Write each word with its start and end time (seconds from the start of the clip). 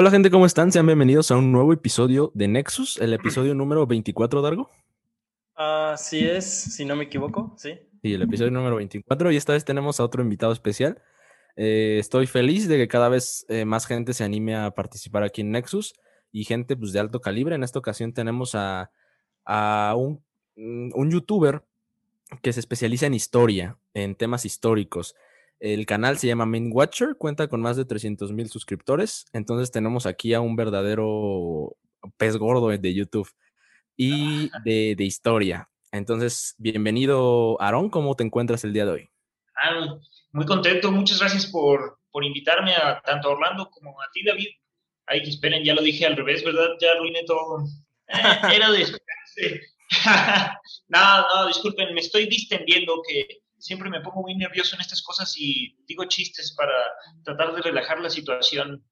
Hola 0.00 0.12
gente, 0.12 0.30
¿cómo 0.30 0.46
están? 0.46 0.70
Sean 0.70 0.86
bienvenidos 0.86 1.32
a 1.32 1.36
un 1.36 1.50
nuevo 1.50 1.72
episodio 1.72 2.30
de 2.32 2.46
Nexus, 2.46 2.98
el 2.98 3.12
episodio 3.14 3.52
número 3.56 3.84
24, 3.84 4.42
Dargo. 4.42 4.70
Así 5.56 6.24
es, 6.24 6.44
si 6.46 6.84
no 6.84 6.94
me 6.94 7.02
equivoco, 7.02 7.52
sí. 7.56 7.80
Sí, 8.00 8.14
el 8.14 8.22
episodio 8.22 8.52
número 8.52 8.76
24 8.76 9.32
y 9.32 9.36
esta 9.36 9.54
vez 9.54 9.64
tenemos 9.64 9.98
a 9.98 10.04
otro 10.04 10.22
invitado 10.22 10.52
especial. 10.52 11.02
Eh, 11.56 11.96
estoy 11.98 12.28
feliz 12.28 12.68
de 12.68 12.76
que 12.76 12.86
cada 12.86 13.08
vez 13.08 13.44
eh, 13.48 13.64
más 13.64 13.86
gente 13.86 14.14
se 14.14 14.22
anime 14.22 14.54
a 14.54 14.70
participar 14.70 15.24
aquí 15.24 15.40
en 15.40 15.50
Nexus 15.50 15.94
y 16.30 16.44
gente 16.44 16.76
pues, 16.76 16.92
de 16.92 17.00
alto 17.00 17.20
calibre. 17.20 17.56
En 17.56 17.64
esta 17.64 17.80
ocasión 17.80 18.12
tenemos 18.12 18.54
a, 18.54 18.92
a 19.44 19.96
un, 19.96 20.22
un 20.54 21.10
youtuber 21.10 21.64
que 22.40 22.52
se 22.52 22.60
especializa 22.60 23.06
en 23.06 23.14
historia, 23.14 23.78
en 23.94 24.14
temas 24.14 24.44
históricos. 24.44 25.16
El 25.60 25.86
canal 25.86 26.18
se 26.18 26.28
llama 26.28 26.46
Main 26.46 26.70
Watcher, 26.72 27.16
cuenta 27.16 27.48
con 27.48 27.60
más 27.60 27.76
de 27.76 27.84
300 27.84 28.32
mil 28.32 28.48
suscriptores. 28.48 29.26
Entonces 29.32 29.70
tenemos 29.72 30.06
aquí 30.06 30.34
a 30.34 30.40
un 30.40 30.54
verdadero 30.54 31.76
pez 32.16 32.36
gordo 32.36 32.68
de 32.68 32.94
YouTube 32.94 33.28
y 33.96 34.50
de, 34.64 34.94
de 34.96 35.04
historia. 35.04 35.68
Entonces, 35.90 36.54
bienvenido, 36.58 37.60
Aaron. 37.60 37.90
¿Cómo 37.90 38.14
te 38.14 38.22
encuentras 38.22 38.62
el 38.62 38.72
día 38.72 38.84
de 38.84 38.92
hoy? 38.92 39.10
Ah, 39.56 39.98
muy 40.32 40.46
contento. 40.46 40.92
Muchas 40.92 41.18
gracias 41.18 41.46
por, 41.46 41.98
por 42.10 42.24
invitarme 42.24 42.74
a 42.74 43.00
tanto 43.00 43.28
a 43.28 43.32
Orlando 43.32 43.68
como 43.70 44.00
a 44.00 44.04
ti, 44.12 44.22
David. 44.24 44.48
Ay, 45.06 45.20
esperen, 45.24 45.64
ya 45.64 45.74
lo 45.74 45.82
dije 45.82 46.06
al 46.06 46.16
revés, 46.16 46.44
¿verdad? 46.44 46.68
Ya 46.80 46.92
arruiné 46.92 47.24
todo. 47.24 47.64
Eh, 48.08 48.54
era 48.54 48.70
de 48.70 48.82
esperarse. 48.82 49.62
no, 50.88 51.20
no, 51.34 51.46
disculpen, 51.46 51.94
me 51.94 52.00
estoy 52.00 52.26
distendiendo 52.26 53.02
que 53.08 53.40
siempre 53.58 53.90
me 53.90 54.00
pongo 54.00 54.22
muy 54.22 54.34
nervioso 54.36 54.76
en 54.76 54.80
estas 54.80 55.02
cosas 55.02 55.34
y 55.36 55.76
digo 55.86 56.04
chistes 56.04 56.54
para 56.56 56.72
tratar 57.24 57.54
de 57.54 57.62
relajar 57.62 58.00
la 58.00 58.10
situación. 58.10 58.84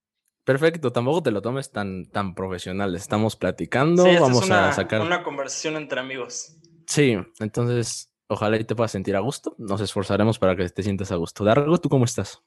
Perfecto, 0.44 0.92
tampoco 0.92 1.22
te 1.24 1.30
lo 1.32 1.42
tomes 1.42 1.72
tan, 1.72 2.06
tan 2.10 2.34
profesional. 2.34 2.94
Estamos 2.94 3.34
platicando, 3.34 4.04
Sí, 4.04 4.16
vamos 4.16 4.42
es 4.44 4.46
una, 4.46 4.68
a 4.68 4.72
sacar. 4.72 5.00
una 5.00 5.24
conversación 5.24 5.76
entre 5.76 5.98
amigos. 5.98 6.56
Sí, 6.86 7.16
entonces 7.40 8.12
ojalá 8.28 8.56
y 8.56 8.64
te 8.64 8.76
puedas 8.76 8.92
sentir 8.92 9.16
a 9.16 9.20
gusto. 9.20 9.56
Nos 9.58 9.80
esforzaremos 9.80 10.38
para 10.38 10.54
que 10.54 10.68
te 10.68 10.82
sientas 10.82 11.10
a 11.10 11.16
gusto. 11.16 11.44
Dargo, 11.44 11.78
¿tú 11.78 11.88
cómo 11.88 12.04
estás? 12.04 12.40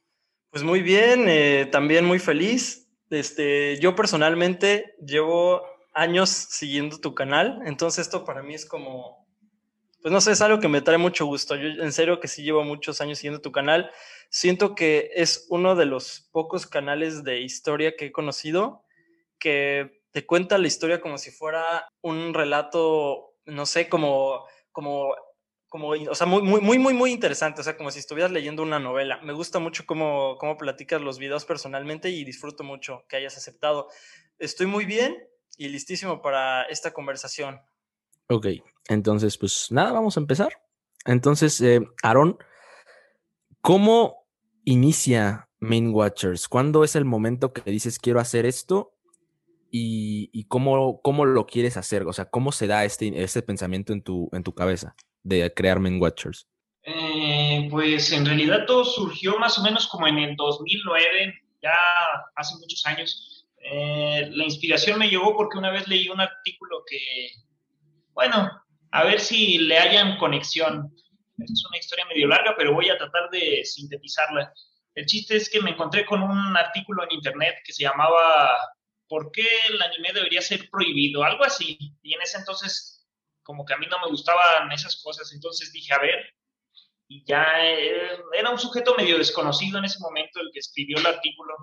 Pues 0.52 0.64
muy 0.64 0.82
bien, 0.82 1.26
eh, 1.28 1.68
también 1.72 2.06
muy 2.06 2.20
feliz. 2.20 2.90
Este, 3.10 3.78
yo 3.82 3.96
personalmente 3.96 4.96
llevo 5.06 5.62
años 5.94 6.30
siguiendo 6.30 7.00
tu 7.00 7.14
canal, 7.16 7.60
entonces 7.66 8.06
esto 8.06 8.24
para 8.24 8.44
mí 8.44 8.54
es 8.54 8.66
como, 8.66 9.19
pues 10.02 10.12
no 10.12 10.22
sé, 10.22 10.32
es 10.32 10.42
algo 10.42 10.60
que 10.60 10.68
me 10.68 10.82
trae 10.82 10.98
mucho 10.98 11.26
gusto. 11.26 11.56
Yo 11.56 11.68
en 11.84 11.92
serio 11.92 12.20
que 12.20 12.28
sí 12.28 12.44
llevo 12.44 12.64
muchos 12.64 13.02
años 13.02 13.18
siguiendo 13.18 13.42
tu 13.42 13.52
canal. 13.52 13.92
Siento 14.30 14.76
que 14.76 15.12
es 15.16 15.46
uno 15.50 15.76
de 15.76 15.86
los 15.86 16.30
pocos 16.32 16.66
canales 16.68 17.24
de 17.24 17.42
historia 17.42 17.96
que 17.98 18.08
he 18.08 18.12
conocido 18.12 18.84
que 19.40 20.02
te 20.12 20.26
cuenta 20.26 20.58
la 20.58 20.68
historia 20.68 21.02
como 21.02 21.18
si 21.18 21.32
fuera 21.32 21.88
un 22.02 22.34
relato, 22.34 23.36
no 23.46 23.66
sé, 23.66 23.90
como, 23.90 24.46
como, 24.72 25.16
como, 25.70 25.90
o 25.90 26.16
sea, 26.16 26.28
muy, 26.28 26.42
muy, 26.42 26.62
muy, 26.62 26.78
muy, 26.78 26.94
muy 26.94 27.12
interesante, 27.12 27.62
o 27.62 27.64
sea, 27.64 27.78
como 27.78 27.92
si 27.92 28.00
estuvieras 28.00 28.32
leyendo 28.32 28.62
una 28.62 28.80
novela. 28.80 29.20
Me 29.24 29.34
gusta 29.34 29.60
mucho 29.60 29.86
cómo, 29.86 30.38
cómo 30.40 30.58
platicas 30.58 31.02
los 31.02 31.20
videos 31.20 31.46
personalmente 31.46 32.10
y 32.10 32.26
disfruto 32.26 32.64
mucho 32.64 33.06
que 33.08 33.16
hayas 33.18 33.38
aceptado. 33.38 33.88
Estoy 34.38 34.68
muy 34.68 34.86
bien 34.86 35.18
y 35.58 35.70
listísimo 35.70 36.22
para 36.22 36.64
esta 36.64 36.92
conversación. 36.92 37.62
Ok, 38.30 38.46
entonces, 38.90 39.38
pues 39.38 39.72
nada, 39.72 39.92
vamos 39.92 40.16
a 40.16 40.20
empezar. 40.20 40.50
Entonces, 41.06 41.60
eh, 41.62 41.82
Aaron, 42.04 42.38
¿cómo 43.62 44.28
inicia 44.66 45.50
Main 45.60 45.94
Watchers? 45.94 46.48
¿Cuándo 46.48 46.84
es 46.84 46.96
el 46.96 47.06
momento 47.06 47.54
que 47.54 47.70
dices 47.72 47.98
quiero 47.98 48.20
hacer 48.20 48.46
esto? 48.46 48.94
¿Y, 49.72 50.46
cómo, 50.46 51.02
cómo 51.02 51.26
lo 51.26 51.46
quieres 51.46 51.78
hacer? 51.78 52.04
O 52.04 52.14
sea, 52.14 52.26
¿cómo 52.26 52.52
se 52.52 52.68
da 52.68 52.86
este, 52.86 53.24
este 53.24 53.42
pensamiento 53.42 53.94
en 53.94 54.04
tu, 54.04 54.30
en 54.32 54.44
tu 54.44 54.54
cabeza 54.54 54.96
de 55.24 55.52
crear 55.54 55.80
Main 55.80 56.00
Watchers? 56.00 56.48
Eh, 56.84 57.68
pues 57.70 58.12
en 58.12 58.26
realidad 58.26 58.66
todo 58.66 58.84
surgió 58.84 59.38
más 59.40 59.58
o 59.58 59.64
menos 59.64 59.88
como 59.88 60.08
en 60.08 60.18
el 60.20 60.36
2009, 60.36 61.34
ya 61.62 61.74
hace 62.36 62.56
muchos 62.60 62.86
años. 62.86 63.46
Eh, 63.58 64.30
la 64.32 64.44
inspiración 64.44 65.00
me 65.00 65.10
llegó 65.10 65.36
porque 65.36 65.58
una 65.58 65.72
vez 65.72 65.88
leí 65.88 66.10
un 66.10 66.22
artículo 66.22 66.84
que, 66.90 67.30
bueno, 68.20 68.52
a 68.92 69.04
ver 69.06 69.22
si 69.22 69.60
le 69.60 69.78
hayan 69.78 70.18
conexión. 70.18 70.94
Es 71.38 71.66
una 71.70 71.78
historia 71.78 72.06
medio 72.06 72.28
larga, 72.28 72.54
pero 72.58 72.74
voy 72.74 72.90
a 72.90 72.98
tratar 72.98 73.30
de 73.30 73.64
sintetizarla. 73.64 74.52
El 74.94 75.06
chiste 75.06 75.38
es 75.38 75.50
que 75.50 75.62
me 75.62 75.70
encontré 75.70 76.06
con 76.06 76.22
un 76.22 76.58
artículo 76.58 77.04
en 77.04 77.14
internet 77.14 77.56
que 77.64 77.72
se 77.72 77.84
llamaba 77.84 78.60
¿Por 79.08 79.32
qué 79.32 79.48
el 79.70 79.82
anime 79.82 80.12
debería 80.14 80.42
ser 80.42 80.70
prohibido? 80.70 81.24
Algo 81.24 81.46
así. 81.46 81.78
Y 82.04 82.14
en 82.14 82.22
ese 82.22 82.40
entonces, 82.40 83.08
como 83.42 83.64
que 83.64 83.74
a 83.74 83.78
mí 83.78 83.88
no 83.90 84.00
me 84.00 84.10
gustaban 84.10 84.70
esas 84.74 85.02
cosas, 85.02 85.32
entonces 85.32 85.72
dije, 85.72 85.94
a 85.94 86.00
ver, 86.00 86.20
y 87.08 87.24
ya 87.26 87.46
eh, 87.64 88.20
era 88.38 88.50
un 88.50 88.60
sujeto 88.60 88.96
medio 88.98 89.18
desconocido 89.18 89.80
en 89.80 89.86
ese 89.86 90.00
momento 90.02 90.42
el 90.42 90.50
que 90.52 90.60
escribió 90.60 90.98
el 90.98 91.06
artículo. 91.06 91.56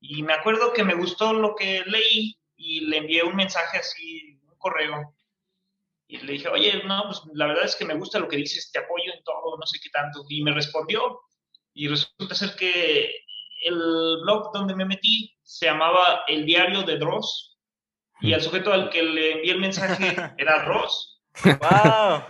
Y 0.00 0.22
me 0.22 0.34
acuerdo 0.34 0.72
que 0.72 0.84
me 0.84 0.94
gustó 0.94 1.32
lo 1.32 1.56
que 1.56 1.82
leí 1.84 2.38
y 2.56 2.82
le 2.82 2.98
envié 2.98 3.24
un 3.24 3.34
mensaje 3.34 3.78
así, 3.78 4.38
un 4.44 4.56
correo. 4.56 5.15
Y 6.08 6.18
le 6.18 6.32
dije, 6.34 6.48
oye, 6.48 6.82
no, 6.84 7.02
pues 7.06 7.20
la 7.34 7.46
verdad 7.46 7.64
es 7.64 7.74
que 7.76 7.84
me 7.84 7.94
gusta 7.94 8.18
lo 8.20 8.28
que 8.28 8.36
dices, 8.36 8.70
te 8.70 8.78
apoyo 8.78 9.12
en 9.12 9.24
todo, 9.24 9.56
no 9.58 9.66
sé 9.66 9.78
qué 9.82 9.90
tanto. 9.90 10.24
Y 10.28 10.42
me 10.42 10.52
respondió. 10.52 11.20
Y 11.74 11.88
resulta 11.88 12.34
ser 12.34 12.54
que 12.56 13.12
el 13.64 13.74
blog 14.22 14.52
donde 14.52 14.74
me 14.76 14.84
metí 14.84 15.36
se 15.42 15.66
llamaba 15.66 16.22
El 16.28 16.46
Diario 16.46 16.82
de 16.82 16.98
Dross. 16.98 17.58
Y 18.20 18.32
al 18.32 18.40
sujeto 18.42 18.72
al 18.72 18.88
que 18.88 19.02
le 19.02 19.32
envié 19.32 19.52
el 19.52 19.60
mensaje 19.60 20.16
era 20.38 20.64
Dross. 20.64 21.20
¡Wow! 21.44 22.22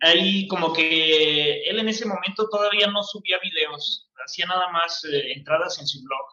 Ahí 0.00 0.46
como 0.46 0.72
que 0.72 1.62
él 1.68 1.78
en 1.80 1.88
ese 1.88 2.06
momento 2.06 2.48
todavía 2.48 2.86
no 2.86 3.02
subía 3.02 3.38
videos, 3.42 4.08
hacía 4.24 4.46
nada 4.46 4.68
más 4.70 5.04
eh, 5.04 5.32
entradas 5.32 5.80
en 5.80 5.86
su 5.88 6.00
blog. 6.04 6.26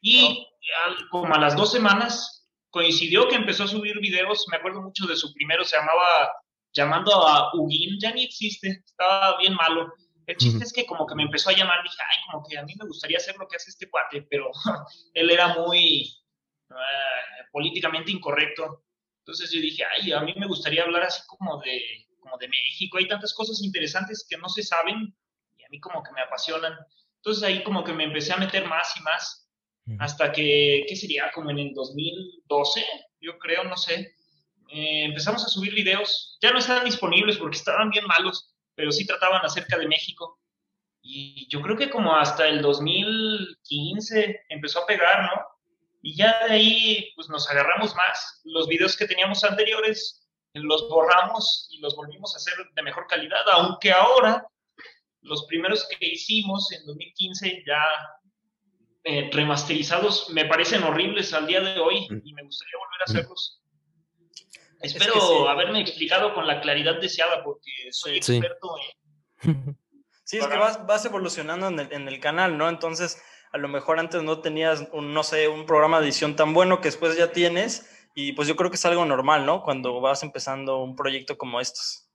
Y 0.00 0.46
al- 0.86 1.08
como 1.08 1.34
a 1.34 1.38
las 1.40 1.56
dos 1.56 1.72
semanas 1.72 2.43
coincidió 2.74 3.28
que 3.28 3.36
empezó 3.36 3.62
a 3.62 3.68
subir 3.68 4.00
videos, 4.00 4.44
me 4.50 4.56
acuerdo 4.56 4.82
mucho 4.82 5.06
de 5.06 5.14
su 5.14 5.32
primero, 5.32 5.64
se 5.64 5.76
llamaba 5.76 6.32
Llamando 6.72 7.12
a 7.24 7.54
Ugin, 7.54 8.00
ya 8.00 8.10
ni 8.10 8.24
existe, 8.24 8.82
estaba 8.84 9.38
bien 9.38 9.54
malo. 9.54 9.92
El 10.26 10.36
chiste 10.36 10.56
Ujú. 10.56 10.66
es 10.66 10.72
que 10.72 10.84
como 10.84 11.06
que 11.06 11.14
me 11.14 11.22
empezó 11.22 11.50
a 11.50 11.52
llamar, 11.52 11.84
dije, 11.84 11.96
ay, 12.00 12.16
como 12.26 12.44
que 12.44 12.58
a 12.58 12.64
mí 12.64 12.74
me 12.76 12.88
gustaría 12.88 13.18
hacer 13.18 13.36
lo 13.36 13.46
que 13.46 13.54
hace 13.54 13.70
este 13.70 13.88
cuate, 13.88 14.26
pero 14.28 14.50
él 15.14 15.30
era 15.30 15.54
muy 15.54 16.02
eh, 16.70 17.44
políticamente 17.52 18.10
incorrecto. 18.10 18.82
Entonces 19.20 19.52
yo 19.52 19.60
dije, 19.60 19.84
ay, 19.84 20.10
a 20.10 20.20
mí 20.22 20.34
me 20.36 20.48
gustaría 20.48 20.82
hablar 20.82 21.04
así 21.04 21.22
como 21.28 21.60
de, 21.60 21.80
como 22.18 22.36
de 22.38 22.48
México. 22.48 22.98
Hay 22.98 23.06
tantas 23.06 23.32
cosas 23.34 23.62
interesantes 23.62 24.26
que 24.28 24.36
no 24.36 24.48
se 24.48 24.64
saben 24.64 25.16
y 25.56 25.62
a 25.62 25.68
mí 25.70 25.78
como 25.78 26.02
que 26.02 26.10
me 26.10 26.22
apasionan. 26.22 26.76
Entonces 27.18 27.44
ahí 27.44 27.62
como 27.62 27.84
que 27.84 27.92
me 27.92 28.02
empecé 28.02 28.32
a 28.32 28.38
meter 28.38 28.66
más 28.66 28.96
y 28.96 29.02
más 29.02 29.43
hasta 29.98 30.32
que, 30.32 30.84
¿qué 30.88 30.96
sería? 30.96 31.30
Como 31.34 31.50
en 31.50 31.58
el 31.58 31.74
2012, 31.74 32.84
yo 33.20 33.38
creo, 33.38 33.64
no 33.64 33.76
sé. 33.76 34.14
Eh, 34.70 35.04
empezamos 35.04 35.44
a 35.44 35.48
subir 35.48 35.74
videos. 35.74 36.38
Ya 36.40 36.50
no 36.50 36.58
estaban 36.58 36.84
disponibles 36.84 37.36
porque 37.36 37.58
estaban 37.58 37.90
bien 37.90 38.06
malos, 38.06 38.54
pero 38.74 38.90
sí 38.90 39.06
trataban 39.06 39.44
acerca 39.44 39.76
de 39.78 39.88
México. 39.88 40.40
Y 41.02 41.46
yo 41.50 41.60
creo 41.60 41.76
que 41.76 41.90
como 41.90 42.16
hasta 42.16 42.48
el 42.48 42.62
2015 42.62 44.46
empezó 44.48 44.80
a 44.80 44.86
pegar, 44.86 45.22
¿no? 45.24 45.42
Y 46.02 46.16
ya 46.16 46.46
de 46.46 46.54
ahí 46.54 47.12
pues 47.14 47.28
nos 47.28 47.48
agarramos 47.50 47.94
más. 47.94 48.40
Los 48.44 48.68
videos 48.68 48.96
que 48.96 49.06
teníamos 49.06 49.44
anteriores 49.44 50.24
los 50.54 50.88
borramos 50.88 51.68
y 51.70 51.78
los 51.80 51.96
volvimos 51.96 52.34
a 52.34 52.36
hacer 52.36 52.54
de 52.74 52.82
mejor 52.82 53.06
calidad, 53.08 53.42
aunque 53.52 53.90
ahora 53.90 54.46
los 55.22 55.46
primeros 55.46 55.86
que 55.88 56.06
hicimos 56.06 56.70
en 56.72 56.84
2015 56.86 57.64
ya 57.66 57.84
eh, 59.04 59.30
remasterizados 59.32 60.30
me 60.30 60.46
parecen 60.46 60.82
horribles 60.82 61.32
al 61.34 61.46
día 61.46 61.60
de 61.60 61.78
hoy 61.78 62.06
y 62.24 62.32
me 62.34 62.42
gustaría 62.42 62.78
volver 62.78 63.00
a 63.00 63.04
hacerlos. 63.04 63.60
Espero 64.80 65.14
que 65.14 65.20
sí. 65.20 65.26
haberme 65.48 65.80
explicado 65.80 66.34
con 66.34 66.46
la 66.46 66.60
claridad 66.60 67.00
deseada 67.00 67.42
porque 67.44 67.70
soy 67.90 68.22
Sí. 68.22 68.36
experto 68.36 68.74
en 69.42 69.78
Sí, 70.24 70.38
es 70.38 70.46
que 70.46 70.56
vas, 70.56 70.86
vas 70.86 71.04
evolucionando 71.04 71.68
en 71.68 71.80
el, 71.80 71.92
en 71.92 72.08
el 72.08 72.18
canal, 72.18 72.56
¿no? 72.56 72.70
Entonces, 72.70 73.22
a 73.52 73.58
lo 73.58 73.68
mejor 73.68 73.98
antes 73.98 74.22
no 74.22 74.40
tenías, 74.40 74.88
un, 74.92 75.12
no 75.12 75.22
sé, 75.22 75.48
un 75.48 75.66
programa 75.66 76.00
de 76.00 76.06
edición 76.06 76.34
tan 76.34 76.54
bueno 76.54 76.80
que 76.80 76.88
después 76.88 77.16
ya 77.16 77.30
tienes. 77.30 77.90
Y 78.14 78.32
pues 78.32 78.48
yo 78.48 78.56
creo 78.56 78.70
que 78.70 78.76
es 78.76 78.84
algo 78.86 79.04
normal, 79.04 79.44
¿no? 79.44 79.62
Cuando 79.62 80.00
vas 80.00 80.22
empezando 80.22 80.78
un 80.82 80.96
proyecto 80.96 81.36
como 81.36 81.60
estos. 81.60 82.08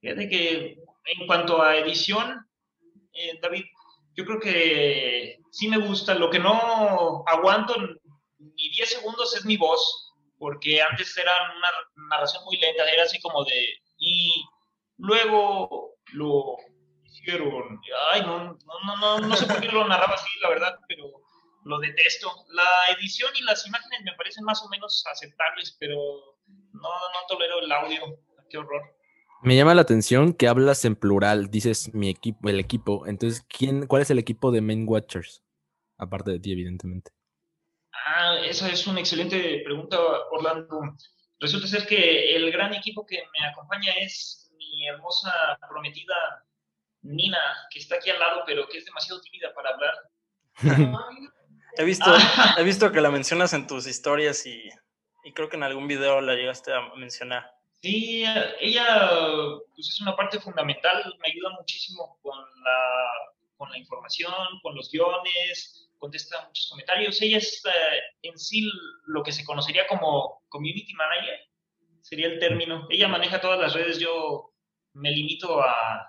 Fíjate 0.00 0.28
que 0.28 0.78
en 1.06 1.26
cuanto 1.26 1.60
a 1.60 1.76
edición, 1.76 2.46
eh, 3.14 3.38
David, 3.42 3.64
yo 4.14 4.24
creo 4.24 4.40
que 4.40 5.38
sí 5.50 5.68
me 5.68 5.78
gusta. 5.78 6.14
Lo 6.14 6.30
que 6.30 6.38
no 6.38 7.24
aguanto 7.26 7.74
ni 8.38 8.70
10 8.70 8.90
segundos 8.90 9.34
es 9.36 9.44
mi 9.44 9.56
voz, 9.56 10.12
porque 10.38 10.82
antes 10.82 11.16
era 11.16 11.32
una 11.56 12.08
narración 12.08 12.44
muy 12.44 12.56
lenta, 12.56 12.88
era 12.90 13.04
así 13.04 13.20
como 13.20 13.44
de. 13.44 13.74
Y 13.98 14.44
luego 14.98 15.96
lo 16.12 16.56
hicieron. 17.04 17.80
Ay, 18.12 18.22
no, 18.22 18.58
no, 18.84 18.96
no, 18.96 19.18
no, 19.20 19.36
sé 19.36 19.46
por 19.46 19.60
qué 19.60 19.68
lo 19.68 19.86
narraba 19.86 20.14
así, 20.14 20.28
la 20.40 20.50
verdad, 20.50 20.78
pero 20.88 21.04
lo 21.64 21.78
detesto. 21.78 22.30
La 22.48 22.94
edición 22.96 23.30
y 23.36 23.42
las 23.42 23.66
imágenes 23.66 24.00
me 24.04 24.14
parecen 24.14 24.44
más 24.44 24.62
o 24.62 24.68
menos 24.68 25.04
aceptables, 25.10 25.76
pero 25.78 25.96
no, 26.46 26.90
no 26.90 27.26
tolero 27.28 27.60
el 27.60 27.72
audio. 27.72 28.18
Qué 28.50 28.58
horror. 28.58 28.82
Me 29.42 29.56
llama 29.56 29.74
la 29.74 29.82
atención 29.82 30.34
que 30.34 30.46
hablas 30.46 30.84
en 30.84 30.94
plural, 30.94 31.50
dices 31.50 31.92
mi 31.92 32.08
equipo, 32.08 32.48
el 32.48 32.60
equipo. 32.60 33.08
Entonces, 33.08 33.44
¿quién, 33.48 33.88
¿cuál 33.88 34.02
es 34.02 34.10
el 34.10 34.20
equipo 34.20 34.52
de 34.52 34.60
Main 34.60 34.84
Watchers? 34.86 35.42
Aparte 35.98 36.30
de 36.30 36.38
ti, 36.38 36.52
evidentemente. 36.52 37.10
Ah, 37.92 38.36
esa 38.44 38.70
es 38.70 38.86
una 38.86 39.00
excelente 39.00 39.62
pregunta, 39.64 39.98
Orlando. 40.30 40.96
Resulta 41.40 41.66
ser 41.66 41.86
que 41.86 42.36
el 42.36 42.52
gran 42.52 42.72
equipo 42.72 43.04
que 43.04 43.16
me 43.16 43.46
acompaña 43.48 43.92
es 44.00 44.48
mi 44.56 44.86
hermosa 44.86 45.32
prometida 45.68 46.14
Nina, 47.02 47.38
que 47.70 47.80
está 47.80 47.96
aquí 47.96 48.10
al 48.10 48.20
lado, 48.20 48.44
pero 48.46 48.68
que 48.68 48.78
es 48.78 48.84
demasiado 48.84 49.20
tímida 49.22 49.52
para 49.54 49.70
hablar. 49.70 49.94
he, 51.78 51.84
visto, 51.84 52.06
ah. 52.06 52.54
he 52.58 52.62
visto 52.62 52.92
que 52.92 53.00
la 53.00 53.10
mencionas 53.10 53.52
en 53.54 53.66
tus 53.66 53.88
historias 53.88 54.46
y, 54.46 54.70
y 55.24 55.32
creo 55.32 55.48
que 55.48 55.56
en 55.56 55.64
algún 55.64 55.88
video 55.88 56.20
la 56.20 56.34
llegaste 56.34 56.72
a 56.72 56.94
mencionar. 56.94 57.51
Sí, 57.82 58.24
ella 58.60 59.10
pues 59.74 59.88
es 59.88 60.00
una 60.00 60.14
parte 60.14 60.38
fundamental, 60.38 61.02
me 61.20 61.30
ayuda 61.32 61.50
muchísimo 61.58 62.16
con 62.22 62.38
la, 62.38 63.10
con 63.56 63.70
la 63.70 63.76
información, 63.76 64.32
con 64.62 64.76
los 64.76 64.88
guiones, 64.88 65.90
contesta 65.98 66.46
muchos 66.46 66.68
comentarios. 66.70 67.20
Ella 67.20 67.38
es 67.38 67.60
eh, 67.66 68.00
en 68.22 68.38
sí 68.38 68.70
lo 69.06 69.24
que 69.24 69.32
se 69.32 69.44
conocería 69.44 69.88
como 69.88 70.42
community 70.48 70.94
manager, 70.94 71.40
sería 72.02 72.28
el 72.28 72.38
término. 72.38 72.86
Ella 72.88 73.08
maneja 73.08 73.40
todas 73.40 73.58
las 73.58 73.74
redes, 73.74 73.98
yo 73.98 74.52
me 74.92 75.10
limito 75.10 75.60
a 75.60 76.08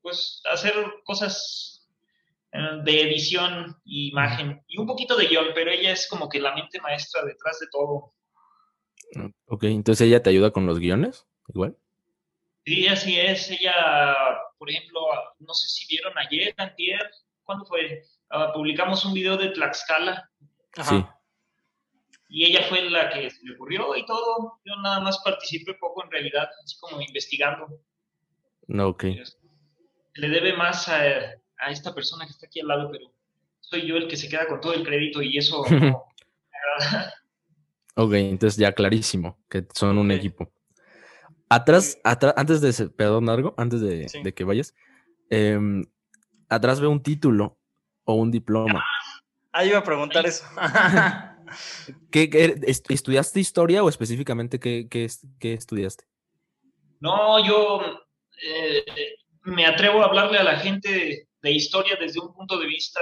pues 0.00 0.42
hacer 0.50 0.74
cosas 1.04 1.88
eh, 2.52 2.58
de 2.82 3.02
edición, 3.02 3.80
imagen 3.84 4.64
y 4.66 4.78
un 4.78 4.88
poquito 4.88 5.16
de 5.16 5.28
guion, 5.28 5.52
pero 5.54 5.70
ella 5.70 5.92
es 5.92 6.08
como 6.08 6.28
que 6.28 6.40
la 6.40 6.56
mente 6.56 6.80
maestra 6.80 7.24
detrás 7.24 7.60
de 7.60 7.68
todo. 7.70 8.14
Ok, 9.46 9.64
entonces 9.64 10.06
ella 10.06 10.22
te 10.22 10.30
ayuda 10.30 10.50
con 10.50 10.66
los 10.66 10.78
guiones, 10.78 11.26
igual. 11.48 11.76
Sí, 12.64 12.86
así 12.86 13.18
es. 13.18 13.50
Ella, 13.50 14.16
por 14.58 14.70
ejemplo, 14.70 15.00
no 15.40 15.54
sé 15.54 15.68
si 15.68 15.86
vieron 15.86 16.16
ayer, 16.18 16.54
antier, 16.56 17.10
¿cuándo 17.44 17.64
fue? 17.64 18.02
Ah, 18.30 18.52
publicamos 18.54 19.04
un 19.04 19.14
video 19.14 19.36
de 19.36 19.50
Tlaxcala. 19.50 20.30
Sí. 20.82 21.04
Y 22.28 22.46
ella 22.46 22.66
fue 22.68 22.88
la 22.88 23.10
que 23.10 23.30
se 23.30 23.44
le 23.44 23.54
ocurrió 23.54 23.94
y 23.94 24.06
todo. 24.06 24.60
Yo 24.64 24.76
nada 24.76 25.00
más 25.00 25.18
participé 25.22 25.74
poco 25.74 26.04
en 26.04 26.10
realidad, 26.10 26.48
así 26.64 26.78
como 26.78 27.00
investigando. 27.00 27.68
No, 28.68 28.88
ok. 28.88 29.04
Le 30.14 30.28
debe 30.28 30.56
más 30.56 30.88
a, 30.88 31.02
a, 31.58 31.70
esta 31.70 31.94
persona 31.94 32.24
que 32.24 32.30
está 32.30 32.46
aquí 32.46 32.60
al 32.60 32.68
lado, 32.68 32.90
pero 32.90 33.12
soy 33.60 33.86
yo 33.86 33.96
el 33.96 34.08
que 34.08 34.16
se 34.16 34.28
queda 34.28 34.46
con 34.46 34.60
todo 34.60 34.72
el 34.72 34.84
crédito 34.84 35.20
y 35.20 35.36
eso 35.36 35.62
no 35.70 36.06
Ok, 37.94 38.14
entonces 38.14 38.58
ya 38.58 38.72
clarísimo 38.72 39.38
que 39.48 39.66
son 39.74 39.98
un 39.98 40.10
equipo. 40.10 40.50
Atrás, 41.48 41.98
antes 42.02 42.60
de, 42.62 42.88
perdón, 42.88 43.26
Largo, 43.26 43.54
antes 43.58 43.80
de, 43.80 44.32
que 44.34 44.44
vayas, 44.44 44.74
em, 45.28 45.84
atrás 46.48 46.80
veo 46.80 46.90
un 46.90 47.02
título 47.02 47.58
o 48.04 48.14
un 48.14 48.30
diploma. 48.30 48.82
Ah, 49.52 49.64
iba 49.64 49.78
a 49.78 49.84
preguntar 49.84 50.24
eso. 50.24 50.46
¿Qué, 52.10 52.56
estudiaste 52.88 53.40
historia 53.40 53.84
o 53.84 53.90
específicamente 53.90 54.58
qué, 54.58 54.88
qué, 54.88 55.52
estudiaste? 55.52 56.04
No, 57.00 57.44
yo 57.44 57.82
eh, 58.42 58.84
me 59.42 59.66
atrevo 59.66 60.00
a 60.00 60.06
hablarle 60.06 60.38
a 60.38 60.44
la 60.44 60.58
gente 60.58 61.28
de 61.42 61.50
historia 61.50 61.98
desde 62.00 62.20
un 62.20 62.32
punto 62.32 62.58
de 62.58 62.66
vista 62.66 63.00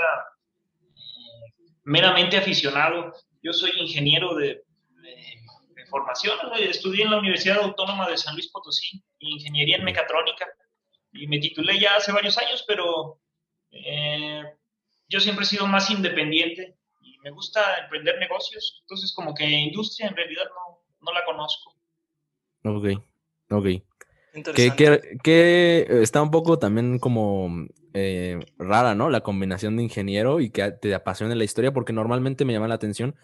eh, 0.93 1.71
meramente 1.85 2.37
aficionado. 2.37 3.13
Yo 3.43 3.53
soy 3.53 3.71
ingeniero 3.79 4.35
de, 4.35 4.65
formación. 5.91 6.39
Estudié 6.59 7.05
en 7.05 7.11
la 7.11 7.19
Universidad 7.19 7.59
Autónoma 7.59 8.09
de 8.09 8.17
San 8.17 8.35
Luis 8.35 8.49
Potosí, 8.51 9.03
ingeniería 9.19 9.77
en 9.77 9.85
mecatrónica, 9.85 10.47
y 11.13 11.27
me 11.27 11.41
titulé 11.41 11.79
ya 11.79 11.97
hace 11.97 12.13
varios 12.13 12.39
años, 12.39 12.65
pero 12.67 13.21
eh, 13.71 14.45
yo 15.09 15.21
siempre 15.21 15.45
he 15.45 15.49
sido 15.49 15.67
más 15.67 15.91
independiente 15.91 16.79
y 17.03 17.19
me 17.19 17.31
gusta 17.31 17.61
emprender 17.83 18.19
negocios, 18.19 18.79
entonces 18.83 19.13
como 19.15 19.35
que 19.35 19.45
industria 19.45 20.09
en 20.09 20.17
realidad 20.17 20.45
no, 20.45 20.85
no 21.01 21.13
la 21.13 21.25
conozco. 21.25 21.75
Ok, 22.65 23.03
ok. 23.51 23.67
Que, 24.55 25.19
que, 25.25 25.87
está 26.03 26.23
un 26.23 26.31
poco 26.31 26.61
también 26.61 27.01
como 27.01 27.67
eh, 27.95 28.39
rara, 28.59 28.95
¿no? 28.95 29.11
La 29.11 29.23
combinación 29.23 29.77
de 29.77 29.83
ingeniero 29.83 30.39
y 30.39 30.51
que 30.51 30.71
te 30.71 30.95
apasione 30.95 31.35
la 31.35 31.43
historia, 31.43 31.73
porque 31.73 31.93
normalmente 31.93 32.45
me 32.45 32.53
llama 32.53 32.69
la 32.69 32.77
atención 32.77 33.17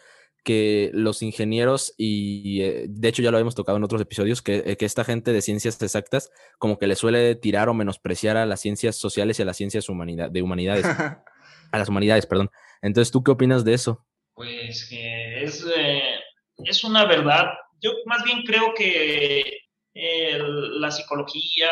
que 0.46 0.92
los 0.94 1.22
ingenieros, 1.22 1.92
y 1.98 2.62
eh, 2.62 2.84
de 2.88 3.08
hecho 3.08 3.20
ya 3.20 3.32
lo 3.32 3.36
habíamos 3.36 3.56
tocado 3.56 3.78
en 3.78 3.82
otros 3.82 4.00
episodios, 4.00 4.44
eh, 4.46 4.76
que, 4.76 4.84
esta 4.84 5.02
gente 5.02 5.32
de 5.32 5.42
ciencias 5.42 5.82
exactas 5.82 6.30
como 6.58 6.78
que 6.78 6.86
le 6.86 6.94
suele 6.94 7.34
tirar 7.34 7.68
o 7.68 7.74
menospreciar 7.74 8.36
a 8.36 8.46
las 8.46 8.60
ciencias 8.60 8.94
sociales 8.94 9.40
y 9.40 9.42
a 9.42 9.44
las 9.44 9.56
ciencias 9.56 9.88
humanidad, 9.88 10.30
de 10.30 10.42
humanidades. 10.42 10.84
a 11.72 11.78
las 11.78 11.88
humanidades, 11.88 12.26
perdón. 12.26 12.48
Entonces, 12.80 13.10
¿tú 13.10 13.24
qué 13.24 13.32
opinas 13.32 13.64
de 13.64 13.74
eso? 13.74 14.06
Pues 14.34 14.88
que 14.88 15.42
es, 15.42 15.66
eh, 15.76 16.14
es 16.58 16.84
una 16.84 17.06
verdad. 17.06 17.46
Yo 17.80 17.90
más 18.04 18.22
bien 18.22 18.42
creo 18.44 18.72
que 18.72 19.62
la 19.94 20.92
psicología 20.92 21.70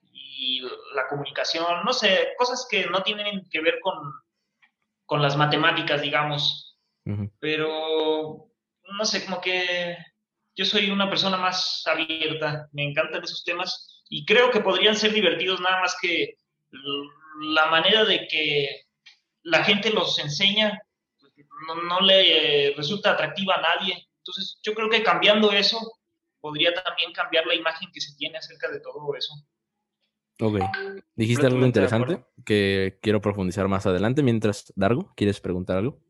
y 0.00 0.62
la 0.94 1.08
comunicación, 1.10 1.84
no 1.84 1.92
sé, 1.92 2.28
cosas 2.38 2.66
que 2.70 2.86
no 2.86 3.02
tienen 3.02 3.46
que 3.50 3.60
ver 3.60 3.80
con, 3.82 3.96
con 5.04 5.20
las 5.20 5.36
matemáticas, 5.36 6.00
digamos, 6.00 6.71
pero, 7.38 8.48
no 8.96 9.04
sé, 9.04 9.24
como 9.24 9.40
que 9.40 9.96
yo 10.54 10.64
soy 10.64 10.90
una 10.90 11.08
persona 11.08 11.36
más 11.36 11.82
abierta, 11.86 12.68
me 12.72 12.84
encantan 12.84 13.24
esos 13.24 13.44
temas 13.44 14.02
y 14.08 14.24
creo 14.24 14.50
que 14.50 14.60
podrían 14.60 14.96
ser 14.96 15.12
divertidos 15.12 15.60
nada 15.60 15.80
más 15.80 15.96
que 16.00 16.36
la 17.40 17.66
manera 17.66 18.04
de 18.04 18.26
que 18.28 18.82
la 19.42 19.64
gente 19.64 19.90
los 19.90 20.18
enseña 20.18 20.80
pues, 21.18 21.32
no, 21.88 22.00
le 22.00 22.74
resulta 22.76 23.12
atractiva 23.12 23.54
a 23.56 23.62
nadie. 23.62 24.08
Entonces, 24.18 24.58
yo 24.62 24.74
creo 24.74 24.88
que 24.88 25.02
cambiando 25.02 25.50
eso 25.52 25.78
podría 26.40 26.74
también 26.74 27.12
cambiar 27.12 27.46
la 27.46 27.54
imagen 27.54 27.90
que 27.92 28.00
se 28.00 28.14
tiene 28.16 28.38
acerca 28.38 28.70
de 28.70 28.80
todo 28.80 29.14
eso. 29.16 29.32
Ok. 30.40 30.60
Dijiste 31.14 31.46
algo 31.46 31.64
interesante 31.64 32.24
que 32.44 32.98
quiero 33.00 33.20
profundizar 33.20 33.68
más 33.68 33.86
adelante. 33.86 34.22
Mientras, 34.22 34.72
Dargo, 34.76 35.12
¿quieres 35.16 35.40
preguntar 35.40 35.78
algo? 35.78 36.00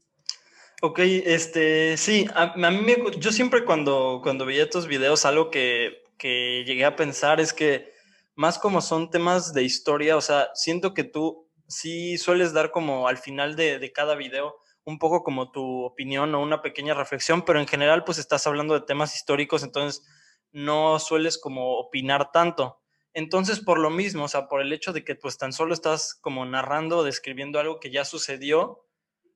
Ok, 0.85 0.99
este, 0.99 1.97
sí, 1.97 2.27
a, 2.35 2.57
mí 2.57 2.79
me, 2.83 2.97
yo 3.17 3.31
siempre 3.31 3.65
cuando, 3.65 4.19
cuando 4.21 4.45
veía 4.45 4.65
estos 4.65 4.89
videos, 4.89 5.25
algo 5.25 5.49
que, 5.49 6.03
que 6.19 6.65
llegué 6.67 6.85
a 6.85 6.97
pensar 6.97 7.39
es 7.39 7.53
que 7.53 7.93
más 8.35 8.59
como 8.59 8.81
son 8.81 9.09
temas 9.09 9.55
de 9.55 9.63
historia, 9.63 10.17
o 10.17 10.21
sea, 10.21 10.51
siento 10.55 10.93
que 10.93 11.05
tú 11.05 11.49
sí 11.69 12.19
sueles 12.19 12.53
dar 12.53 12.73
como 12.73 13.07
al 13.07 13.17
final 13.17 13.55
de, 13.55 13.79
de 13.79 13.93
cada 13.93 14.17
video 14.17 14.57
un 14.83 14.99
poco 14.99 15.23
como 15.23 15.53
tu 15.53 15.85
opinión 15.85 16.35
o 16.35 16.43
una 16.43 16.63
pequeña 16.63 16.95
reflexión, 16.95 17.43
pero 17.43 17.61
en 17.61 17.69
general 17.69 18.03
pues 18.03 18.19
estás 18.19 18.49
hablando 18.49 18.75
de 18.75 18.81
temas 18.81 19.15
históricos, 19.15 19.63
entonces 19.63 20.03
no 20.51 20.99
sueles 20.99 21.39
como 21.39 21.79
opinar 21.79 22.33
tanto. 22.33 22.81
Entonces, 23.15 23.61
por 23.61 23.79
lo 23.79 23.91
mismo, 23.91 24.25
o 24.25 24.29
sea, 24.29 24.49
por 24.49 24.61
el 24.61 24.73
hecho 24.73 24.93
de 24.93 25.05
que 25.05 25.15
pues 25.15 25.39
tan 25.39 25.53
solo 25.53 25.75
estás 25.75 26.19
como 26.21 26.45
narrando 26.45 26.99
o 26.99 27.05
describiendo 27.05 27.61
algo 27.61 27.79
que 27.79 27.93
ya 27.93 28.05
sucedió, 28.05 28.85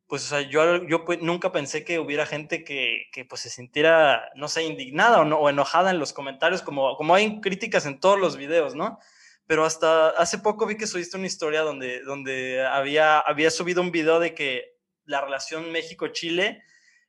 pues, 0.09 0.25
o 0.25 0.29
sea, 0.29 0.41
yo, 0.43 0.87
yo 0.87 1.05
pues, 1.05 1.21
nunca 1.21 1.53
pensé 1.53 1.85
que 1.85 1.99
hubiera 1.99 2.27
gente 2.27 2.65
que, 2.65 3.07
que, 3.13 3.25
pues 3.25 3.41
se 3.43 3.51
sintiera, 3.51 4.31
no 4.37 4.49
sé, 4.49 4.65
indignada 4.65 5.21
o, 5.21 5.25
no, 5.25 5.39
o 5.39 5.49
enojada 5.51 5.91
en 5.91 5.99
los 5.99 6.13
comentarios, 6.13 6.63
como, 6.63 6.97
como 6.97 7.15
hay 7.15 7.41
críticas 7.41 7.87
en 7.87 7.99
todos 7.99 8.19
los 8.19 8.37
videos, 8.37 8.75
¿no? 8.75 8.99
Pero 9.47 9.65
hasta 9.65 10.11
hace 10.11 10.39
poco 10.39 10.67
vi 10.67 10.77
que 10.77 10.87
subiste 10.87 11.17
una 11.17 11.27
historia 11.27 11.63
donde, 11.63 12.03
donde 12.03 12.65
había, 12.65 13.19
había 13.21 13.51
subido 13.51 13.83
un 13.83 13.91
video 13.91 14.21
de 14.21 14.35
que 14.35 14.77
la 15.05 15.21
relación 15.21 15.73
México-Chile 15.73 16.63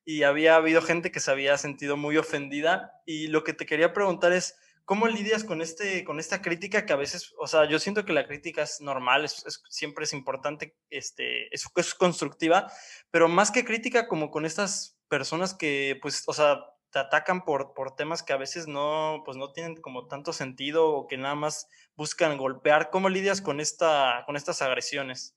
y 0.06 0.24
había 0.24 0.56
habido 0.56 0.82
gente 0.82 1.12
que 1.12 1.20
se 1.20 1.32
había 1.32 1.58
sentido 1.58 1.98
muy 1.98 2.18
ofendida. 2.18 2.94
Y 3.06 3.28
lo 3.28 3.44
que 3.44 3.54
te 3.54 3.66
quería 3.66 3.94
preguntar 3.94 4.32
es, 4.32 4.58
¿Cómo 4.88 5.10
lidias 5.10 5.44
con, 5.44 5.62
este, 5.62 6.06
con 6.06 6.18
esta 6.18 6.42
crítica 6.42 6.86
que 6.86 6.94
a 6.94 6.96
veces, 6.96 7.34
o 7.38 7.46
sea, 7.46 7.68
yo 7.68 7.78
siento 7.78 8.06
que 8.06 8.14
la 8.14 8.26
crítica 8.26 8.64
es 8.64 8.80
normal, 8.80 9.26
es, 9.26 9.44
siempre 9.70 10.06
es 10.06 10.14
importante, 10.14 10.78
este, 10.90 11.54
es, 11.54 11.66
es, 11.76 11.94
constructiva, 11.94 12.72
pero 13.12 13.28
más 13.28 13.52
que 13.52 13.66
crítica, 13.66 14.08
como 14.08 14.32
con 14.32 14.46
estas 14.46 14.98
personas 15.10 15.54
que, 15.54 16.00
pues, 16.02 16.24
o 16.26 16.32
sea, 16.32 16.62
te 16.94 17.00
atacan 17.00 17.44
por, 17.44 17.74
por 17.74 17.98
temas 17.98 18.24
que 18.24 18.32
a 18.32 18.38
veces 18.38 18.66
no, 18.70 19.24
pues, 19.26 19.36
no 19.36 19.52
tienen 19.52 19.76
como 19.76 20.08
tanto 20.08 20.32
sentido 20.32 20.88
o 20.88 21.06
que 21.06 21.18
nada 21.18 21.36
más 21.36 21.68
buscan 21.98 22.38
golpear. 22.38 22.90
¿Cómo 22.90 23.10
lidias 23.10 23.42
con, 23.42 23.60
esta, 23.60 24.24
con 24.26 24.38
estas 24.38 24.62
agresiones? 24.62 25.36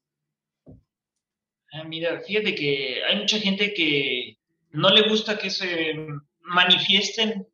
Ah, 1.72 1.82
mira, 1.82 2.20
fíjate 2.20 2.54
que 2.54 3.02
hay 3.02 3.16
mucha 3.18 3.40
gente 3.40 3.74
que 3.74 4.38
no 4.70 4.90
le 4.90 5.08
gusta 5.08 5.38
que 5.38 5.50
se 5.50 5.96
manifiesten 6.38 7.49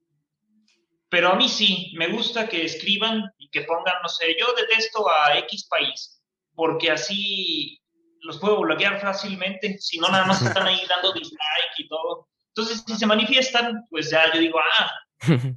pero 1.08 1.28
a 1.28 1.34
mí 1.36 1.48
sí, 1.48 1.92
me 1.96 2.08
gusta 2.08 2.48
que 2.48 2.64
escriban 2.64 3.24
y 3.38 3.48
que 3.50 3.62
pongan, 3.62 3.94
no 4.02 4.08
sé, 4.08 4.36
yo 4.38 4.52
detesto 4.54 5.08
a 5.08 5.38
X 5.38 5.68
país, 5.68 6.20
porque 6.54 6.90
así 6.90 7.80
los 8.20 8.38
puedo 8.38 8.60
bloquear 8.60 9.00
fácilmente, 9.00 9.78
si 9.78 9.98
no 9.98 10.08
nada 10.08 10.26
más 10.26 10.42
están 10.42 10.66
ahí 10.66 10.80
dando 10.88 11.12
dislike 11.12 11.78
y 11.78 11.88
todo. 11.88 12.28
Entonces, 12.54 12.82
si 12.86 12.96
se 12.96 13.06
manifiestan, 13.06 13.86
pues 13.90 14.10
ya 14.10 14.32
yo 14.32 14.40
digo, 14.40 14.58
ah, 14.58 14.92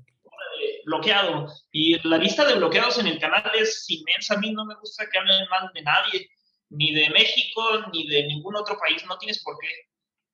bloqueado. 0.85 1.47
Y 1.71 1.97
la 2.07 2.17
lista 2.17 2.45
de 2.45 2.55
bloqueados 2.55 2.99
en 2.99 3.07
el 3.07 3.19
canal 3.19 3.49
es 3.55 3.85
inmensa. 3.89 4.35
A 4.35 4.37
mí 4.37 4.51
no 4.51 4.65
me 4.65 4.75
gusta 4.75 5.05
que 5.09 5.17
hablen 5.17 5.47
mal 5.49 5.69
de 5.73 5.81
nadie, 5.81 6.29
ni 6.69 6.93
de 6.93 7.09
México, 7.09 7.63
ni 7.93 8.07
de 8.07 8.27
ningún 8.27 8.55
otro 8.55 8.77
país. 8.77 9.03
No 9.05 9.17
tienes 9.17 9.41
por 9.43 9.57
qué. 9.59 9.67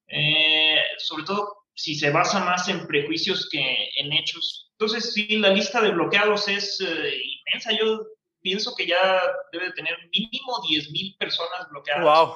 Eh, 0.07 0.81
sobre 0.99 1.23
todo 1.23 1.65
si 1.73 1.95
se 1.95 2.11
basa 2.11 2.39
más 2.43 2.67
en 2.69 2.87
prejuicios 2.87 3.49
que 3.51 3.89
en 3.97 4.13
hechos. 4.13 4.64
Entonces, 4.77 5.13
sí, 5.13 5.37
la 5.37 5.49
lista 5.49 5.81
de 5.81 5.91
bloqueados 5.91 6.47
es 6.47 6.81
eh, 6.81 7.21
inmensa. 7.23 7.71
Yo 7.71 8.05
pienso 8.41 8.75
que 8.75 8.85
ya 8.85 9.21
debe 9.51 9.71
tener 9.71 9.95
mínimo 10.11 10.61
10.000 10.69 11.17
personas 11.17 11.69
bloqueadas. 11.69 12.03
¡Wow! 12.03 12.35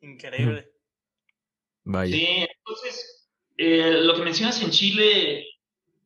Increíble. 0.00 0.70
Vaya. 1.84 2.12
Sí, 2.12 2.46
entonces, 2.58 3.28
eh, 3.56 4.00
lo 4.02 4.14
que 4.14 4.22
mencionas 4.22 4.60
en 4.62 4.70
Chile, 4.70 5.46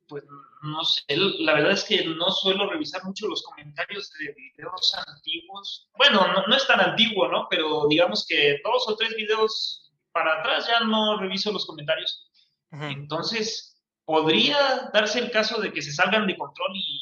pues 0.07 0.25
no 0.63 0.85
sé, 0.85 1.03
la 1.17 1.55
verdad 1.55 1.73
es 1.73 1.85
que 1.85 2.05
no 2.05 2.31
suelo 2.31 2.69
revisar 2.69 3.03
mucho 3.05 3.27
los 3.27 3.43
comentarios 3.43 4.13
de 4.19 4.35
videos 4.35 4.95
antiguos. 5.07 5.89
Bueno, 5.97 6.27
no, 6.27 6.47
no, 6.47 6.55
es 6.55 6.67
tan 6.67 6.81
antiguo, 6.81 7.29
¿no? 7.29 7.47
Pero 7.49 7.87
digamos 7.89 8.27
que 8.29 8.61
dos 8.63 8.87
o 8.87 8.97
tres 8.97 9.15
videos 9.17 9.91
para 10.13 10.41
atrás 10.41 10.67
ya 10.69 10.81
no 10.81 11.19
reviso 11.19 11.51
los 11.51 11.65
comentarios. 11.65 12.31
Entonces, 12.73 13.80
podría 14.11 14.91
darse 14.93 15.21
el 15.21 15.31
caso 15.31 15.61
de 15.61 15.73
que 15.73 15.83
se 15.83 15.93
salgan 15.93 16.27
de 16.27 16.37
control 16.37 16.73
y, 16.75 17.01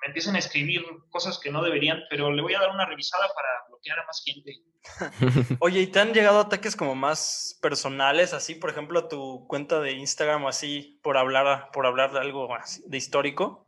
me 0.00 0.08
empiecen 0.08 0.34
a 0.34 0.38
escribir 0.38 0.82
cosas 1.10 1.38
que 1.38 1.50
no 1.50 1.62
deberían, 1.62 2.02
pero 2.08 2.32
le 2.32 2.40
voy 2.40 2.54
a 2.54 2.60
dar 2.60 2.70
una 2.70 2.86
revisada 2.86 3.26
para 3.34 3.48
bloquear 3.68 3.98
a 3.98 4.06
más 4.06 4.22
gente. 4.24 4.62
Oye, 5.60 5.80
¿y 5.80 5.86
te 5.88 6.00
han 6.00 6.14
llegado 6.14 6.40
ataques 6.40 6.76
como 6.76 6.94
más 6.94 7.58
personales, 7.60 8.32
así, 8.32 8.54
por 8.54 8.70
ejemplo, 8.70 9.08
tu 9.08 9.46
cuenta 9.48 9.80
de 9.80 9.92
Instagram 9.92 10.44
o 10.44 10.48
así, 10.48 10.98
por 11.02 11.18
hablar, 11.18 11.70
por 11.72 11.86
hablar 11.86 12.12
de 12.12 12.20
algo 12.20 12.48
de 12.86 12.96
histórico? 12.96 13.66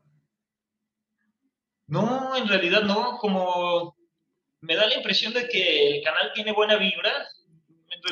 No, 1.88 2.36
en 2.36 2.48
realidad 2.48 2.82
no, 2.82 3.18
como 3.18 3.96
me 4.60 4.76
da 4.76 4.86
la 4.86 4.94
impresión 4.94 5.34
de 5.34 5.46
que 5.46 5.98
el 5.98 6.04
canal 6.04 6.32
tiene 6.32 6.52
buena 6.52 6.76
vibra. 6.76 7.12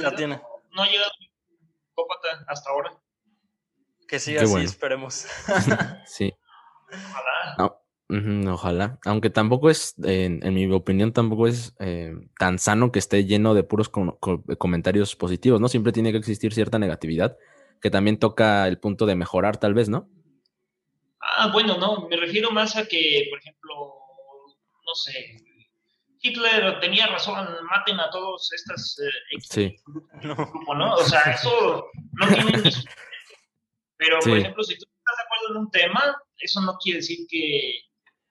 la 0.00 0.14
tiene. 0.14 0.40
No, 0.72 0.82
ha 0.82 0.86
llegado 0.86 1.12
hasta 2.48 2.70
ahora. 2.70 2.90
Que 4.08 4.18
siga 4.18 4.42
así, 4.42 4.60
esperemos. 4.60 5.26
sí. 6.06 6.34
Ojalá. 6.88 8.52
ojalá. 8.52 8.98
Aunque 9.04 9.30
tampoco 9.30 9.70
es, 9.70 9.94
en, 10.02 10.54
mi 10.54 10.70
opinión, 10.72 11.12
tampoco 11.12 11.46
es 11.46 11.74
eh, 11.80 12.14
tan 12.38 12.58
sano 12.58 12.92
que 12.92 12.98
esté 12.98 13.24
lleno 13.24 13.54
de 13.54 13.64
puros 13.64 13.90
comentarios 14.58 15.16
positivos, 15.16 15.60
¿no? 15.60 15.68
Siempre 15.68 15.92
tiene 15.92 16.12
que 16.12 16.18
existir 16.18 16.54
cierta 16.54 16.78
negatividad, 16.78 17.36
que 17.80 17.90
también 17.90 18.18
toca 18.18 18.68
el 18.68 18.78
punto 18.78 19.06
de 19.06 19.16
mejorar, 19.16 19.56
tal 19.58 19.74
vez, 19.74 19.88
¿no? 19.88 20.08
Ah, 21.20 21.50
bueno, 21.52 21.76
no, 21.78 22.08
me 22.08 22.16
refiero 22.16 22.50
más 22.52 22.76
a 22.76 22.86
que, 22.86 23.26
por 23.30 23.40
ejemplo, 23.40 23.74
no 24.86 24.94
sé, 24.94 25.42
Hitler 26.20 26.80
tenía 26.80 27.06
razón, 27.08 27.46
maten 27.70 28.00
a 28.00 28.10
todos 28.10 28.52
estas 28.52 28.98
eh, 29.00 29.40
sí. 29.40 29.76
grupo, 30.22 30.74
¿no? 30.74 30.94
O 30.94 31.04
sea, 31.04 31.20
eso 31.32 31.86
no 32.12 32.28
tiene 32.28 32.52
ni 32.52 32.70
Pero, 33.96 34.18
por 34.20 34.36
ejemplo, 34.36 34.62
si 34.62 34.76
tú 34.78 34.84
estás 34.84 35.16
de 35.16 35.22
acuerdo 35.24 35.50
en 35.50 35.56
un 35.56 35.70
tema, 35.70 36.16
eso 36.38 36.60
no 36.60 36.76
quiere 36.76 36.98
decir 36.98 37.26
que, 37.28 37.80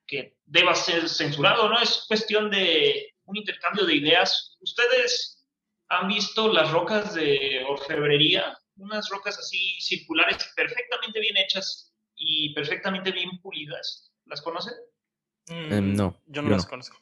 que 0.05 0.38
deba 0.45 0.75
ser 0.75 1.10
censurado, 1.10 1.69
¿no? 1.69 1.79
Es 1.79 2.05
cuestión 2.07 2.50
de 2.50 3.13
un 3.25 3.38
intercambio 3.38 3.86
de 3.86 3.95
ideas. 3.95 4.57
¿Ustedes 4.62 5.48
han 5.89 6.07
visto 6.07 6.51
las 6.51 6.72
rocas 6.72 7.15
de 7.15 7.65
orfebrería? 7.67 8.57
Unas 8.77 9.10
rocas 9.10 9.39
así 9.39 9.79
circulares, 9.79 10.38
perfectamente 10.55 11.19
bien 11.19 11.38
hechas 11.38 11.93
y 12.15 12.53
perfectamente 12.53 13.12
bien 13.12 13.39
pulidas. 13.41 14.12
¿Las 14.25 14.41
conocen? 14.41 14.74
Em, 15.48 15.95
no. 15.95 16.22
Yo 16.27 16.41
no 16.41 16.50
las 16.50 16.65
conozco. 16.65 16.98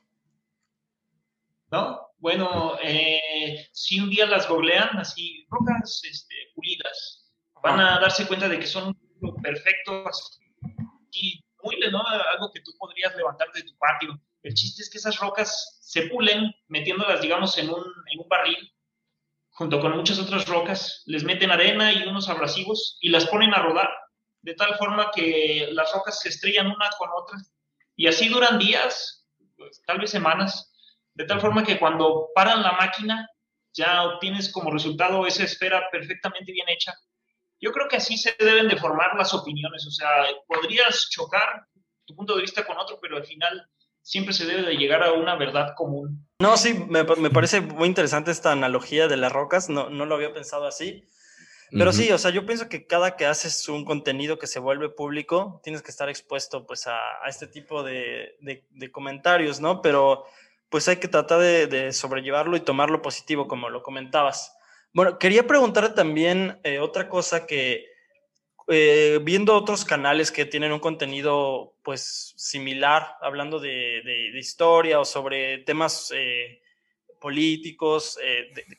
¿no? 1.74 2.14
Bueno, 2.20 2.78
eh, 2.84 3.68
si 3.72 4.00
un 4.00 4.10
día 4.10 4.28
las 4.28 4.48
googlean, 4.48 4.98
así, 5.00 5.46
rocas 5.50 6.02
este, 6.10 6.36
pulidas, 6.54 7.23
van 7.64 7.80
a 7.80 8.00
darse 8.00 8.28
cuenta 8.28 8.48
de 8.50 8.60
que 8.60 8.68
son 8.68 8.96
perfectos 9.42 10.40
y 11.12 11.44
muy 11.64 11.78
¿no? 11.92 12.04
Algo 12.06 12.52
que 12.54 12.60
tú 12.60 12.72
podrías 12.78 13.16
levantar 13.16 13.52
de 13.54 13.64
tu 13.64 13.76
patio. 13.78 14.20
El 14.44 14.54
chiste 14.54 14.84
es 14.84 14.90
que 14.90 14.98
esas 14.98 15.18
rocas 15.18 15.80
se 15.82 16.08
pulen 16.08 16.54
metiéndolas, 16.68 17.22
digamos, 17.22 17.58
en 17.58 17.70
un, 17.70 17.84
en 18.12 18.20
un 18.20 18.28
barril, 18.28 18.74
junto 19.52 19.80
con 19.80 19.96
muchas 19.96 20.20
otras 20.20 20.46
rocas, 20.48 21.04
les 21.06 21.24
meten 21.24 21.52
arena 21.52 21.94
y 21.94 22.04
unos 22.04 22.28
abrasivos 22.28 22.98
y 23.00 23.10
las 23.10 23.28
ponen 23.28 23.54
a 23.54 23.62
rodar, 23.62 23.90
de 24.42 24.56
tal 24.56 24.76
forma 24.76 25.12
que 25.12 25.70
las 25.72 25.94
rocas 25.94 26.20
se 26.20 26.30
estrellan 26.30 26.68
una 26.68 26.90
con 26.98 27.10
otra. 27.16 27.38
Y 27.96 28.08
así 28.08 28.28
duran 28.28 28.60
días, 28.60 29.26
pues, 29.56 29.82
tal 29.86 30.00
vez 30.00 30.10
semanas, 30.10 30.74
de 31.14 31.24
tal 31.26 31.40
forma 31.40 31.64
que 31.64 31.80
cuando 31.80 32.30
paran 32.36 32.62
la 32.62 32.74
máquina 32.74 33.30
ya 33.72 34.04
obtienes 34.04 34.52
como 34.52 34.72
resultado 34.72 35.26
esa 35.26 35.46
esfera 35.46 35.88
perfectamente 35.92 36.52
bien 36.52 36.68
hecha. 36.68 36.94
Yo 37.64 37.72
creo 37.72 37.88
que 37.88 37.96
así 37.96 38.18
se 38.18 38.36
deben 38.38 38.68
de 38.68 38.76
formar 38.76 39.16
las 39.16 39.34
opiniones, 39.34 39.88
o 39.88 39.92
sea, 39.92 40.10
podrías 40.48 41.10
chocar 41.10 41.66
tu 42.06 42.14
punto 42.14 42.36
de 42.36 42.42
vista 42.42 42.66
con 42.66 42.78
otro, 42.78 43.00
pero 43.02 43.16
al 43.16 43.24
final 43.24 43.70
siempre 44.02 44.34
se 44.34 44.46
debe 44.46 44.64
de 44.64 44.76
llegar 44.76 45.02
a 45.02 45.14
una 45.14 45.38
verdad 45.38 45.74
común. 45.78 46.28
No, 46.40 46.58
sí, 46.58 46.74
me, 46.74 47.06
parece 47.06 47.62
muy 47.62 47.88
interesante 47.88 48.32
esta 48.32 48.52
analogía 48.52 49.08
de 49.08 49.16
las 49.16 49.32
rocas, 49.32 49.70
no, 49.70 49.90
no 49.90 50.06
lo 50.06 50.16
había 50.16 50.34
pensado 50.34 50.68
así. 50.68 51.08
Pero 51.72 51.94
sí, 51.94 52.12
o 52.12 52.18
sea, 52.18 52.32
yo 52.32 52.46
pienso 52.46 52.68
que 52.68 52.86
cada 52.86 53.16
que 53.16 53.26
haces 53.26 53.68
un 53.70 53.86
contenido 53.86 54.38
que 54.38 54.46
se 54.46 54.60
vuelve 54.60 54.90
público, 54.90 55.62
tienes 55.64 55.82
que 55.82 55.90
estar 55.90 56.10
expuesto 56.10 56.68
pues 56.68 56.86
a, 56.86 57.00
este 57.28 57.48
tipo 57.48 57.82
de, 57.82 58.38
de, 58.42 58.92
comentarios, 58.92 59.62
¿no? 59.62 59.82
Pero 59.82 60.26
pues 60.70 60.88
hay 60.88 60.98
que 60.98 61.08
tratar 61.08 61.40
de, 61.40 61.92
sobrellevarlo 61.94 62.58
y 62.58 62.60
tomarlo 62.60 63.02
positivo, 63.02 63.48
como 63.48 63.70
lo 63.70 63.82
comentabas. 63.82 64.54
Bueno, 64.94 65.18
quería 65.18 65.48
preguntar 65.48 65.96
también 65.96 66.60
eh, 66.64 66.78
otra 66.78 67.10
cosa 67.10 67.48
que 67.48 67.88
eh, 68.68 69.20
viendo 69.24 69.56
otros 69.56 69.86
canales 69.86 70.32
que 70.32 70.46
tienen 70.46 70.72
un 70.72 70.80
contenido 70.80 71.74
pues 71.84 72.36
similar, 72.38 73.16
hablando 73.22 73.60
de, 73.60 74.32
historia 74.36 75.00
o 75.00 75.06
sobre 75.06 75.58
temas 75.60 76.14
eh, 76.16 76.62
políticos 77.20 78.20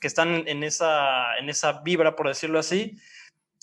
que 0.00 0.06
están 0.06 0.46
en 0.46 0.62
esa, 0.62 1.36
en 1.36 1.48
esa 1.48 1.82
vibra, 1.82 2.14
por 2.14 2.28
decirlo 2.28 2.60
así, 2.60 2.96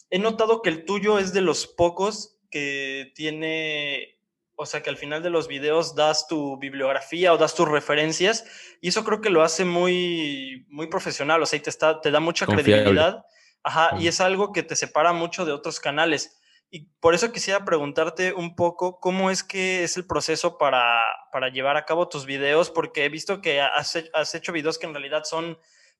he 0.09 0.19
notado 0.19 0.61
que 0.61 0.69
el 0.69 0.83
tuyo 0.83 1.19
es 1.19 1.31
de 1.31 1.41
los 1.41 1.65
pocos 1.65 2.37
que 2.49 3.13
tiene 3.15 4.19
o 4.55 4.65
sea, 4.65 4.81
que 4.81 4.89
al 4.89 4.97
final 4.97 5.23
de 5.23 5.29
los 5.29 5.47
videos 5.47 5.95
das 5.95 6.27
tu 6.27 6.57
bibliografía 6.57 7.33
o 7.33 7.37
das 7.37 7.55
tus 7.55 7.67
referencias 7.67 8.45
y 8.79 8.89
eso 8.89 9.03
creo 9.03 9.21
que 9.21 9.29
lo 9.29 9.41
hace 9.41 9.65
muy, 9.65 10.65
muy 10.69 10.87
profesional, 10.87 11.41
o 11.41 11.45
sea, 11.45 11.57
y 11.57 11.61
te, 11.61 11.69
está, 11.69 12.01
te 12.01 12.11
da 12.11 12.19
mucha 12.19 12.45
credibilidad. 12.45 13.25
Ajá, 13.63 13.91
y 13.99 14.07
es 14.07 14.21
algo 14.21 14.51
que 14.51 14.63
te 14.63 14.75
separa 14.75 15.13
mucho 15.13 15.45
de 15.45 15.51
otros 15.51 15.79
canales. 15.79 16.39
Y 16.71 16.85
por 16.99 17.13
eso 17.13 17.31
quisiera 17.31 17.65
preguntarte 17.65 18.33
un 18.33 18.55
poco 18.55 18.99
cómo 18.99 19.29
es 19.29 19.43
que 19.43 19.83
es 19.83 19.97
el 19.97 20.07
proceso 20.07 20.57
para, 20.57 21.03
para 21.31 21.49
llevar 21.49 21.75
a 21.77 21.85
cabo 21.85 22.07
tus 22.07 22.25
videos, 22.25 22.71
porque 22.71 23.05
he 23.05 23.09
visto 23.09 23.41
que 23.41 23.61
has, 23.61 23.97
has 24.13 24.35
hecho 24.35 24.51
videos 24.53 24.79
que 24.79 24.87
en 24.87 24.93
realidad 24.93 25.23
son, 25.25 25.59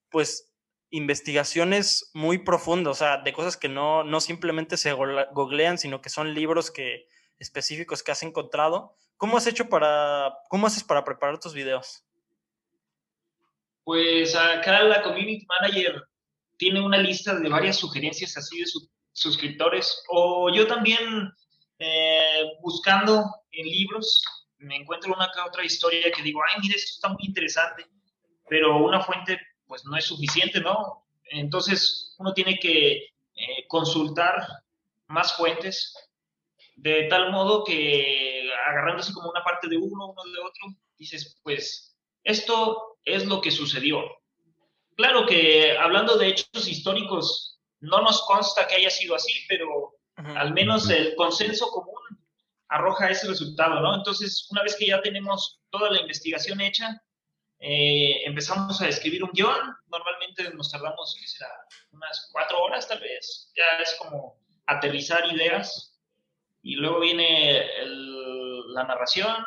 pues, 0.10 0.52
investigaciones 0.90 2.10
muy 2.14 2.40
profundas, 2.40 2.92
o 2.92 2.96
sea, 2.96 3.18
de 3.18 3.34
cosas 3.34 3.58
que 3.58 3.70
no, 3.70 4.04
no 4.04 4.22
simplemente 4.22 4.78
se 4.78 4.94
googlean, 4.94 5.78
sino 5.78 6.02
que 6.02 6.10
son 6.10 6.34
libros 6.34 6.72
que, 6.72 7.08
específicos 7.42 8.04
que 8.04 8.12
has 8.12 8.24
encontrado. 8.24 8.96
¿Cómo 9.18 9.36
has 9.36 9.48
hecho 9.48 9.68
para, 9.68 10.38
cómo 10.48 10.68
haces 10.68 10.84
para 10.84 11.04
preparar 11.04 11.40
tus 11.40 11.54
videos? 11.54 12.04
Pues 13.84 14.36
acá 14.36 14.84
la 14.84 15.02
Community 15.02 15.46
Manager 15.48 16.04
tiene 16.58 16.80
una 16.80 16.98
lista 16.98 17.36
de 17.36 17.50
varias 17.50 17.78
sugerencias 17.78 18.38
así 18.38 18.60
de 18.60 18.66
suscriptores. 19.12 20.04
O 20.10 20.54
yo 20.54 20.68
también 20.68 21.34
eh, 21.80 22.44
buscando 22.62 23.26
en 23.52 23.66
libros 23.66 24.24
me 24.60 24.76
encuentro 24.76 25.12
una 25.12 25.32
que 25.34 25.42
otra 25.42 25.66
historia 25.66 26.12
que 26.12 26.22
digo, 26.22 26.40
ay, 26.48 26.62
mire, 26.62 26.76
esto 26.76 26.94
está 26.94 27.10
muy 27.10 27.26
interesante, 27.26 27.84
pero 28.48 28.78
una 28.78 29.02
fuente 29.02 29.40
pues 29.66 29.84
no 29.86 29.98
es 29.98 30.06
suficiente, 30.06 30.60
¿no? 30.60 31.08
Entonces 31.26 32.14
uno 32.20 32.34
tiene 32.34 32.60
que 32.60 32.92
eh, 32.94 33.68
consultar 33.68 34.46
más 35.08 35.36
fuentes 35.36 35.96
de 36.82 37.04
tal 37.04 37.32
modo 37.32 37.64
que 37.64 38.50
agarrándose 38.68 39.14
como 39.14 39.30
una 39.30 39.44
parte 39.44 39.70
de 39.70 39.78
uno, 39.78 40.08
uno 40.08 40.24
de 40.24 40.40
otro, 40.40 40.80
dices, 40.98 41.40
pues 41.44 41.96
esto 42.24 42.98
es 43.06 43.26
lo 43.28 43.40
que 43.40 43.52
sucedió. 43.52 44.04
Claro 44.96 45.28
que 45.28 45.78
hablando 45.78 46.18
de 46.18 46.30
hechos 46.30 46.68
históricos, 46.68 47.60
no 47.82 48.02
nos 48.02 48.24
consta 48.24 48.68
que 48.68 48.76
haya 48.76 48.90
sido 48.90 49.16
así, 49.16 49.32
pero 49.48 49.94
al 50.16 50.54
menos 50.54 50.90
el 50.90 51.16
consenso 51.16 51.68
común 51.68 52.02
arroja 52.68 53.10
ese 53.10 53.28
resultado, 53.28 53.80
¿no? 53.80 53.96
Entonces, 53.96 54.48
una 54.50 54.64
vez 54.64 54.76
que 54.76 54.88
ya 54.88 55.02
tenemos 55.02 55.60
toda 55.70 55.92
la 55.92 56.02
investigación 56.02 56.62
hecha, 56.62 57.00
eh, 57.60 58.24
empezamos 58.26 58.82
a 58.82 58.88
escribir 58.88 59.24
un 59.24 59.32
guion, 59.34 59.76
normalmente 59.88 60.50
nos 60.56 60.72
tardamos, 60.72 61.16
¿qué 61.20 61.28
será? 61.28 61.52
Unas 61.92 62.30
cuatro 62.32 62.60
horas 62.64 62.88
tal 62.88 63.00
vez, 63.00 63.52
ya 63.56 63.84
es 63.84 63.96
como 64.00 64.40
aterrizar 64.66 65.32
ideas, 65.32 65.91
y 66.64 66.76
luego 66.76 67.00
viene 67.00 67.66
la 68.74 68.84
narración, 68.84 69.46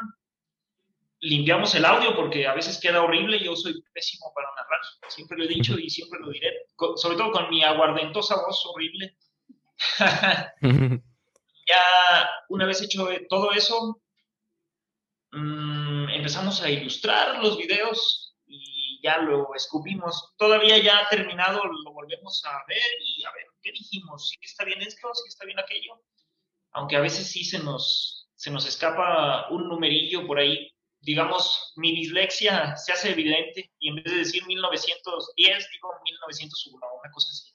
limpiamos 1.21 1.75
el 1.75 1.85
audio 1.85 2.15
porque 2.15 2.47
a 2.47 2.55
veces 2.55 2.79
queda 2.81 3.03
horrible, 3.03 3.43
yo 3.43 3.57
soy 3.57 3.83
pésimo 3.93 4.33
para 4.35 4.49
narrar, 4.57 4.81
siempre 5.09 5.39
lo 5.39 5.45
he 5.45 5.49
dicho 5.49 5.79
y 5.79 5.89
siempre 5.89 6.21
lo 6.21 6.31
diré, 6.31 6.67
sobre 6.97 7.17
todo 7.17 7.33
con 7.33 7.49
mi 7.51 7.63
aguardentosa 7.63 8.37
voz 8.37 8.65
horrible. 8.67 9.17
ya 11.67 12.31
una 12.49 12.67
vez 12.67 12.83
hecho 12.83 13.09
todo 13.29 13.53
eso, 13.53 14.01
mmm, 15.33 16.09
empezamos 16.11 16.63
a 16.63 16.71
ilustrar 16.71 17.43
los 17.43 17.57
videos 17.57 18.37
y 18.47 19.01
ya 19.03 19.19
lo 19.19 19.55
escupimos. 19.55 20.35
Todavía 20.37 20.79
ya 20.79 21.09
terminado 21.09 21.65
lo 21.65 21.93
volvemos 21.93 22.45
a 22.45 22.65
ver 22.69 22.83
y 23.01 23.25
a 23.25 23.33
ver 23.33 23.47
qué 23.63 23.73
dijimos, 23.73 24.29
si 24.29 24.37
está 24.43 24.65
bien 24.65 24.83
esto, 24.83 25.13
si 25.15 25.29
está 25.29 25.45
bien 25.45 25.59
aquello. 25.59 26.01
Aunque 26.75 26.97
a 26.97 27.01
veces 27.01 27.31
sí 27.31 27.45
se 27.45 27.59
nos, 27.61 28.29
se 28.35 28.51
nos 28.51 28.67
escapa 28.67 29.49
un 29.51 29.69
numerillo 29.69 30.27
por 30.27 30.39
ahí. 30.39 30.71
Digamos, 31.01 31.73
mi 31.77 31.95
dislexia 31.95 32.77
se 32.77 32.93
hace 32.93 33.11
evidente 33.11 33.73
y 33.79 33.89
en 33.89 33.97
vez 33.97 34.05
de 34.05 34.19
decir 34.19 34.45
1910, 34.47 35.69
digo 35.71 35.89
1901, 36.03 36.87
una 37.01 37.11
cosa 37.11 37.29
así. 37.31 37.55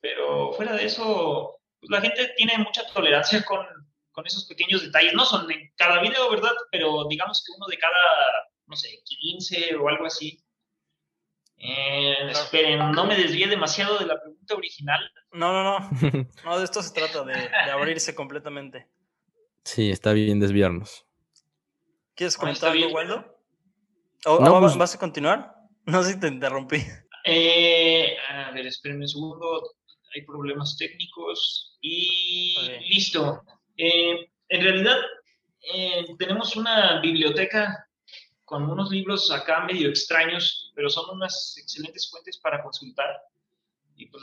Pero 0.00 0.52
fuera 0.52 0.74
de 0.74 0.84
eso, 0.84 1.58
pues 1.80 1.90
la 1.90 2.00
gente 2.00 2.32
tiene 2.36 2.58
mucha 2.58 2.86
tolerancia 2.92 3.44
con, 3.44 3.66
con 4.12 4.26
esos 4.26 4.44
pequeños 4.44 4.82
detalles. 4.82 5.14
No 5.14 5.24
son 5.24 5.50
en 5.50 5.72
cada 5.76 6.00
video, 6.00 6.30
¿verdad? 6.30 6.52
Pero 6.70 7.06
digamos 7.08 7.42
que 7.44 7.52
uno 7.56 7.66
de 7.66 7.78
cada, 7.78 7.94
no 8.66 8.76
sé, 8.76 9.00
15 9.04 9.76
o 9.76 9.88
algo 9.88 10.06
así. 10.06 10.38
Eh, 11.60 12.30
esperen, 12.30 12.92
no 12.92 13.04
me 13.04 13.16
desvíe 13.16 13.48
demasiado 13.48 13.98
de 13.98 14.06
la 14.06 14.20
pregunta 14.20 14.54
original. 14.54 15.00
No, 15.32 15.52
no, 15.52 15.78
no. 15.78 15.90
No, 16.44 16.58
de 16.58 16.64
esto 16.64 16.82
se 16.82 16.92
trata, 16.94 17.24
de, 17.24 17.34
abrirse 17.70 18.14
completamente. 18.14 18.86
Sí, 19.64 19.90
está 19.90 20.12
bien 20.12 20.40
desviarnos. 20.40 21.04
¿Quieres 22.14 22.36
comentar 22.36 22.70
algo, 22.72 22.90
Waldo? 22.90 23.38
¿O, 24.26 24.60
pues 24.60 24.76
vas 24.76 24.94
a 24.94 24.98
continuar? 24.98 25.54
No 25.86 26.02
sé 26.02 26.12
si 26.12 26.20
te 26.20 26.28
interrumpí. 26.28 26.84
Eh, 27.24 28.14
a 28.28 28.50
ver, 28.50 28.66
espérenme 28.66 29.04
un 29.04 29.08
segundo. 29.08 29.74
Hay 30.14 30.20
problemas 30.22 30.76
técnicos. 30.76 31.78
Y 31.80 32.54
listo. 32.90 33.42
Eh, 33.78 34.28
en 34.50 34.62
realidad, 34.62 34.98
eh, 35.74 36.04
tenemos 36.18 36.56
una 36.56 37.00
biblioteca 37.00 37.88
con 38.44 38.70
unos 38.70 38.90
libros 38.90 39.30
acá 39.30 39.64
medio 39.64 39.90
extraños, 39.90 40.67
pero 40.78 40.90
son 40.90 41.10
unas 41.10 41.56
excelentes 41.60 42.08
fuentes 42.08 42.38
para 42.38 42.62
consultar. 42.62 43.20
Y 43.96 44.06
pues, 44.06 44.22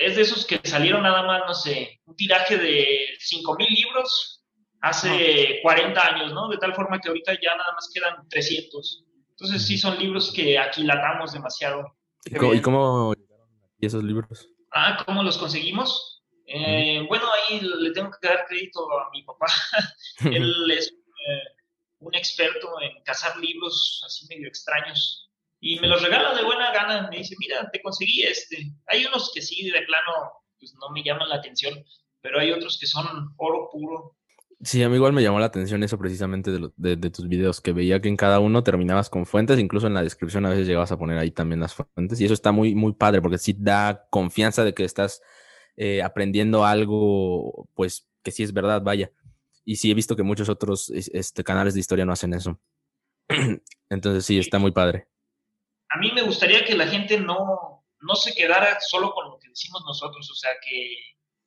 es 0.00 0.16
de 0.16 0.22
esos 0.22 0.46
que 0.46 0.58
salieron 0.64 1.02
nada 1.02 1.22
más, 1.22 1.42
no 1.46 1.52
sé, 1.52 2.00
un 2.06 2.16
tiraje 2.16 2.56
de 2.56 3.10
5.000 3.18 3.68
libros 3.68 4.42
hace 4.80 5.58
40 5.60 6.00
años, 6.00 6.32
¿no? 6.32 6.48
De 6.48 6.56
tal 6.56 6.74
forma 6.74 6.98
que 6.98 7.08
ahorita 7.08 7.34
ya 7.34 7.54
nada 7.54 7.74
más 7.74 7.90
quedan 7.92 8.26
300. 8.26 9.04
Entonces 9.32 9.66
sí 9.66 9.76
son 9.76 9.98
libros 9.98 10.32
que 10.32 10.58
aquilatamos 10.58 11.34
demasiado. 11.34 11.94
¿Y 12.24 12.34
cómo, 12.36 12.54
¿y 12.54 12.62
cómo 12.62 13.12
llegaron 13.12 13.50
esos 13.78 14.02
libros? 14.02 14.48
Ah, 14.72 15.04
¿cómo 15.04 15.22
los 15.22 15.36
conseguimos? 15.36 16.22
Eh, 16.46 17.04
bueno, 17.06 17.26
ahí 17.50 17.60
le 17.60 17.90
tengo 17.90 18.10
que 18.18 18.28
dar 18.28 18.46
crédito 18.48 18.80
a 18.98 19.10
mi 19.10 19.24
papá. 19.24 19.48
Él 20.24 20.70
es 20.70 20.88
eh, 20.88 21.54
un 21.98 22.14
experto 22.14 22.80
en 22.80 23.02
cazar 23.02 23.36
libros 23.36 24.02
así 24.06 24.26
medio 24.30 24.48
extraños 24.48 25.25
y 25.60 25.78
me 25.80 25.88
los 25.88 26.02
regala 26.02 26.34
de 26.34 26.44
buena 26.44 26.72
gana. 26.72 27.08
Me 27.10 27.18
dice, 27.18 27.34
mira, 27.38 27.68
te 27.70 27.80
conseguí 27.82 28.22
este. 28.22 28.72
Hay 28.86 29.04
unos 29.04 29.30
que 29.34 29.42
sí, 29.42 29.70
de 29.70 29.82
plano, 29.82 30.32
pues 30.58 30.74
no 30.74 30.90
me 30.90 31.02
llaman 31.02 31.28
la 31.28 31.36
atención, 31.36 31.74
pero 32.20 32.40
hay 32.40 32.52
otros 32.52 32.78
que 32.78 32.86
son 32.86 33.34
oro 33.36 33.68
puro. 33.70 34.16
Sí, 34.62 34.82
a 34.82 34.88
mí 34.88 34.96
igual 34.96 35.12
me 35.12 35.22
llamó 35.22 35.38
la 35.38 35.46
atención 35.46 35.82
eso 35.82 35.98
precisamente 35.98 36.50
de, 36.50 36.96
de, 36.96 37.10
tus 37.10 37.28
videos, 37.28 37.60
que 37.60 37.72
veía 37.72 38.00
que 38.00 38.08
en 38.08 38.16
cada 38.16 38.40
uno 38.40 38.62
terminabas 38.62 39.10
con 39.10 39.26
fuentes, 39.26 39.58
incluso 39.58 39.86
en 39.86 39.92
la 39.92 40.02
descripción 40.02 40.46
a 40.46 40.48
veces 40.48 40.66
llegabas 40.66 40.90
a 40.92 40.98
poner 40.98 41.18
ahí 41.18 41.30
también 41.30 41.60
las 41.60 41.74
fuentes, 41.74 42.18
y 42.20 42.24
eso 42.24 42.32
está 42.32 42.52
muy, 42.52 42.74
muy 42.74 42.94
padre, 42.94 43.20
porque 43.20 43.36
sí 43.36 43.54
da 43.58 44.06
confianza 44.08 44.64
de 44.64 44.72
que 44.72 44.84
estás 44.84 45.20
eh, 45.76 46.02
aprendiendo 46.02 46.64
algo, 46.64 47.68
pues 47.74 48.08
que 48.22 48.30
sí 48.30 48.42
es 48.42 48.54
verdad, 48.54 48.80
vaya. 48.82 49.12
Y 49.64 49.76
sí 49.76 49.90
he 49.90 49.94
visto 49.94 50.16
que 50.16 50.22
muchos 50.22 50.48
otros 50.48 50.90
este, 50.90 51.44
canales 51.44 51.74
de 51.74 51.80
historia 51.80 52.06
no 52.06 52.12
hacen 52.12 52.32
eso. 52.32 52.58
Entonces 53.90 54.24
sí, 54.24 54.38
está 54.38 54.58
muy 54.58 54.72
padre. 54.72 55.06
A 55.96 55.98
mí 55.98 56.12
me 56.12 56.20
gustaría 56.20 56.62
que 56.62 56.74
la 56.74 56.86
gente 56.86 57.18
no, 57.18 57.82
no 58.00 58.14
se 58.16 58.34
quedara 58.34 58.78
solo 58.80 59.14
con 59.14 59.30
lo 59.30 59.38
que 59.38 59.48
decimos 59.48 59.82
nosotros, 59.86 60.30
o 60.30 60.34
sea, 60.34 60.50
que, 60.62 60.94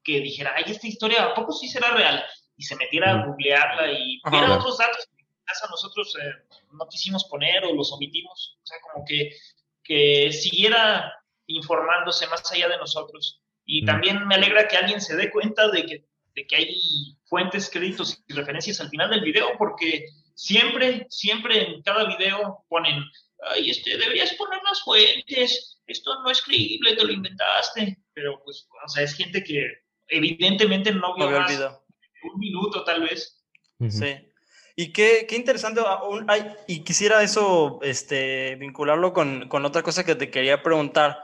que 0.04 0.22
dijera, 0.22 0.54
ay, 0.56 0.64
esta 0.66 0.88
historia, 0.88 1.24
¿a 1.24 1.34
poco 1.36 1.52
sí 1.52 1.68
será 1.70 1.92
real? 1.92 2.26
Y 2.58 2.64
se 2.64 2.76
metiera 2.76 3.12
a 3.12 3.26
googlearla 3.28 3.92
y 3.92 4.20
viera 4.32 4.58
otros 4.58 4.80
datos 4.80 5.08
que 5.16 5.24
quizás 5.24 5.70
nosotros 5.70 6.18
eh, 6.20 6.32
no 6.72 6.88
quisimos 6.88 7.26
poner 7.26 7.64
o 7.64 7.76
los 7.76 7.94
omitimos. 7.94 8.58
O 8.64 8.66
sea, 8.66 8.78
como 8.82 9.06
que, 9.06 9.36
que 9.84 10.32
siguiera 10.32 11.14
informándose 11.46 12.26
más 12.26 12.52
allá 12.52 12.70
de 12.70 12.78
nosotros. 12.78 13.44
Y 13.66 13.86
también 13.86 14.28
me 14.28 14.34
alegra 14.34 14.68
que 14.68 14.78
alguien 14.78 15.00
se 15.00 15.16
dé 15.16 15.30
cuenta 15.30 15.68
de 15.68 15.86
que, 15.86 16.06
de 16.34 16.48
que 16.48 16.56
hay 16.56 17.18
fuentes, 17.26 17.70
créditos 17.70 18.20
y 18.28 18.34
referencias 18.34 18.82
al 18.82 18.90
final 18.90 19.12
del 19.12 19.22
video, 19.22 19.56
porque 19.60 20.08
siempre, 20.34 21.06
siempre 21.10 21.68
en 21.68 21.84
cada 21.84 22.06
video 22.06 22.66
ponen, 22.68 23.04
ay, 23.48 23.70
este, 23.70 23.98
deberías 23.98 24.34
poner 24.34 24.60
las 24.64 24.82
fuentes, 24.84 25.82
esto 25.88 26.22
no 26.22 26.30
es 26.30 26.42
creíble, 26.42 26.96
te 26.96 27.04
lo 27.04 27.12
inventaste. 27.12 27.98
Pero 28.14 28.42
pues, 28.44 28.68
o 28.86 28.90
sea, 28.90 29.04
es 29.04 29.14
gente 29.14 29.44
que 29.44 29.66
evidentemente 30.08 30.92
no 30.92 31.16
vio 31.16 31.30
más 31.30 31.52
un 32.24 32.40
minuto 32.40 32.84
tal 32.84 33.02
vez. 33.04 33.42
Sí. 33.90 34.16
Y 34.76 34.92
qué, 34.92 35.26
qué 35.28 35.36
interesante, 35.36 35.82
aún 35.86 36.26
hay, 36.30 36.54
y 36.68 36.84
quisiera 36.84 37.22
eso 37.22 37.80
este, 37.82 38.56
vincularlo 38.56 39.14
con, 39.14 39.50
con 39.50 39.66
otra 39.66 39.84
cosa 39.84 40.06
que 40.06 40.16
te 40.16 40.30
quería 40.30 40.64
preguntar 40.64 41.20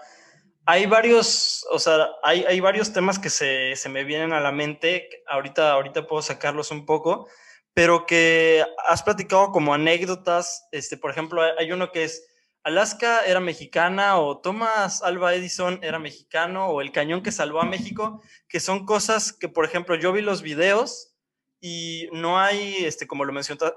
hay 0.65 0.85
varios, 0.87 1.65
o 1.71 1.79
sea, 1.79 2.09
hay, 2.23 2.43
hay 2.43 2.59
varios 2.59 2.91
temas 2.91 3.19
que 3.19 3.29
se, 3.29 3.75
se, 3.75 3.89
me 3.89 4.03
vienen 4.03 4.33
a 4.33 4.39
la 4.39 4.51
mente, 4.51 5.09
ahorita, 5.27 5.71
ahorita 5.71 6.07
puedo 6.07 6.21
sacarlos 6.21 6.71
un 6.71 6.85
poco, 6.85 7.29
pero 7.75 8.05
que 8.05 8.65
has 8.87 9.03
platicado 9.03 9.51
como 9.51 9.73
anécdotas, 9.73 10.65
este, 10.71 10.95
por 10.95 11.11
ejemplo, 11.11 11.41
hay 11.59 11.73
uno 11.73 11.91
que 11.91 12.05
es, 12.05 12.25
Alaska 12.63 13.25
era 13.25 13.41
mexicana 13.41 14.17
o 14.17 14.39
Thomas 14.39 15.03
Alba 15.03 15.35
Edison 15.35 15.79
era 15.83 15.99
mexicano 15.99 16.67
o 16.67 16.81
el 16.81 16.93
cañón 16.93 17.21
que 17.21 17.33
salvó 17.33 17.59
a 17.59 17.65
México, 17.65 18.23
que 18.47 18.61
son 18.61 18.85
cosas 18.85 19.33
que, 19.33 19.49
por 19.49 19.65
ejemplo, 19.65 19.95
yo 19.95 20.13
vi 20.13 20.21
los 20.21 20.41
videos 20.41 21.15
y 21.59 22.07
no 22.13 22.39
hay, 22.39 22.85
este, 22.85 23.07
como, 23.07 23.25
lo 23.25 23.33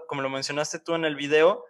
como 0.06 0.22
lo 0.22 0.30
mencionaste 0.30 0.78
tú 0.78 0.94
en 0.94 1.04
el 1.04 1.16
video, 1.16 1.64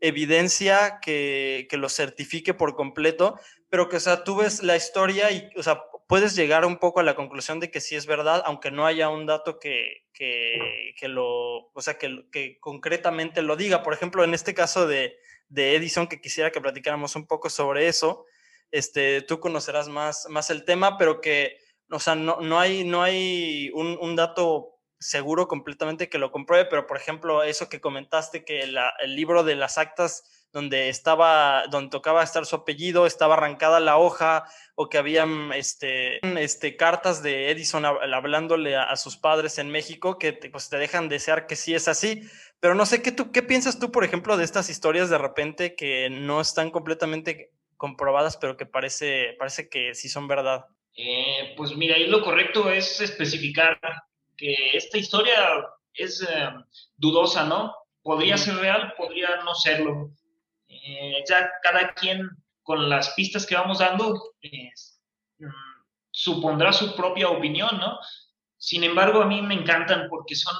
evidencia 0.00 1.00
que, 1.02 1.66
que, 1.68 1.76
lo 1.76 1.90
certifique 1.90 2.54
por 2.54 2.76
completo, 2.76 3.38
pero 3.68 3.90
que, 3.90 3.96
o 3.96 4.00
sea, 4.00 4.24
tú 4.24 4.36
ves 4.36 4.62
la 4.62 4.74
historia 4.74 5.30
y, 5.32 5.50
o 5.54 5.62
sea, 5.62 5.82
puedes 6.06 6.36
llegar 6.36 6.64
un 6.64 6.78
poco 6.78 7.00
a 7.00 7.02
la 7.02 7.14
conclusión 7.14 7.60
de 7.60 7.70
que 7.70 7.80
sí 7.80 7.96
es 7.96 8.06
verdad, 8.06 8.42
aunque 8.46 8.70
no 8.70 8.86
haya 8.86 9.08
un 9.08 9.26
dato 9.26 9.58
que, 9.58 10.04
que, 10.12 11.08
lo, 11.08 11.70
o 11.72 11.80
sea, 11.80 11.98
que, 11.98 12.24
que, 12.30 12.58
concretamente 12.60 13.42
lo 13.42 13.56
diga. 13.56 13.82
Por 13.82 13.94
ejemplo, 13.94 14.24
en 14.24 14.34
este 14.34 14.54
caso 14.54 14.86
de, 14.86 15.16
de, 15.48 15.76
Edison, 15.76 16.06
que 16.06 16.20
quisiera 16.20 16.50
que 16.50 16.60
platicáramos 16.60 17.16
un 17.16 17.26
poco 17.26 17.50
sobre 17.50 17.88
eso, 17.88 18.26
este, 18.70 19.22
tú 19.22 19.40
conocerás 19.40 19.88
más, 19.88 20.26
más 20.28 20.50
el 20.50 20.64
tema, 20.64 20.98
pero 20.98 21.20
que, 21.20 21.58
o 21.90 22.00
sea, 22.00 22.14
no, 22.14 22.40
no 22.40 22.58
hay, 22.58 22.84
no 22.84 23.02
hay 23.02 23.70
un, 23.74 23.98
un 24.00 24.16
dato 24.16 24.74
seguro 24.98 25.48
completamente 25.48 26.08
que 26.08 26.18
lo 26.18 26.30
compruebe, 26.30 26.66
pero 26.66 26.86
por 26.86 26.96
ejemplo, 26.96 27.42
eso 27.42 27.68
que 27.68 27.80
comentaste, 27.80 28.44
que 28.44 28.60
el 28.62 29.16
libro 29.16 29.44
de 29.44 29.54
las 29.54 29.78
actas 29.78 30.43
donde 30.54 30.88
estaba, 30.88 31.66
donde 31.66 31.90
tocaba 31.90 32.22
estar 32.22 32.46
su 32.46 32.54
apellido, 32.54 33.06
estaba 33.06 33.34
arrancada 33.34 33.80
la 33.80 33.98
hoja, 33.98 34.44
o 34.76 34.88
que 34.88 34.98
habían 34.98 35.52
este, 35.52 36.24
este, 36.40 36.76
cartas 36.76 37.24
de 37.24 37.50
Edison 37.50 37.84
hablándole 37.84 38.76
a, 38.76 38.94
sus 38.94 39.16
padres 39.16 39.58
en 39.58 39.68
México, 39.68 40.16
que 40.16 40.30
te, 40.32 40.50
pues, 40.50 40.70
te 40.70 40.78
dejan 40.78 41.08
desear 41.08 41.48
que 41.48 41.56
sí 41.56 41.74
es 41.74 41.88
así. 41.88 42.22
Pero 42.60 42.76
no 42.76 42.86
sé, 42.86 43.02
¿qué, 43.02 43.10
tú, 43.10 43.32
¿qué 43.32 43.42
piensas 43.42 43.80
tú, 43.80 43.90
por 43.90 44.04
ejemplo, 44.04 44.36
de 44.36 44.44
estas 44.44 44.70
historias 44.70 45.10
de 45.10 45.18
repente 45.18 45.74
que 45.74 46.08
no 46.08 46.40
están 46.40 46.70
completamente 46.70 47.50
comprobadas, 47.76 48.36
pero 48.36 48.56
que 48.56 48.64
parece, 48.64 49.34
parece 49.36 49.68
que 49.68 49.92
sí 49.96 50.08
son 50.08 50.28
verdad? 50.28 50.66
Eh, 50.96 51.54
pues 51.56 51.76
mira, 51.76 51.96
ahí 51.96 52.06
lo 52.06 52.22
correcto 52.22 52.70
es 52.70 53.00
especificar 53.00 53.80
que 54.36 54.54
esta 54.74 54.98
historia 54.98 55.66
es 55.92 56.22
eh, 56.22 56.48
dudosa, 56.96 57.44
¿no? 57.44 57.74
Podría 58.04 58.36
ser 58.36 58.54
real, 58.54 58.94
podría 58.96 59.42
no 59.44 59.56
serlo. 59.56 60.12
Eh, 60.82 61.24
ya 61.28 61.50
cada 61.62 61.94
quien 61.94 62.28
con 62.62 62.88
las 62.88 63.10
pistas 63.10 63.46
que 63.46 63.54
vamos 63.54 63.78
dando 63.78 64.34
mm, 64.42 65.46
supondrá 66.10 66.72
su 66.72 66.94
propia 66.96 67.28
opinión, 67.28 67.78
¿no? 67.78 67.98
Sin 68.56 68.84
embargo, 68.84 69.20
a 69.20 69.26
mí 69.26 69.42
me 69.42 69.54
encantan 69.54 70.08
porque 70.08 70.34
son 70.34 70.54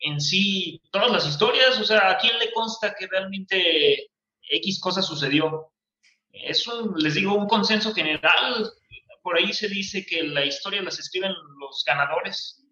en 0.00 0.20
sí 0.20 0.80
todas 0.90 1.10
las 1.10 1.26
historias, 1.26 1.78
o 1.78 1.84
sea, 1.84 2.10
¿a 2.10 2.18
quién 2.18 2.38
le 2.38 2.52
consta 2.52 2.94
que 2.94 3.06
realmente 3.06 4.10
X 4.50 4.80
cosa 4.80 5.02
sucedió. 5.02 5.72
Es 6.32 6.66
un, 6.66 6.94
les 6.98 7.14
digo, 7.14 7.34
un 7.34 7.46
consenso 7.46 7.92
general. 7.94 8.70
Por 9.22 9.36
ahí 9.36 9.52
se 9.52 9.68
dice 9.68 10.06
que 10.06 10.22
la 10.22 10.44
historia 10.44 10.82
las 10.82 10.98
escriben 10.98 11.32
los 11.60 11.84
ganadores. 11.86 12.64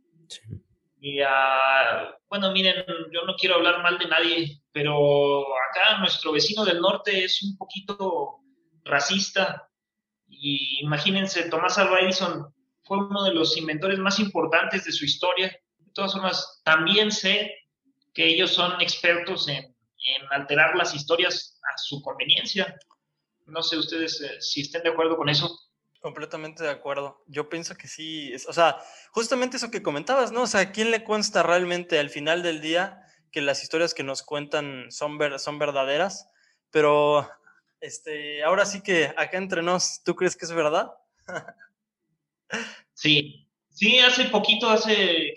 Y 1.00 1.20
uh, 1.22 2.14
bueno, 2.28 2.52
miren, 2.52 2.84
yo 3.12 3.22
no 3.26 3.34
quiero 3.36 3.56
hablar 3.56 3.82
mal 3.82 3.98
de 3.98 4.08
nadie, 4.08 4.62
pero 4.76 5.42
acá 5.70 5.96
nuestro 6.00 6.32
vecino 6.32 6.62
del 6.62 6.82
norte 6.82 7.24
es 7.24 7.42
un 7.42 7.56
poquito 7.56 8.40
racista. 8.84 9.70
Y 10.28 10.80
imagínense, 10.82 11.48
Tomás 11.48 11.78
Alva 11.78 12.00
Edison 12.00 12.54
fue 12.84 12.98
uno 12.98 13.24
de 13.24 13.32
los 13.32 13.56
inventores 13.56 13.98
más 13.98 14.18
importantes 14.18 14.84
de 14.84 14.92
su 14.92 15.06
historia. 15.06 15.48
De 15.78 15.92
todas 15.94 16.12
formas, 16.12 16.60
también 16.62 17.10
sé 17.10 17.54
que 18.12 18.26
ellos 18.26 18.50
son 18.50 18.78
expertos 18.82 19.48
en, 19.48 19.64
en 19.64 20.26
alterar 20.30 20.76
las 20.76 20.94
historias 20.94 21.58
a 21.62 21.78
su 21.78 22.02
conveniencia. 22.02 22.78
No 23.46 23.62
sé 23.62 23.78
ustedes 23.78 24.20
eh, 24.20 24.42
si 24.42 24.60
estén 24.60 24.82
de 24.82 24.90
acuerdo 24.90 25.16
con 25.16 25.30
eso. 25.30 25.58
Completamente 26.00 26.64
de 26.64 26.70
acuerdo. 26.70 27.24
Yo 27.28 27.48
pienso 27.48 27.78
que 27.78 27.88
sí, 27.88 28.30
o 28.46 28.52
sea, 28.52 28.76
justamente 29.12 29.56
eso 29.56 29.70
que 29.70 29.82
comentabas, 29.82 30.32
¿no? 30.32 30.42
O 30.42 30.46
sea, 30.46 30.60
¿a 30.60 30.70
quién 30.70 30.90
le 30.90 31.02
consta 31.02 31.42
realmente 31.42 31.98
al 31.98 32.10
final 32.10 32.42
del 32.42 32.60
día 32.60 33.04
que 33.36 33.42
las 33.42 33.62
historias 33.62 33.92
que 33.92 34.02
nos 34.02 34.22
cuentan 34.22 34.90
son, 34.90 35.18
ver, 35.18 35.38
son 35.38 35.58
verdaderas? 35.58 36.26
Pero, 36.70 37.28
este, 37.82 38.42
ahora 38.42 38.64
sí 38.64 38.82
que 38.82 39.12
acá 39.14 39.36
entre 39.36 39.62
nos, 39.62 40.02
¿tú 40.02 40.16
crees 40.16 40.34
que 40.34 40.46
es 40.46 40.52
verdad? 40.52 40.90
sí, 42.94 43.46
sí, 43.68 43.98
hace 43.98 44.30
poquito, 44.30 44.70
hace 44.70 45.34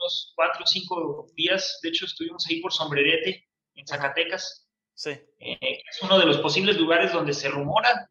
unos 0.00 0.32
cuatro 0.34 0.64
o 0.64 0.66
cinco 0.66 1.26
días, 1.34 1.78
de 1.82 1.90
hecho 1.90 2.06
estuvimos 2.06 2.46
ahí 2.46 2.62
por 2.62 2.72
Sombrerete, 2.72 3.46
en 3.74 3.86
Zacatecas. 3.86 4.66
Sí. 4.94 5.10
Eh, 5.10 5.82
es 5.90 6.00
uno 6.00 6.18
de 6.18 6.24
los 6.24 6.38
posibles 6.38 6.78
lugares 6.78 7.12
donde 7.12 7.34
se 7.34 7.50
rumora 7.50 8.08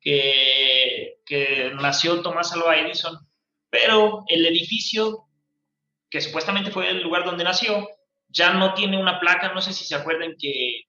que, 0.00 1.20
que 1.26 1.72
nació 1.74 2.22
Tomás 2.22 2.52
Alva 2.52 2.76
Edison, 2.76 3.28
pero 3.70 4.22
el 4.28 4.46
edificio, 4.46 5.26
que 6.08 6.20
supuestamente 6.20 6.70
fue 6.70 6.88
el 6.90 7.02
lugar 7.02 7.24
donde 7.24 7.42
nació, 7.42 7.88
ya 8.32 8.54
no 8.54 8.74
tiene 8.74 9.00
una 9.00 9.20
placa, 9.20 9.52
no 9.52 9.60
sé 9.60 9.72
si 9.72 9.84
se 9.84 9.94
acuerdan 9.94 10.34
que, 10.38 10.86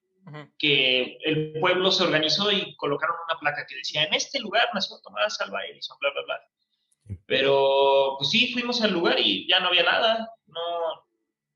que 0.58 1.18
el 1.24 1.58
pueblo 1.60 1.90
se 1.90 2.04
organizó 2.04 2.50
y 2.50 2.74
colocaron 2.76 3.16
una 3.28 3.38
placa 3.38 3.66
que 3.66 3.76
decía, 3.76 4.04
en 4.04 4.14
este 4.14 4.40
lugar 4.40 4.68
nació 4.72 4.96
Tomás 5.02 5.40
Alva 5.40 5.64
Edison, 5.66 5.96
bla, 6.00 6.10
bla, 6.12 6.22
bla. 6.24 7.18
Pero 7.26 8.16
pues 8.18 8.30
sí, 8.30 8.52
fuimos 8.52 8.82
al 8.82 8.92
lugar 8.92 9.18
y 9.18 9.46
ya 9.48 9.60
no 9.60 9.68
había 9.68 9.84
nada, 9.84 10.30
no, 10.46 10.60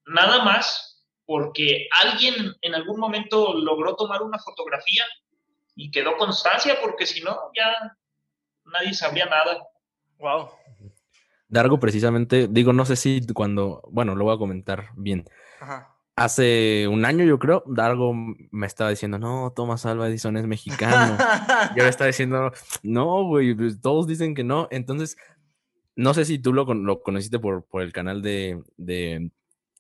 nada 0.07 0.45
más, 0.45 1.07
porque 1.25 1.89
alguien 2.03 2.55
en 2.61 2.75
algún 2.75 3.01
momento 3.01 3.55
logró 3.55 3.97
tomar 3.97 4.23
una 4.23 4.39
fotografía 4.39 5.05
y 5.75 5.91
quedó 5.91 6.17
constancia, 6.17 6.79
porque 6.83 7.07
si 7.07 7.23
no, 7.23 7.37
ya 7.55 7.97
nadie 8.65 8.93
sabría 8.93 9.27
nada. 9.27 9.63
Wow. 10.19 10.51
Dargo, 11.49 11.81
precisamente, 11.81 12.47
digo, 12.49 12.73
no 12.73 12.85
sé 12.85 12.97
si 12.97 13.27
cuando, 13.33 13.83
bueno, 13.91 14.15
lo 14.15 14.25
voy 14.25 14.35
a 14.35 14.39
comentar 14.39 14.91
bien. 14.97 15.25
Hace 16.17 16.89
un 16.89 17.05
año, 17.05 17.25
yo 17.25 17.39
creo, 17.39 17.63
Dargo 17.67 18.13
me 18.13 18.67
estaba 18.67 18.91
diciendo, 18.91 19.19
no, 19.19 19.53
Tomás 19.55 19.87
Alva 19.87 20.09
Edison 20.09 20.37
es 20.37 20.47
mexicano. 20.47 21.17
yo 21.77 21.85
le 21.85 21.89
estaba 21.89 22.09
diciendo, 22.09 22.51
no, 22.83 23.25
güey, 23.25 23.55
pues, 23.55 23.81
todos 23.81 24.09
dicen 24.09 24.35
que 24.35 24.43
no. 24.43 24.67
Entonces, 24.73 25.17
no 25.95 26.15
sé 26.15 26.25
si 26.25 26.41
tú 26.41 26.53
lo, 26.53 26.65
lo 26.75 27.03
conociste 27.03 27.39
por, 27.39 27.65
por 27.67 27.83
el 27.83 27.93
canal 27.93 28.21
de, 28.21 28.61
de 28.77 29.31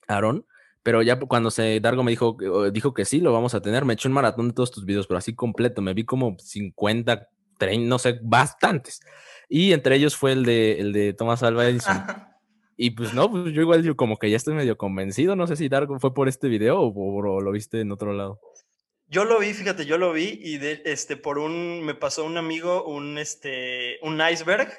Aaron, 0.07 0.47
pero 0.83 1.03
ya 1.03 1.19
cuando 1.19 1.51
se 1.51 1.81
Dargo 1.81 2.03
me 2.03 2.13
dijo, 2.13 2.37
dijo 2.73 2.95
que 2.95 3.05
sí, 3.05 3.21
lo 3.21 3.33
vamos 3.33 3.55
a 3.55 3.61
tener, 3.61 3.85
me 3.85 3.95
echó 3.95 4.09
un 4.09 4.15
maratón 4.15 4.49
de 4.49 4.55
todos 4.55 4.71
tus 4.71 4.85
videos, 4.85 5.07
pero 5.07 5.19
así 5.19 5.35
completo, 5.35 5.83
me 5.83 5.93
vi 5.93 6.05
como 6.05 6.37
50, 6.39 7.29
30, 7.59 7.89
no 7.89 7.99
sé, 7.99 8.19
bastantes. 8.23 9.01
Y 9.49 9.73
entre 9.73 9.97
ellos 9.97 10.17
fue 10.17 10.33
el 10.33 10.45
de, 10.45 10.81
el 10.81 10.93
de 10.93 11.13
Tomás 11.15 11.43
Alva 11.43 11.67
Edison. 11.67 11.97
y 12.81 12.93
pues 12.93 13.13
no, 13.13 13.31
pues 13.31 13.53
yo 13.53 13.61
igual 13.61 13.83
yo 13.83 13.97
como 13.97 14.19
que 14.19 14.31
ya 14.31 14.37
estoy 14.37 14.55
medio 14.55 14.79
convencido, 14.79 15.37
no 15.37 15.47
sé 15.47 15.57
si 15.57 15.69
Dargo 15.69 15.99
fue 15.99 16.15
por 16.15 16.29
este 16.29 16.49
video 16.49 16.81
o, 16.81 17.41
lo 17.43 17.53
viste 17.53 17.81
en 17.81 17.93
otro 17.93 18.13
lado. 18.15 18.41
Yo 19.09 19.25
lo 19.25 19.41
vi, 19.41 19.53
fíjate, 19.53 19.85
yo 19.85 19.99
lo 19.99 20.13
vi 20.13 20.39
y 20.41 20.59
de, 20.59 20.83
este, 20.85 21.17
por 21.17 21.39
un, 21.39 21.83
me 21.83 21.95
pasó 21.95 22.25
un 22.25 22.37
amigo 22.39 22.85
un, 22.85 23.19
este, 23.19 23.99
un 24.03 24.21
iceberg 24.21 24.71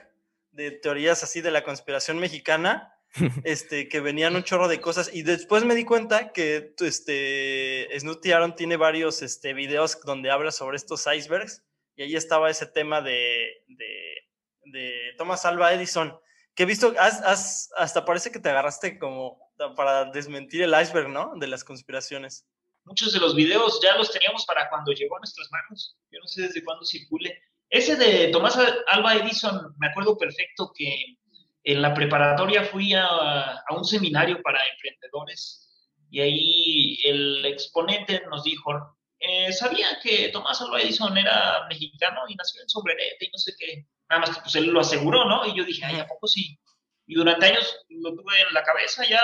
de 0.51 0.71
teorías 0.71 1.23
así 1.23 1.41
de 1.41 1.51
la 1.51 1.63
conspiración 1.63 2.19
mexicana 2.19 2.93
este, 3.43 3.89
que 3.89 3.99
venían 3.99 4.35
un 4.35 4.43
chorro 4.43 4.67
de 4.67 4.79
cosas 4.79 5.09
y 5.13 5.23
después 5.23 5.65
me 5.65 5.75
di 5.75 5.83
cuenta 5.83 6.31
que 6.31 6.73
este, 6.79 7.88
Snooty 7.99 8.31
Aaron 8.31 8.55
tiene 8.55 8.77
varios 8.77 9.21
este, 9.21 9.53
videos 9.53 9.99
donde 10.01 10.31
habla 10.31 10.51
sobre 10.51 10.77
estos 10.77 11.05
icebergs 11.05 11.63
y 11.95 12.03
ahí 12.03 12.15
estaba 12.15 12.49
ese 12.49 12.65
tema 12.65 13.01
de, 13.01 13.65
de, 13.67 15.13
Thomas 15.17 15.43
Alva 15.43 15.73
Edison, 15.73 16.17
que 16.60 16.63
he 16.63 16.65
visto, 16.65 16.93
hasta 17.00 18.04
parece 18.04 18.34
que 18.34 18.39
te 18.39 18.50
agarraste 18.50 19.00
como 19.00 19.39
para 19.78 20.04
desmentir 20.12 20.62
el 20.62 20.76
iceberg, 20.78 21.08
¿no? 21.08 21.32
De 21.38 21.48
las 21.48 21.63
conspiraciones. 21.63 22.45
Muchos 22.84 23.13
de 23.13 23.22
los 23.22 23.34
videos 23.34 23.80
ya 23.82 23.95
los 23.95 24.12
teníamos 24.12 24.45
para 24.45 24.69
cuando 24.69 24.91
llegó 24.91 25.15
a 25.15 25.19
nuestras 25.19 25.50
manos. 25.52 25.98
Yo 26.12 26.19
no 26.19 26.28
sé 26.28 26.41
desde 26.41 26.62
cuándo 26.62 26.84
circule. 26.84 27.41
Ese 27.69 27.95
de 27.95 28.28
Tomás 28.34 28.58
Alba 28.88 29.15
Edison, 29.15 29.74
me 29.78 29.88
acuerdo 29.88 30.17
perfecto 30.17 30.74
que 30.76 31.15
en 31.63 31.82
la 31.82 31.93
preparatoria 31.93 32.65
fui 32.65 32.93
a, 32.93 33.63
un 33.69 33.86
seminario 33.86 34.41
para 34.41 34.60
emprendedores 34.74 35.65
y 36.12 36.19
ahí 36.19 37.00
el 37.06 37.45
exponente 37.45 38.22
nos 38.30 38.43
dijo, 38.43 38.98
eh, 39.17 39.54
sabía 39.54 39.98
que 40.04 40.28
Tomás 40.28 40.60
Alva 40.60 40.82
Edison 40.82 41.17
era 41.17 41.65
mexicano 41.69 42.19
y 42.28 42.36
nació 42.36 42.62
en 42.62 42.67
Sombrerete 42.67 43.28
y 43.28 43.32
no 43.32 43.38
sé 43.38 43.54
qué. 43.58 43.86
Nada 44.10 44.22
más 44.22 44.36
que 44.36 44.41
pues 44.41 44.56
él 44.56 44.67
lo 44.67 44.80
aseguró, 44.80 45.26
¿no? 45.26 45.45
Y 45.45 45.56
yo 45.56 45.63
dije, 45.63 45.86
ay, 45.86 46.00
¿a 46.00 46.08
poco 46.08 46.28
sí? 46.28 46.60
Y 47.06 47.15
durante 47.15 47.45
años 47.48 47.86
lo 47.89 48.13
tuve 48.15 48.41
en 48.48 48.54
la 48.54 48.63
cabeza 48.63 49.04
ya, 49.08 49.19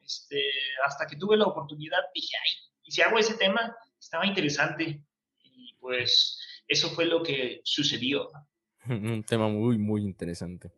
este, 0.00 0.42
hasta 0.84 1.06
que 1.06 1.16
tuve 1.16 1.36
la 1.36 1.46
oportunidad, 1.46 1.98
dije, 2.14 2.36
ay, 2.36 2.72
y 2.84 2.92
si 2.92 3.02
hago 3.02 3.18
ese 3.18 3.34
tema, 3.34 3.76
estaba 3.98 4.26
interesante. 4.26 5.02
Y 5.42 5.74
pues 5.80 6.40
eso 6.66 6.90
fue 6.90 7.06
lo 7.06 7.22
que 7.22 7.60
sucedió. 7.64 8.30
Un 8.88 9.24
tema 9.24 9.48
muy, 9.48 9.78
muy 9.78 10.02
interesante. 10.02 10.72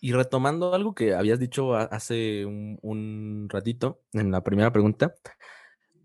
Y 0.00 0.12
retomando 0.12 0.74
algo 0.74 0.94
que 0.94 1.14
habías 1.14 1.38
dicho 1.38 1.74
hace 1.74 2.46
un, 2.46 3.48
ratito 3.50 4.00
en 4.14 4.30
la 4.30 4.42
primera 4.42 4.72
pregunta, 4.72 5.14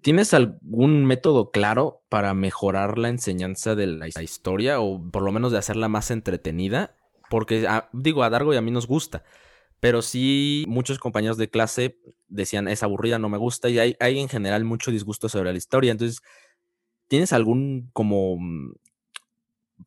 ¿tienes 0.06 0.36
algún 0.36 1.04
método 1.04 1.50
claro 1.50 2.04
para 2.10 2.36
mejorar 2.36 3.00
la 3.00 3.10
enseñanza 3.10 3.74
de 3.74 3.88
la 3.88 4.08
historia 4.08 4.80
o 4.80 5.02
por 5.10 5.24
lo 5.24 5.32
menos 5.32 5.52
de 5.52 5.58
hacerla 5.58 5.90
más 5.90 6.12
entretenida? 6.12 6.96
Porque 7.28 7.66
ah, 7.68 7.90
digo, 7.92 8.22
a 8.22 8.30
Dargo 8.30 8.54
y 8.54 8.58
a 8.58 8.62
mí 8.62 8.70
nos 8.70 8.86
gusta, 8.86 9.24
pero 9.80 10.04
sí 10.04 10.64
muchos 10.68 11.00
compañeros 11.00 11.38
de 11.38 11.50
clase 11.50 11.98
decían 12.28 12.68
es 12.68 12.84
aburrida, 12.84 13.18
no 13.18 13.30
me 13.30 13.40
gusta 13.40 13.68
y 13.68 13.80
hay, 13.80 13.96
en 14.00 14.30
general 14.30 14.64
mucho 14.64 14.92
disgusto 14.92 15.28
sobre 15.28 15.52
la 15.52 15.58
historia. 15.58 15.92
Entonces, 15.92 16.22
¿tienes 17.08 17.34
algún 17.34 17.90
como 17.92 18.38
mm, 18.38 18.74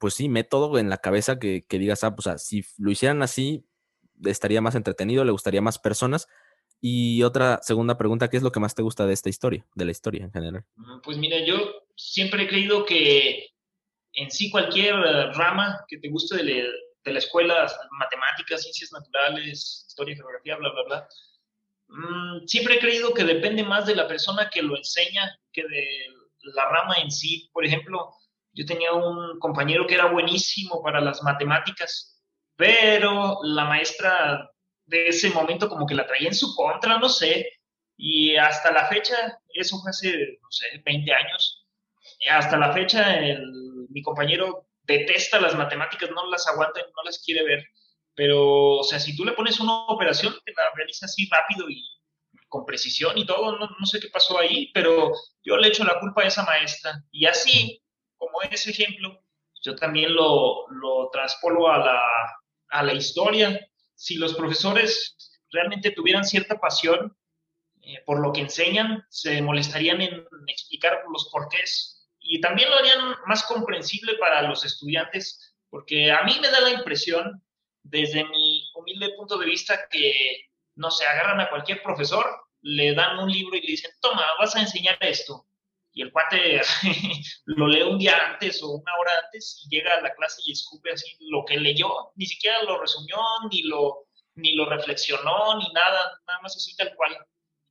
pues 0.00 0.14
sí, 0.14 0.28
método 0.28 0.80
en 0.80 0.90
la 0.90 0.98
cabeza 0.98 1.38
que, 1.38 1.64
que 1.64 1.78
digas, 1.78 2.02
ah, 2.02 2.16
pues 2.16 2.42
si 2.42 2.64
lo 2.76 2.90
hicieran 2.90 3.22
así, 3.22 3.68
estaría 4.24 4.60
más 4.60 4.74
entretenido, 4.74 5.24
le 5.24 5.30
gustaría 5.30 5.62
más 5.62 5.78
personas. 5.78 6.26
Y 6.80 7.22
otra 7.22 7.60
segunda 7.62 7.98
pregunta, 7.98 8.28
¿qué 8.28 8.36
es 8.36 8.42
lo 8.42 8.52
que 8.52 8.60
más 8.60 8.74
te 8.74 8.82
gusta 8.82 9.06
de 9.06 9.12
esta 9.12 9.28
historia, 9.28 9.66
de 9.74 9.84
la 9.84 9.90
historia 9.90 10.24
en 10.24 10.32
general? 10.32 10.64
Mm, 10.76 11.00
pues 11.02 11.16
mira, 11.18 11.44
yo 11.44 11.56
siempre 11.96 12.44
he 12.44 12.48
creído 12.48 12.84
que 12.84 13.48
en 14.12 14.30
sí 14.30 14.50
cualquier 14.50 14.94
rama 15.34 15.84
que 15.88 15.98
te 15.98 16.08
guste 16.08 16.36
de, 16.42 16.68
la 17.04 17.18
escuela, 17.18 17.66
matemáticas, 17.92 18.62
ciencias 18.62 18.92
naturales, 18.92 19.86
historia, 19.88 20.14
geografía, 20.14 20.56
bla, 20.56 20.70
bla, 20.70 20.82
bla, 20.84 21.08
mm, 21.88 22.46
siempre 22.46 22.74
he 22.74 22.80
creído 22.80 23.14
que 23.14 23.24
depende 23.24 23.64
más 23.64 23.86
de 23.86 23.96
la 23.96 24.06
persona 24.06 24.50
que 24.52 24.62
lo 24.62 24.76
enseña 24.76 25.38
que 25.50 25.62
de 25.62 26.06
la 26.54 26.66
rama 26.66 26.96
en 26.96 27.10
sí. 27.10 27.48
Por 27.52 27.64
ejemplo, 27.64 28.12
yo 28.52 28.66
tenía 28.66 28.92
un 28.92 29.38
compañero 29.38 29.86
que 29.86 29.94
era 29.94 30.06
buenísimo 30.06 30.82
para 30.82 31.00
las 31.00 31.22
matemáticas, 31.22 32.22
pero 32.56 33.38
la 33.42 33.64
maestra 33.64 34.50
de 34.88 35.08
ese 35.08 35.30
momento 35.30 35.68
como 35.68 35.86
que 35.86 35.94
la 35.94 36.06
traía 36.06 36.28
en 36.28 36.34
su 36.34 36.54
contra, 36.54 36.98
no 36.98 37.08
sé, 37.08 37.46
y 37.96 38.36
hasta 38.36 38.72
la 38.72 38.86
fecha, 38.86 39.38
eso 39.54 39.78
fue 39.80 39.90
hace, 39.90 40.38
no 40.40 40.50
sé, 40.50 40.66
20 40.84 41.12
años, 41.12 41.66
hasta 42.30 42.56
la 42.56 42.72
fecha 42.72 43.20
mi 43.90 44.02
compañero 44.02 44.66
detesta 44.82 45.40
las 45.40 45.54
matemáticas, 45.56 46.10
no 46.10 46.30
las 46.30 46.46
aguanta, 46.48 46.80
no 46.80 47.02
las 47.04 47.22
quiere 47.24 47.44
ver, 47.44 47.64
pero, 48.14 48.78
o 48.78 48.82
sea, 48.82 48.98
si 48.98 49.16
tú 49.16 49.24
le 49.24 49.32
pones 49.32 49.60
una 49.60 49.86
operación, 49.86 50.34
te 50.44 50.52
la 50.52 50.70
realiza 50.74 51.06
así 51.06 51.28
rápido 51.30 51.68
y 51.68 51.84
con 52.48 52.64
precisión 52.64 53.16
y 53.18 53.26
todo, 53.26 53.58
no, 53.58 53.68
no 53.78 53.86
sé 53.86 54.00
qué 54.00 54.08
pasó 54.08 54.38
ahí, 54.38 54.70
pero 54.72 55.12
yo 55.44 55.56
le 55.58 55.68
echo 55.68 55.84
la 55.84 56.00
culpa 56.00 56.22
a 56.22 56.26
esa 56.26 56.44
maestra, 56.44 57.02
y 57.10 57.26
así, 57.26 57.82
como 58.16 58.40
ese 58.42 58.70
ejemplo, 58.70 59.22
yo 59.62 59.76
también 59.76 60.14
lo, 60.14 60.66
lo 60.70 61.10
transpolo 61.10 61.68
a 61.68 61.78
la, 61.78 62.02
a 62.68 62.82
la 62.82 62.94
historia. 62.94 63.67
Si 63.98 64.14
los 64.14 64.34
profesores 64.36 65.16
realmente 65.50 65.90
tuvieran 65.90 66.24
cierta 66.24 66.60
pasión 66.60 67.16
eh, 67.82 68.00
por 68.06 68.20
lo 68.20 68.32
que 68.32 68.42
enseñan, 68.42 69.04
se 69.10 69.42
molestarían 69.42 70.00
en 70.00 70.24
explicar 70.46 71.02
los 71.12 71.28
porqués 71.32 72.06
y 72.20 72.40
también 72.40 72.70
lo 72.70 72.76
harían 72.76 73.16
más 73.26 73.42
comprensible 73.44 74.14
para 74.18 74.42
los 74.42 74.64
estudiantes, 74.64 75.56
porque 75.68 76.12
a 76.12 76.22
mí 76.22 76.38
me 76.40 76.48
da 76.48 76.60
la 76.60 76.70
impresión, 76.70 77.42
desde 77.82 78.22
mi 78.24 78.70
humilde 78.76 79.14
punto 79.16 79.36
de 79.36 79.46
vista, 79.46 79.88
que 79.90 80.46
no 80.76 80.92
se 80.92 81.04
agarran 81.04 81.40
a 81.40 81.50
cualquier 81.50 81.82
profesor, 81.82 82.24
le 82.60 82.94
dan 82.94 83.18
un 83.18 83.32
libro 83.32 83.56
y 83.56 83.62
le 83.62 83.66
dicen, 83.72 83.90
toma, 84.00 84.24
vas 84.38 84.54
a 84.54 84.60
enseñar 84.60 84.96
esto. 85.00 85.47
Y 85.98 86.02
el 86.02 86.12
cuate 86.12 86.60
lo 87.46 87.66
lee 87.66 87.82
un 87.82 87.98
día 87.98 88.16
antes 88.30 88.62
o 88.62 88.70
una 88.70 88.92
hora 89.00 89.10
antes 89.24 89.60
y 89.64 89.68
llega 89.68 89.94
a 89.94 90.00
la 90.00 90.14
clase 90.14 90.40
y 90.46 90.52
escupe 90.52 90.92
así 90.92 91.16
lo 91.18 91.44
que 91.44 91.58
leyó, 91.58 92.12
ni 92.14 92.24
siquiera 92.24 92.62
lo 92.62 92.80
resumió, 92.80 93.16
ni 93.50 93.64
lo, 93.64 94.06
ni 94.36 94.54
lo 94.54 94.70
reflexionó, 94.70 95.58
ni 95.58 95.66
nada, 95.72 96.20
nada 96.24 96.40
más 96.40 96.56
así 96.56 96.76
tal 96.76 96.94
cual. 96.94 97.16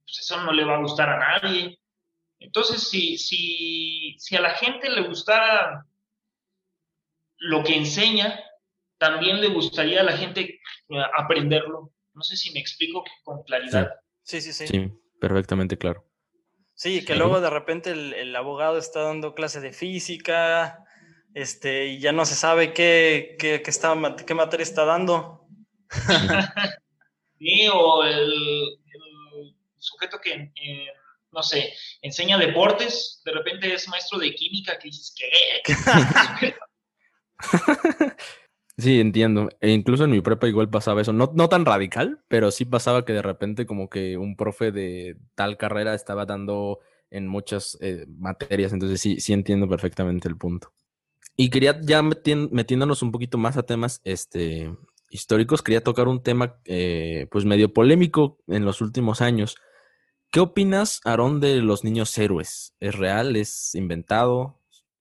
Pues 0.03 0.19
eso 0.19 0.41
no 0.41 0.51
le 0.51 0.65
va 0.65 0.75
a 0.75 0.81
gustar 0.81 1.07
a 1.07 1.39
nadie. 1.39 1.79
Entonces, 2.39 2.89
si, 2.89 3.17
si, 3.17 4.17
si 4.19 4.35
a 4.35 4.41
la 4.41 4.55
gente 4.55 4.89
le 4.89 5.07
gustara 5.07 5.85
lo 7.37 7.63
que 7.63 7.77
enseña, 7.77 8.43
también 8.97 9.39
le 9.39 9.47
gustaría 9.47 10.01
a 10.01 10.03
la 10.03 10.17
gente 10.17 10.41
eh, 10.41 11.03
aprenderlo. 11.17 11.93
No 12.13 12.23
sé 12.23 12.35
si 12.35 12.51
me 12.51 12.59
explico 12.59 13.05
con 13.23 13.43
claridad. 13.43 13.89
Sí, 14.21 14.41
sí, 14.41 14.51
sí. 14.51 14.67
Sí, 14.67 14.91
perfectamente 15.17 15.77
claro. 15.77 16.06
Sí, 16.77 17.03
que 17.03 17.15
luego 17.15 17.41
de 17.41 17.49
repente 17.49 17.89
el, 17.89 18.35
abogado 18.35 18.77
está 18.77 19.01
dando 19.01 19.33
clase 19.33 19.59
de 19.59 19.73
física, 19.73 20.85
este, 21.33 21.87
y 21.87 21.99
ya 21.99 22.11
no 22.11 22.23
se 22.23 22.35
sabe 22.35 22.71
qué, 22.71 23.35
qué, 23.39 23.63
qué, 23.63 23.71
está, 23.71 23.95
qué 24.27 24.33
materia 24.35 24.63
está 24.63 24.85
dando. 24.85 25.47
sí, 27.39 27.67
o 27.73 28.03
el, 28.03 28.77
sujeto 29.79 30.19
que, 30.21 30.51
no 31.31 31.41
sé, 31.41 31.73
enseña 32.03 32.37
deportes, 32.37 33.23
de 33.25 33.31
repente 33.31 33.73
es 33.73 33.87
maestro 33.87 34.19
de 34.19 34.35
química, 34.35 34.77
que 34.77 34.89
dices, 34.89 35.15
¿qué? 35.17 36.53
Sí, 38.77 38.99
entiendo. 38.99 39.49
E 39.59 39.71
incluso 39.71 40.03
en 40.03 40.11
mi 40.11 40.21
prepa 40.21 40.47
igual 40.47 40.69
pasaba 40.69 41.01
eso. 41.01 41.11
No, 41.11 41.31
no 41.33 41.49
tan 41.49 41.65
radical, 41.65 42.21
pero 42.27 42.51
sí 42.51 42.63
pasaba 42.63 43.05
que 43.05 43.13
de 43.13 43.23
repente 43.23 43.65
como 43.65 43.89
que 43.89 44.17
un 44.17 44.35
profe 44.35 44.71
de 44.71 45.17
tal 45.33 45.57
carrera 45.57 45.95
estaba 45.95 46.25
dando 46.27 46.79
en 47.09 47.27
muchas 47.27 47.77
eh, 47.81 48.05
materias. 48.07 48.73
Entonces 48.73 49.01
sí, 49.01 49.19
sí 49.19 49.33
entiendo 49.33 49.67
perfectamente 49.67 50.27
el 50.27 50.37
punto. 50.37 50.73
Y 51.35 51.49
quería 51.49 51.79
ya 51.81 52.03
metiéndonos 52.03 53.01
un 53.01 53.11
poquito 53.11 53.37
más 53.39 53.57
a 53.57 53.63
temas 53.63 54.01
este, 54.03 54.71
históricos, 55.09 55.61
quería 55.63 55.83
tocar 55.83 56.07
un 56.07 56.21
tema 56.23 56.59
eh, 56.65 57.27
pues 57.31 57.45
medio 57.45 57.73
polémico 57.73 58.39
en 58.47 58.65
los 58.65 58.81
últimos 58.81 59.21
años. 59.21 59.55
¿Qué 60.31 60.39
opinas, 60.39 61.01
Aarón, 61.05 61.39
de 61.39 61.57
los 61.61 61.83
niños 61.83 62.15
héroes? 62.17 62.75
¿Es 62.79 62.95
real? 62.95 63.35
¿Es 63.35 63.75
inventado? 63.75 64.55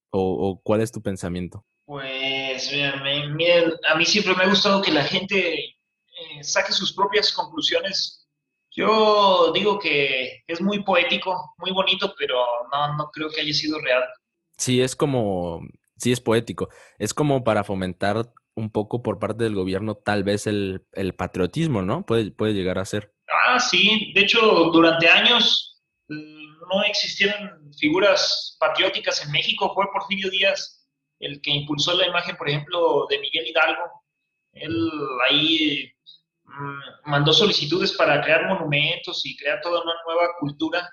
o 0.09 0.61
cuál 0.63 0.81
es 0.81 0.91
tu 0.91 1.03
pensamiento? 1.03 1.63
Pues 1.87 2.69
a 3.89 3.95
mí 3.95 4.05
siempre 4.05 4.35
me 4.35 4.43
ha 4.43 4.49
gustado 4.49 4.81
que 4.81 4.91
la 4.91 5.05
gente 5.05 5.53
eh, 5.57 6.43
saque 6.43 6.73
sus 6.73 6.91
propias 6.91 7.31
conclusiones. 7.31 8.27
Yo 8.75 9.53
digo 9.53 9.79
que 9.79 10.43
es 10.47 10.59
muy 10.59 10.83
poético, 10.83 11.55
muy 11.59 11.71
bonito, 11.71 12.13
pero 12.19 12.43
no, 12.73 12.97
no 12.97 13.09
creo 13.09 13.29
que 13.29 13.39
haya 13.39 13.53
sido 13.53 13.79
real. 13.79 14.03
Sí, 14.57 14.81
es 14.81 14.97
como, 14.97 15.61
sí 15.95 16.11
es 16.11 16.19
poético. 16.19 16.67
Es 16.99 17.13
como 17.13 17.45
para 17.45 17.63
fomentar 17.63 18.33
un 18.53 18.69
poco 18.69 19.01
por 19.01 19.17
parte 19.17 19.45
del 19.45 19.55
gobierno 19.55 19.95
tal 19.95 20.25
vez 20.25 20.45
el, 20.45 20.85
el 20.91 21.15
patriotismo, 21.15 21.83
¿no? 21.83 22.05
Puede, 22.05 22.31
puede 22.31 22.51
llegar 22.51 22.79
a 22.79 22.85
ser. 22.85 23.13
Ah, 23.29 23.61
sí. 23.61 24.11
De 24.13 24.23
hecho, 24.23 24.41
durante 24.73 25.07
años 25.07 25.79
mm, 26.09 26.59
no 26.69 26.83
existieron 26.83 27.71
figuras 27.79 28.57
patrióticas 28.59 29.23
en 29.23 29.31
México. 29.31 29.71
Fue 29.73 29.85
Porfirio 29.93 30.29
Díaz 30.29 30.76
el 31.19 31.41
que 31.41 31.51
impulsó 31.51 31.93
la 31.95 32.07
imagen, 32.07 32.35
por 32.35 32.49
ejemplo, 32.49 33.05
de 33.09 33.19
Miguel 33.19 33.47
Hidalgo. 33.47 34.03
Él 34.53 34.91
ahí 35.29 35.91
mm, 36.43 37.09
mandó 37.09 37.33
solicitudes 37.33 37.93
para 37.93 38.21
crear 38.21 38.47
monumentos 38.47 39.25
y 39.25 39.37
crear 39.37 39.61
toda 39.61 39.81
una 39.81 39.93
nueva 40.05 40.29
cultura 40.39 40.89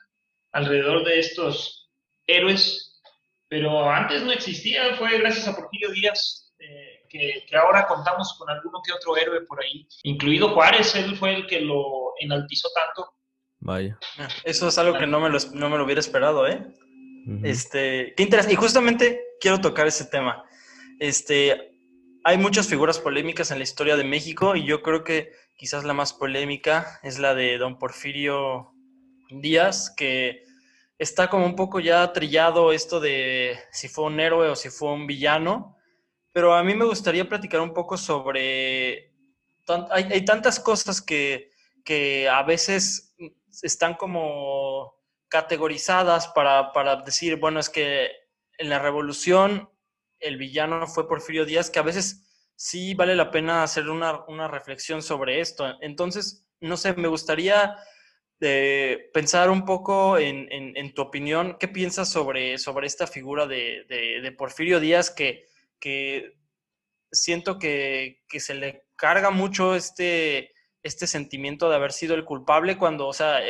alrededor 0.52 1.04
de 1.04 1.18
estos 1.18 1.90
héroes, 2.26 3.00
pero 3.48 3.90
antes 3.90 4.22
no 4.22 4.32
existía, 4.32 4.94
fue 4.96 5.18
gracias 5.18 5.48
a 5.48 5.54
Porfirio 5.54 5.90
Díaz 5.90 6.52
eh, 6.58 7.04
que, 7.08 7.56
ahora 7.56 7.86
contamos 7.86 8.34
con 8.38 8.48
alguno 8.48 8.80
que 8.84 8.92
otro 8.92 9.16
héroe 9.16 9.42
por 9.42 9.62
ahí, 9.62 9.86
incluido 10.04 10.50
Juárez, 10.50 10.94
él 10.94 11.16
fue 11.16 11.34
el 11.34 11.46
que 11.46 11.60
lo 11.60 12.14
enaltizó 12.18 12.68
tanto. 12.74 13.12
Vaya. 13.58 13.98
Eso 14.44 14.68
es 14.68 14.78
algo 14.78 14.98
que 14.98 15.06
no 15.06 15.20
me 15.20 15.30
lo, 15.30 15.38
no 15.52 15.68
me 15.70 15.78
lo 15.78 15.84
hubiera 15.84 16.00
esperado, 16.00 16.46
¿eh? 16.46 16.66
Este, 17.42 18.12
qué 18.14 18.22
interesante. 18.22 18.52
Y 18.52 18.56
justamente 18.56 19.23
quiero 19.40 19.60
tocar 19.60 19.86
ese 19.86 20.04
tema. 20.04 20.44
Este, 20.98 21.74
hay 22.24 22.38
muchas 22.38 22.66
figuras 22.68 22.98
polémicas 22.98 23.50
en 23.50 23.58
la 23.58 23.64
historia 23.64 23.96
de 23.96 24.04
México 24.04 24.56
y 24.56 24.64
yo 24.64 24.82
creo 24.82 25.04
que 25.04 25.32
quizás 25.56 25.84
la 25.84 25.92
más 25.92 26.12
polémica 26.12 26.98
es 27.02 27.18
la 27.18 27.34
de 27.34 27.58
don 27.58 27.78
Porfirio 27.78 28.72
Díaz, 29.30 29.92
que 29.94 30.42
está 30.98 31.28
como 31.28 31.44
un 31.44 31.56
poco 31.56 31.80
ya 31.80 32.12
trillado 32.12 32.72
esto 32.72 33.00
de 33.00 33.58
si 33.72 33.88
fue 33.88 34.04
un 34.04 34.20
héroe 34.20 34.48
o 34.48 34.56
si 34.56 34.70
fue 34.70 34.92
un 34.92 35.06
villano, 35.06 35.76
pero 36.32 36.54
a 36.54 36.64
mí 36.64 36.74
me 36.74 36.84
gustaría 36.84 37.28
platicar 37.28 37.60
un 37.60 37.74
poco 37.74 37.96
sobre... 37.96 39.12
Hay, 39.90 40.24
tantas 40.26 40.60
cosas 40.60 41.00
que, 41.00 41.50
que 41.84 42.28
a 42.28 42.42
veces 42.42 43.14
están 43.62 43.94
como 43.94 44.94
categorizadas 45.28 46.28
para, 46.28 46.72
para 46.72 46.96
decir, 46.96 47.36
bueno, 47.36 47.60
es 47.60 47.70
que 47.70 48.23
en 48.58 48.68
la 48.68 48.78
revolución 48.78 49.68
el 50.20 50.36
villano 50.36 50.86
fue 50.86 51.08
Porfirio 51.08 51.44
Díaz, 51.44 51.70
que 51.70 51.78
a 51.78 51.82
veces 51.82 52.24
sí 52.56 52.94
vale 52.94 53.14
la 53.14 53.30
pena 53.30 53.62
hacer 53.62 53.88
una, 53.88 54.24
una 54.26 54.48
reflexión 54.48 55.02
sobre 55.02 55.40
esto. 55.40 55.66
Entonces, 55.80 56.46
no 56.60 56.76
sé, 56.76 56.94
me 56.94 57.08
gustaría 57.08 57.76
eh, 58.40 59.10
pensar 59.12 59.50
un 59.50 59.64
poco 59.64 60.18
en, 60.18 60.48
en, 60.50 60.94
tu 60.94 61.02
opinión, 61.02 61.56
¿qué 61.58 61.68
piensas 61.68 62.10
sobre, 62.10 62.58
sobre 62.58 62.86
esta 62.86 63.06
figura 63.06 63.46
de, 63.46 63.84
de, 63.88 64.32
Porfirio 64.32 64.80
Díaz 64.80 65.10
que, 65.10 65.46
que 65.78 66.34
siento 67.10 67.58
que, 67.58 68.22
que, 68.28 68.40
se 68.40 68.54
le 68.54 68.84
carga 68.96 69.30
mucho 69.30 69.74
este, 69.74 70.52
este 70.82 71.06
sentimiento 71.06 71.70
de 71.70 71.76
haber 71.76 71.92
sido 71.92 72.14
el 72.14 72.24
culpable 72.24 72.76
cuando, 72.76 73.06
o 73.06 73.12
sea, 73.12 73.40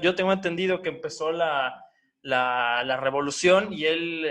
yo 0.00 0.14
tengo 0.14 0.32
entendido 0.32 0.80
que 0.80 0.88
empezó 0.88 1.32
la, 1.32 1.89
la, 2.22 2.96
revolución 3.00 3.72
y 3.72 3.86
él 3.86 4.30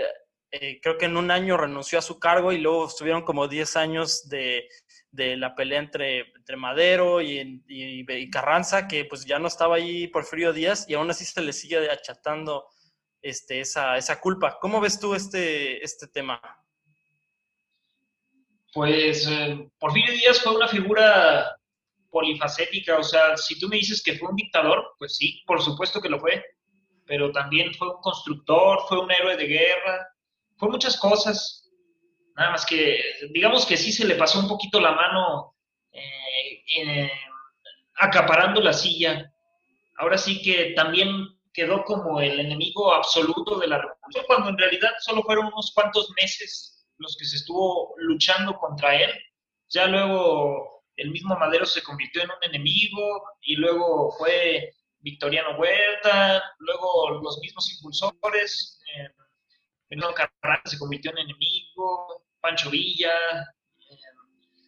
eh, 0.50 0.80
creo 0.80 0.98
que 0.98 1.06
en 1.06 1.16
un 1.16 1.30
año 1.30 1.56
renunció 1.56 1.98
a 1.98 2.02
su 2.02 2.18
cargo 2.18 2.52
y 2.52 2.58
luego 2.58 2.86
estuvieron 2.86 3.22
como 3.22 3.48
10 3.48 3.76
años 3.76 4.28
de, 4.28 4.68
de 5.10 5.36
la 5.36 5.54
pelea 5.54 5.80
entre, 5.80 6.32
entre 6.36 6.56
Madero 6.56 7.20
y, 7.20 7.62
y, 7.68 8.30
Carranza, 8.30 8.86
que 8.86 9.04
pues 9.04 9.24
ya 9.24 9.38
no 9.38 9.48
estaba 9.48 9.76
ahí 9.76 10.06
por 10.08 10.24
frío 10.24 10.52
Díaz 10.52 10.86
y 10.88 10.94
aún 10.94 11.10
así 11.10 11.24
se 11.24 11.40
le 11.40 11.52
sigue 11.52 11.90
achatando 11.90 12.66
este, 13.22 13.60
esa, 13.60 13.96
esa 13.96 14.20
culpa. 14.20 14.58
¿Cómo 14.60 14.80
ves 14.80 14.98
tú 14.98 15.14
este, 15.14 15.82
este 15.84 16.06
tema? 16.08 16.40
Pues 18.72 19.26
eh, 19.28 19.68
Porfirio 19.78 20.12
Díaz 20.12 20.40
fue 20.40 20.54
una 20.54 20.68
figura 20.68 21.56
polifacética, 22.10 22.98
o 22.98 23.02
sea, 23.02 23.36
si 23.36 23.58
tú 23.58 23.68
me 23.68 23.76
dices 23.76 24.02
que 24.02 24.16
fue 24.16 24.28
un 24.30 24.36
dictador, 24.36 24.94
pues 24.98 25.16
sí, 25.16 25.42
por 25.46 25.62
supuesto 25.62 26.00
que 26.00 26.08
lo 26.08 26.18
fue, 26.18 26.44
pero 27.10 27.32
también 27.32 27.74
fue 27.74 27.88
un 27.88 28.00
constructor, 28.02 28.82
fue 28.88 29.00
un 29.00 29.10
héroe 29.10 29.36
de 29.36 29.48
guerra, 29.48 30.06
fue 30.56 30.68
muchas 30.68 30.96
cosas, 30.96 31.68
nada 32.36 32.52
más 32.52 32.64
que, 32.64 33.02
digamos 33.32 33.66
que 33.66 33.76
sí 33.76 33.90
se 33.90 34.06
le 34.06 34.14
pasó 34.14 34.38
un 34.38 34.46
poquito 34.46 34.80
la 34.80 34.92
mano 34.92 35.56
eh, 35.90 37.10
acaparando 37.96 38.60
la 38.60 38.72
silla, 38.72 39.28
ahora 39.98 40.16
sí 40.16 40.40
que 40.40 40.72
también 40.76 41.10
quedó 41.52 41.82
como 41.82 42.20
el 42.20 42.38
enemigo 42.38 42.94
absoluto 42.94 43.58
de 43.58 43.66
la 43.66 43.78
revolución, 43.78 44.24
cuando 44.28 44.50
en 44.50 44.58
realidad 44.58 44.90
solo 45.00 45.24
fueron 45.24 45.46
unos 45.46 45.72
cuantos 45.74 46.12
meses 46.16 46.86
los 46.98 47.16
que 47.18 47.24
se 47.24 47.38
estuvo 47.38 47.92
luchando 47.96 48.56
contra 48.56 48.94
él, 48.94 49.10
ya 49.68 49.88
luego 49.88 50.84
el 50.94 51.10
mismo 51.10 51.36
Madero 51.36 51.66
se 51.66 51.82
convirtió 51.82 52.22
en 52.22 52.30
un 52.30 52.44
enemigo 52.54 53.24
y 53.40 53.56
luego 53.56 54.12
fue 54.16 54.74
Victoriano 55.00 55.58
Huerta, 55.58 56.42
luego 56.58 57.20
los 57.22 57.38
mismos 57.38 57.72
impulsores, 57.74 58.80
eh, 58.94 59.08
Carranza 60.14 60.70
se 60.70 60.78
convirtió 60.78 61.10
en 61.12 61.18
enemigo, 61.18 62.24
Pancho 62.40 62.70
Villa, 62.70 63.12
eh, 63.78 63.98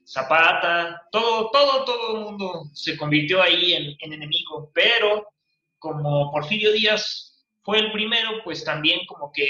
Zapata, 0.07 1.09
todo, 1.13 1.51
todo, 1.51 1.85
todo 1.85 2.17
el 2.17 2.25
mundo 2.25 2.65
se 2.75 2.97
convirtió 2.97 3.41
ahí 3.41 3.75
en, 3.75 3.97
en, 4.01 4.13
enemigo, 4.13 4.71
pero 4.75 5.29
como 5.79 6.31
Porfirio 6.33 6.73
Díaz 6.73 7.47
fue 7.63 7.79
el 7.79 7.93
primero, 7.93 8.43
pues 8.43 8.65
también 8.65 9.07
como 9.07 9.31
que, 9.33 9.49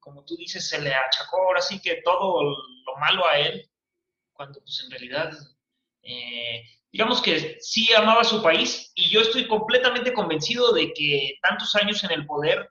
como 0.00 0.24
tú 0.24 0.36
dices, 0.36 0.68
se 0.68 0.80
le 0.80 0.92
achacó 0.92 1.42
ahora 1.42 1.60
sí 1.60 1.80
que 1.80 2.02
todo 2.02 2.42
lo 2.42 2.96
malo 2.98 3.26
a 3.26 3.38
él, 3.38 3.70
cuando 4.32 4.60
pues 4.60 4.82
en 4.84 4.90
realidad 4.90 5.32
eh, 6.02 6.64
digamos 6.92 7.22
que 7.22 7.56
sí 7.60 7.92
amaba 7.94 8.22
su 8.22 8.42
país 8.42 8.92
y 8.94 9.08
yo 9.10 9.22
estoy 9.22 9.48
completamente 9.48 10.12
convencido 10.12 10.72
de 10.72 10.92
que 10.92 11.38
tantos 11.40 11.74
años 11.74 12.04
en 12.04 12.12
el 12.12 12.26
poder 12.26 12.68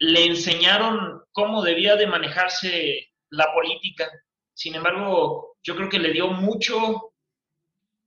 le 0.00 0.26
enseñaron 0.26 1.22
cómo 1.32 1.62
debía 1.62 1.94
de 1.94 2.08
manejarse 2.08 3.08
la 3.30 3.52
política. 3.54 4.10
Sin 4.52 4.74
embargo, 4.74 5.56
yo 5.62 5.76
creo 5.76 5.88
que 5.88 6.00
le 6.00 6.12
dio 6.12 6.28
mucho, 6.28 7.12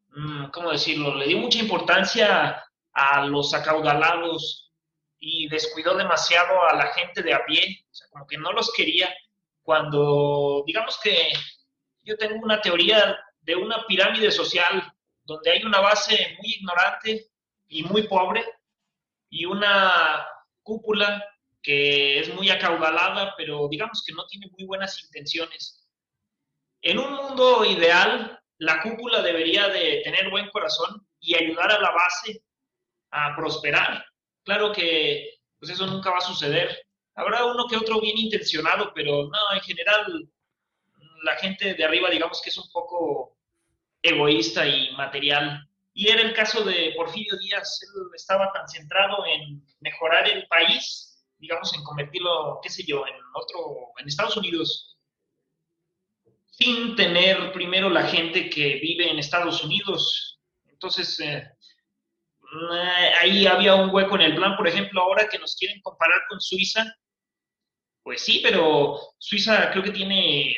mm, 0.09 0.47
¿cómo 0.51 0.71
decirlo? 0.71 1.15
Le 1.15 1.27
dio 1.27 1.37
mucha 1.37 1.59
importancia 1.59 2.61
a 2.93 3.25
los 3.25 3.53
acaudalados 3.53 4.71
y 5.19 5.47
descuidó 5.47 5.95
demasiado 5.95 6.67
a 6.67 6.75
la 6.75 6.87
gente 6.87 7.21
de 7.21 7.33
a 7.33 7.45
pie, 7.45 7.85
o 7.89 7.93
sea, 7.93 8.07
como 8.09 8.27
que 8.27 8.37
no 8.37 8.51
los 8.51 8.73
quería. 8.73 9.13
Cuando, 9.63 10.63
digamos 10.65 10.99
que 11.01 11.31
yo 12.03 12.17
tengo 12.17 12.43
una 12.43 12.59
teoría 12.59 13.17
de 13.41 13.55
una 13.55 13.85
pirámide 13.85 14.31
social 14.31 14.91
donde 15.23 15.51
hay 15.51 15.63
una 15.63 15.79
base 15.79 16.37
muy 16.39 16.53
ignorante 16.53 17.27
y 17.67 17.83
muy 17.83 18.03
pobre 18.07 18.45
y 19.29 19.45
una 19.45 20.25
cúpula 20.61 21.23
que 21.61 22.19
es 22.19 22.33
muy 22.33 22.49
acaudalada, 22.49 23.35
pero 23.37 23.67
digamos 23.69 24.03
que 24.05 24.13
no 24.13 24.25
tiene 24.25 24.47
muy 24.51 24.65
buenas 24.65 25.01
intenciones. 25.03 25.87
En 26.81 26.97
un 26.97 27.13
mundo 27.13 27.63
ideal, 27.65 28.39
la 28.57 28.81
cúpula 28.81 29.21
debería 29.21 29.69
de 29.69 30.01
tener 30.03 30.29
buen 30.29 30.49
corazón 30.49 31.05
y 31.19 31.35
ayudar 31.35 31.71
a 31.71 31.79
la 31.79 31.91
base 31.91 32.43
a 33.11 33.35
prosperar. 33.35 34.03
Claro 34.43 34.71
que 34.71 35.39
pues 35.59 35.71
eso 35.71 35.85
nunca 35.85 36.09
va 36.09 36.17
a 36.17 36.21
suceder. 36.21 36.85
Habrá 37.15 37.45
uno 37.45 37.67
que 37.67 37.77
otro 37.77 38.01
bien 38.01 38.17
intencionado, 38.17 38.91
pero 38.95 39.27
no, 39.27 39.53
en 39.53 39.61
general 39.61 40.27
la 41.23 41.35
gente 41.37 41.73
de 41.73 41.83
arriba 41.83 42.09
digamos 42.09 42.41
que 42.41 42.49
es 42.49 42.57
un 42.57 42.69
poco 42.71 43.37
egoísta 44.01 44.65
y 44.65 44.91
material. 44.95 45.67
Y 45.93 46.09
era 46.09 46.21
el 46.21 46.33
caso 46.33 46.63
de 46.63 46.93
Porfirio 46.95 47.37
Díaz, 47.37 47.81
él 47.83 48.01
estaba 48.15 48.51
tan 48.53 48.67
centrado 48.67 49.25
en 49.25 49.61
mejorar 49.81 50.27
el 50.27 50.47
país, 50.47 51.23
digamos, 51.37 51.73
en 51.75 51.83
convertirlo, 51.83 52.59
qué 52.63 52.69
sé 52.69 52.83
yo, 52.85 53.05
en 53.05 53.15
otro, 53.33 53.91
en 53.97 54.07
Estados 54.07 54.37
Unidos, 54.37 54.97
sin 56.51 56.95
tener 56.95 57.51
primero 57.51 57.89
la 57.89 58.03
gente 58.03 58.49
que 58.49 58.75
vive 58.75 59.09
en 59.09 59.19
Estados 59.19 59.63
Unidos. 59.63 60.39
Entonces, 60.65 61.19
eh, 61.19 61.51
ahí 63.21 63.45
había 63.45 63.75
un 63.75 63.93
hueco 63.93 64.15
en 64.15 64.21
el 64.21 64.35
plan, 64.35 64.55
por 64.55 64.67
ejemplo, 64.67 65.01
ahora 65.01 65.27
que 65.27 65.39
nos 65.39 65.55
quieren 65.55 65.81
comparar 65.81 66.21
con 66.29 66.39
Suiza, 66.39 66.85
pues 68.03 68.21
sí, 68.21 68.39
pero 68.43 68.99
Suiza 69.19 69.71
creo 69.71 69.83
que 69.83 69.91
tiene 69.91 70.55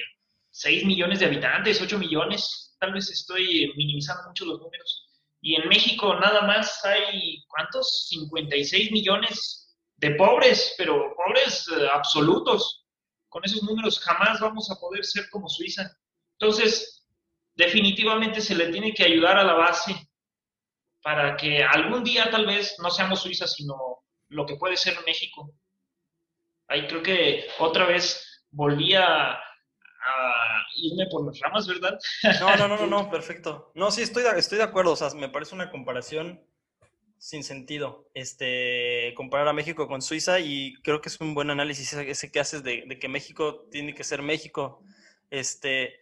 6 0.54 0.86
millones 0.86 1.20
de 1.20 1.26
habitantes, 1.26 1.82
8 1.82 1.98
millones, 1.98 2.76
tal 2.80 2.94
vez 2.94 3.10
estoy 3.10 3.74
minimizando 3.76 4.28
mucho 4.28 4.46
los 4.46 4.60
números. 4.60 5.10
Y 5.42 5.56
en 5.56 5.68
México 5.68 6.14
nada 6.16 6.44
más 6.44 6.86
hay, 6.86 7.44
¿cuántos? 7.48 8.08
56 8.10 8.92
millones 8.92 9.76
de 9.98 10.12
pobres, 10.12 10.76
pero 10.78 11.16
pobres 11.16 11.68
eh, 11.70 11.88
absolutos. 11.92 12.86
Con 13.30 13.44
esos 13.44 13.64
números 13.64 14.00
jamás 14.00 14.40
vamos 14.40 14.70
a 14.70 14.80
poder 14.80 15.04
ser 15.04 15.28
como 15.32 15.50
Suiza. 15.50 15.92
Entonces, 16.40 17.08
definitivamente 17.56 18.40
se 18.40 18.54
le 18.54 18.68
tiene 18.68 18.94
que 18.94 19.06
ayudar 19.06 19.38
a 19.38 19.44
la 19.44 19.54
base 19.54 19.96
para 21.02 21.36
que 21.36 21.64
algún 21.64 22.04
día 22.04 22.30
tal 22.30 22.46
vez 22.46 22.76
no 22.80 22.92
seamos 22.92 23.22
Suiza, 23.22 23.48
sino 23.48 24.04
lo 24.30 24.46
que 24.46 24.56
puede 24.56 24.78
ser 24.78 24.96
México. 25.04 25.52
Ahí 26.68 26.86
creo 26.86 27.02
que 27.02 27.48
otra 27.58 27.86
vez 27.86 28.46
volví 28.52 28.94
a, 28.94 29.40
irme 30.76 31.08
por 31.12 31.26
las 31.26 31.40
ramas, 31.40 31.68
¿verdad? 31.68 32.00
No, 32.40 32.56
no, 32.56 32.68
no, 32.68 32.88
no, 32.88 33.10
perfecto. 33.12 33.72
No, 33.76 33.92
sí, 33.92 34.02
estoy 34.02 34.24
de, 34.24 34.38
estoy 34.38 34.58
de 34.58 34.64
acuerdo. 34.64 34.92
O 34.92 34.96
sea, 34.96 35.10
me 35.12 35.30
parece 35.30 35.56
una 35.56 35.72
comparación 35.72 36.42
sin 37.18 37.44
sentido. 37.44 38.10
Este, 38.14 39.14
comparar 39.16 39.48
a 39.48 39.54
México 39.54 39.88
con 39.88 40.02
Suiza 40.02 40.40
y 40.40 40.74
creo 40.84 41.02
que 41.02 41.10
es 41.10 41.20
un 41.22 41.34
buen 41.34 41.50
análisis 41.50 41.94
ese 41.94 42.32
que 42.32 42.40
haces 42.40 42.64
de, 42.64 42.84
de 42.86 43.00
que 43.00 43.08
México 43.08 43.68
tiene 43.72 43.94
que 43.94 44.04
ser 44.04 44.22
México. 44.22 44.84
Este, 45.30 46.02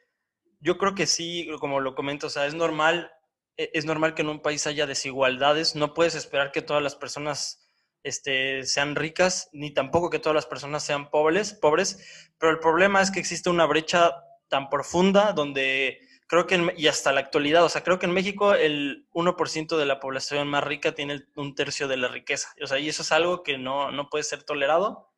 yo 0.62 0.77
creo 0.77 0.95
que 0.95 1.07
sí, 1.07 1.47
como 1.60 1.79
lo 1.79 1.95
comento, 1.95 2.27
o 2.27 2.29
sea, 2.29 2.45
es 2.45 2.53
normal, 2.53 3.12
e, 3.57 3.69
es 3.73 3.86
normal 3.86 4.13
que 4.15 4.21
en 4.21 4.29
un 4.29 4.41
país 4.41 4.65
haya 4.67 4.88
desigualdades. 4.88 5.75
No 5.75 5.93
puedes 5.93 6.15
esperar 6.15 6.51
que 6.51 6.62
todas 6.62 6.81
las 6.81 6.95
personas 6.95 7.61
este, 8.03 8.63
sean 8.63 8.95
ricas, 8.95 9.49
ni 9.53 9.73
tampoco 9.73 10.09
que 10.09 10.19
todas 10.19 10.35
las 10.35 10.45
personas 10.45 10.83
sean 10.83 11.09
pobres, 11.09 11.53
pobres, 11.53 12.29
pero 12.39 12.51
el 12.51 12.59
problema 12.59 13.01
es 13.01 13.11
que 13.11 13.19
existe 13.19 13.49
una 13.49 13.65
brecha 13.65 14.15
tan 14.47 14.69
profunda 14.69 15.33
donde 15.33 15.99
creo 16.27 16.47
que, 16.47 16.73
y 16.77 16.87
hasta 16.87 17.11
la 17.11 17.19
actualidad, 17.19 17.63
o 17.63 17.69
sea, 17.69 17.83
creo 17.83 17.99
que 17.99 18.05
en 18.05 18.13
México 18.13 18.53
el 18.53 19.05
1% 19.13 19.77
de 19.77 19.85
la 19.85 19.99
población 19.99 20.47
más 20.47 20.63
rica 20.63 20.93
tiene 20.93 21.25
un 21.35 21.55
tercio 21.55 21.87
de 21.87 21.97
la 21.97 22.07
riqueza, 22.07 22.53
o 22.61 22.67
sea, 22.67 22.79
y 22.79 22.89
eso 22.89 23.01
es 23.01 23.11
algo 23.11 23.43
que 23.43 23.57
no, 23.57 23.91
no 23.91 24.09
puede 24.09 24.23
ser 24.23 24.43
tolerado. 24.43 25.09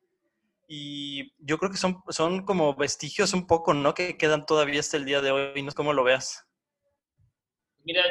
Y 0.66 1.34
yo 1.38 1.58
creo 1.58 1.70
que 1.70 1.76
son, 1.76 2.02
son 2.08 2.44
como 2.44 2.74
vestigios 2.74 3.34
un 3.34 3.46
poco, 3.46 3.74
¿no? 3.74 3.92
Que 3.92 4.16
quedan 4.16 4.46
todavía 4.46 4.80
hasta 4.80 4.96
el 4.96 5.04
día 5.04 5.20
de 5.20 5.30
hoy, 5.30 5.62
no 5.62 5.72
cómo 5.72 5.92
lo 5.92 6.04
veas. 6.04 6.46
Mira, 7.84 8.02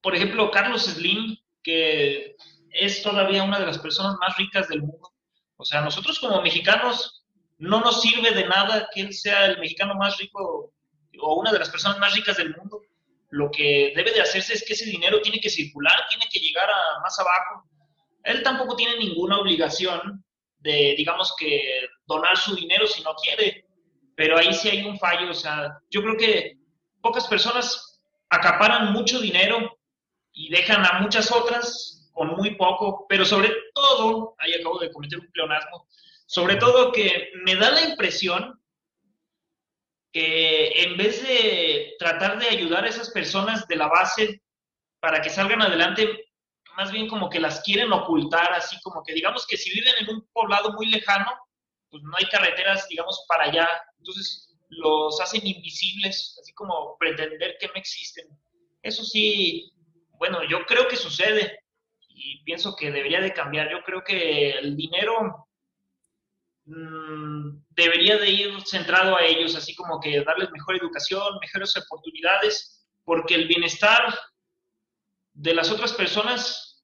por 0.00 0.14
ejemplo, 0.14 0.50
Carlos 0.52 0.84
Slim, 0.84 1.36
que 1.64 2.36
es 2.78 3.02
todavía 3.02 3.42
una 3.42 3.58
de 3.58 3.66
las 3.66 3.78
personas 3.78 4.16
más 4.20 4.36
ricas 4.36 4.68
del 4.68 4.82
mundo. 4.82 5.12
O 5.56 5.64
sea, 5.64 5.80
nosotros 5.80 6.18
como 6.18 6.42
mexicanos 6.42 7.24
no 7.58 7.80
nos 7.80 8.02
sirve 8.02 8.30
de 8.32 8.46
nada 8.46 8.88
que 8.92 9.00
él 9.00 9.14
sea 9.14 9.46
el 9.46 9.58
mexicano 9.58 9.94
más 9.94 10.18
rico 10.18 10.72
o 11.18 11.34
una 11.34 11.52
de 11.52 11.58
las 11.58 11.70
personas 11.70 11.98
más 11.98 12.14
ricas 12.14 12.36
del 12.36 12.54
mundo. 12.54 12.82
Lo 13.30 13.50
que 13.50 13.92
debe 13.96 14.12
de 14.12 14.20
hacerse 14.20 14.54
es 14.54 14.64
que 14.64 14.74
ese 14.74 14.84
dinero 14.84 15.20
tiene 15.20 15.40
que 15.40 15.50
circular, 15.50 16.06
tiene 16.08 16.26
que 16.30 16.38
llegar 16.38 16.68
a 16.68 17.00
más 17.00 17.18
abajo. 17.18 17.68
Él 18.22 18.42
tampoco 18.42 18.76
tiene 18.76 18.98
ninguna 18.98 19.38
obligación 19.38 20.24
de, 20.58 20.94
digamos 20.96 21.34
que, 21.38 21.86
donar 22.06 22.36
su 22.36 22.54
dinero 22.54 22.86
si 22.86 23.02
no 23.02 23.14
quiere. 23.14 23.64
Pero 24.14 24.38
ahí 24.38 24.52
sí 24.52 24.68
hay 24.68 24.84
un 24.84 24.98
fallo. 24.98 25.30
O 25.30 25.34
sea, 25.34 25.78
yo 25.90 26.02
creo 26.02 26.16
que 26.16 26.58
pocas 27.00 27.26
personas 27.26 28.00
acaparan 28.28 28.92
mucho 28.92 29.20
dinero 29.20 29.78
y 30.32 30.50
dejan 30.50 30.84
a 30.84 31.00
muchas 31.00 31.32
otras 31.32 31.95
con 32.16 32.28
muy 32.28 32.54
poco, 32.54 33.04
pero 33.10 33.26
sobre 33.26 33.52
todo, 33.74 34.34
ahí 34.38 34.54
acabo 34.54 34.78
de 34.78 34.90
cometer 34.90 35.20
un 35.20 35.30
pleonasmo, 35.30 35.86
sobre 36.24 36.56
todo 36.56 36.90
que 36.90 37.30
me 37.44 37.54
da 37.56 37.70
la 37.70 37.82
impresión 37.82 38.58
que 40.10 40.68
en 40.82 40.96
vez 40.96 41.22
de 41.22 41.94
tratar 41.98 42.38
de 42.38 42.48
ayudar 42.48 42.84
a 42.84 42.88
esas 42.88 43.10
personas 43.10 43.68
de 43.68 43.76
la 43.76 43.88
base 43.88 44.42
para 44.98 45.20
que 45.20 45.28
salgan 45.28 45.60
adelante, 45.60 46.30
más 46.74 46.90
bien 46.90 47.06
como 47.06 47.28
que 47.28 47.38
las 47.38 47.60
quieren 47.60 47.92
ocultar, 47.92 48.50
así 48.54 48.80
como 48.80 49.02
que 49.02 49.12
digamos 49.12 49.46
que 49.46 49.58
si 49.58 49.70
viven 49.70 49.92
en 50.00 50.14
un 50.14 50.26
poblado 50.32 50.72
muy 50.72 50.86
lejano, 50.86 51.30
pues 51.90 52.02
no 52.02 52.16
hay 52.16 52.24
carreteras, 52.30 52.88
digamos, 52.88 53.26
para 53.28 53.44
allá, 53.44 53.68
entonces 53.98 54.56
los 54.70 55.20
hacen 55.20 55.46
invisibles, 55.46 56.38
así 56.40 56.54
como 56.54 56.96
pretender 56.98 57.58
que 57.60 57.66
no 57.66 57.74
existen. 57.74 58.26
Eso 58.82 59.04
sí, 59.04 59.70
bueno, 60.12 60.40
yo 60.48 60.64
creo 60.64 60.88
que 60.88 60.96
sucede, 60.96 61.60
y 62.16 62.42
pienso 62.44 62.74
que 62.74 62.90
debería 62.90 63.20
de 63.20 63.34
cambiar. 63.34 63.70
Yo 63.70 63.82
creo 63.84 64.02
que 64.02 64.50
el 64.52 64.74
dinero 64.74 65.46
mm, 66.64 67.58
debería 67.70 68.16
de 68.16 68.30
ir 68.30 68.62
centrado 68.66 69.16
a 69.16 69.24
ellos, 69.24 69.54
así 69.54 69.74
como 69.74 70.00
que 70.00 70.22
darles 70.24 70.50
mejor 70.50 70.76
educación, 70.76 71.38
mejores 71.40 71.76
oportunidades, 71.76 72.86
porque 73.04 73.34
el 73.34 73.46
bienestar 73.46 74.18
de 75.34 75.54
las 75.54 75.70
otras 75.70 75.92
personas 75.92 76.82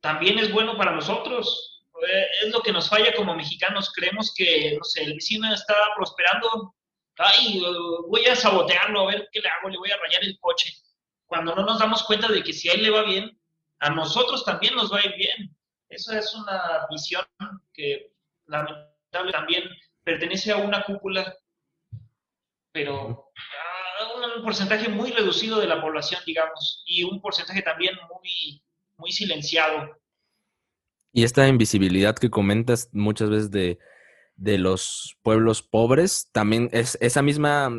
también 0.00 0.38
es 0.38 0.50
bueno 0.50 0.78
para 0.78 0.92
nosotros. 0.92 1.84
Eh, 2.08 2.26
es 2.44 2.52
lo 2.52 2.62
que 2.62 2.72
nos 2.72 2.88
falla 2.88 3.14
como 3.14 3.36
mexicanos. 3.36 3.92
Creemos 3.94 4.32
que, 4.34 4.76
no 4.78 4.84
sé, 4.84 5.02
el 5.02 5.14
vecino 5.14 5.52
está 5.52 5.74
prosperando. 5.94 6.74
Ay, 7.18 7.62
voy 8.08 8.24
a 8.24 8.34
sabotearlo, 8.34 9.02
a 9.02 9.12
ver 9.12 9.28
qué 9.30 9.40
le 9.40 9.48
hago, 9.50 9.68
le 9.68 9.76
voy 9.76 9.90
a 9.90 9.98
rayar 9.98 10.24
el 10.24 10.38
coche. 10.40 10.72
Cuando 11.26 11.54
no 11.54 11.66
nos 11.66 11.78
damos 11.78 12.02
cuenta 12.04 12.28
de 12.28 12.42
que 12.42 12.54
si 12.54 12.70
a 12.70 12.72
él 12.72 12.82
le 12.82 12.90
va 12.90 13.02
bien, 13.02 13.38
a 13.80 13.90
nosotros 13.90 14.44
también 14.44 14.74
nos 14.74 14.92
va 14.92 14.98
a 14.98 15.06
ir 15.06 15.14
bien. 15.16 15.56
Esa 15.88 16.18
es 16.18 16.34
una 16.34 16.86
visión 16.90 17.24
que 17.72 18.12
lamentablemente 18.46 19.32
también 19.32 19.64
pertenece 20.04 20.52
a 20.52 20.58
una 20.58 20.84
cúpula, 20.84 21.34
pero 22.72 23.32
a 23.98 24.36
un 24.36 24.42
porcentaje 24.44 24.88
muy 24.88 25.10
reducido 25.10 25.58
de 25.60 25.66
la 25.66 25.80
población, 25.80 26.20
digamos, 26.24 26.82
y 26.86 27.02
un 27.02 27.20
porcentaje 27.20 27.62
también 27.62 27.94
muy, 28.08 28.62
muy 28.96 29.12
silenciado. 29.12 29.98
Y 31.12 31.24
esta 31.24 31.48
invisibilidad 31.48 32.16
que 32.16 32.30
comentas 32.30 32.88
muchas 32.92 33.30
veces 33.30 33.50
de, 33.50 33.78
de 34.40 34.58
los 34.58 35.18
pueblos 35.22 35.62
pobres, 35.62 36.30
también 36.32 36.70
es 36.72 36.96
esa 37.00 37.20
misma 37.20 37.70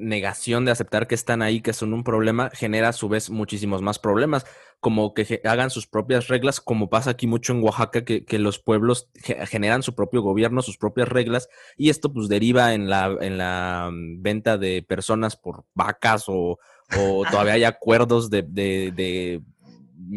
negación 0.00 0.64
de 0.64 0.72
aceptar 0.72 1.06
que 1.06 1.14
están 1.14 1.42
ahí, 1.42 1.60
que 1.60 1.72
son 1.72 1.94
un 1.94 2.02
problema, 2.02 2.50
genera 2.52 2.88
a 2.88 2.92
su 2.92 3.08
vez 3.08 3.30
muchísimos 3.30 3.82
más 3.82 3.98
problemas 3.98 4.44
como 4.80 5.12
que 5.12 5.40
hagan 5.44 5.70
sus 5.70 5.86
propias 5.86 6.28
reglas, 6.28 6.60
como 6.60 6.88
pasa 6.88 7.10
aquí 7.10 7.26
mucho 7.26 7.52
en 7.52 7.62
Oaxaca, 7.62 8.04
que, 8.04 8.38
los 8.38 8.60
pueblos 8.60 9.08
generan 9.46 9.82
su 9.82 9.94
propio 9.94 10.22
gobierno, 10.22 10.62
sus 10.62 10.78
propias 10.78 11.08
reglas, 11.08 11.48
y 11.76 11.90
esto 11.90 12.12
pues 12.12 12.28
deriva 12.28 12.74
en 12.74 12.88
la, 12.88 13.16
en 13.20 13.38
la 13.38 13.90
mm, 13.92 14.22
venta 14.22 14.56
de 14.56 14.82
personas 14.82 15.36
por 15.36 15.64
vacas 15.74 16.24
o, 16.28 16.58
todavía 17.30 17.54
hay 17.54 17.64
acuerdos 17.64 18.30
de, 18.30 18.42
de, 18.42 18.92
de, 18.94 19.42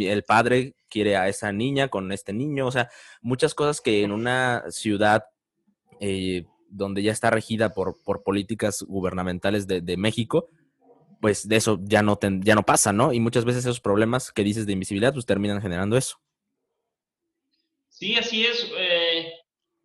el 0.07 0.23
padre 0.23 0.75
quiere 0.89 1.17
a 1.17 1.27
esa 1.27 1.51
niña 1.51 1.87
con 1.87 2.11
este 2.11 2.31
niño, 2.31 2.67
o 2.67 2.71
sea, 2.71 2.89
muchas 3.21 3.55
cosas 3.55 3.81
que 3.81 4.03
en 4.03 4.11
una 4.11 4.63
ciudad 4.69 5.25
eh, 6.01 6.45
donde 6.67 7.03
ya 7.03 7.11
está 7.11 7.29
regida 7.29 7.73
por, 7.73 8.01
por 8.03 8.23
políticas 8.23 8.83
gubernamentales 8.87 9.67
de, 9.67 9.97
México, 9.97 10.49
pues 11.21 11.47
de 11.47 11.57
eso 11.57 11.79
ya 11.83 12.01
no, 12.01 12.17
ya 12.39 12.55
no 12.55 12.63
pasa, 12.63 12.91
¿no? 12.91 13.13
Y 13.13 13.19
muchas 13.19 13.45
veces 13.45 13.65
esos 13.65 13.81
problemas 13.81 14.31
que 14.31 14.43
dices 14.43 14.65
de 14.65 14.73
invisibilidad, 14.73 15.13
pues 15.13 15.27
terminan 15.27 15.61
generando 15.61 15.95
eso. 15.95 16.17
Sí, 17.89 18.17
así 18.17 18.45
es. 18.47 18.71
Eh, 18.75 19.31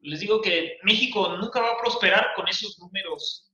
les 0.00 0.20
digo 0.20 0.40
que 0.40 0.78
México 0.84 1.36
nunca 1.36 1.60
va 1.60 1.72
a 1.72 1.78
prosperar 1.78 2.28
con 2.34 2.48
esos 2.48 2.78
números 2.78 3.50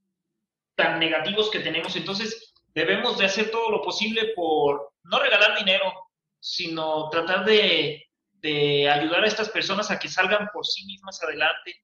tan 0.76 1.00
negativos 1.00 1.50
que 1.50 1.60
tenemos. 1.60 1.96
Entonces, 1.96 2.54
debemos 2.74 3.18
de 3.18 3.24
hacer 3.24 3.50
todo 3.50 3.70
lo 3.70 3.82
posible 3.82 4.34
por 4.36 4.92
no 5.02 5.18
regalar 5.18 5.58
dinero, 5.58 5.92
sino 6.38 7.08
tratar 7.08 7.44
de, 7.44 8.04
de 8.34 8.88
ayudar 8.88 9.24
a 9.24 9.28
estas 9.28 9.48
personas 9.48 9.90
a 9.90 9.98
que 9.98 10.08
salgan 10.08 10.48
por 10.52 10.64
sí 10.64 10.84
mismas 10.84 11.20
adelante 11.22 11.82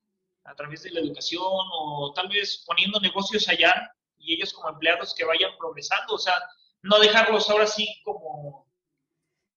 a 0.48 0.54
través 0.54 0.82
de 0.82 0.90
la 0.90 1.00
educación 1.00 1.42
o 1.42 2.12
tal 2.14 2.28
vez 2.28 2.64
poniendo 2.66 3.00
negocios 3.00 3.48
allá 3.48 3.74
y 4.16 4.34
ellos 4.34 4.52
como 4.52 4.70
empleados 4.70 5.14
que 5.14 5.24
vayan 5.24 5.50
progresando, 5.58 6.14
o 6.14 6.18
sea, 6.18 6.34
no 6.82 6.98
dejarlos 6.98 7.48
ahora 7.50 7.66
sí 7.66 8.00
como, 8.04 8.66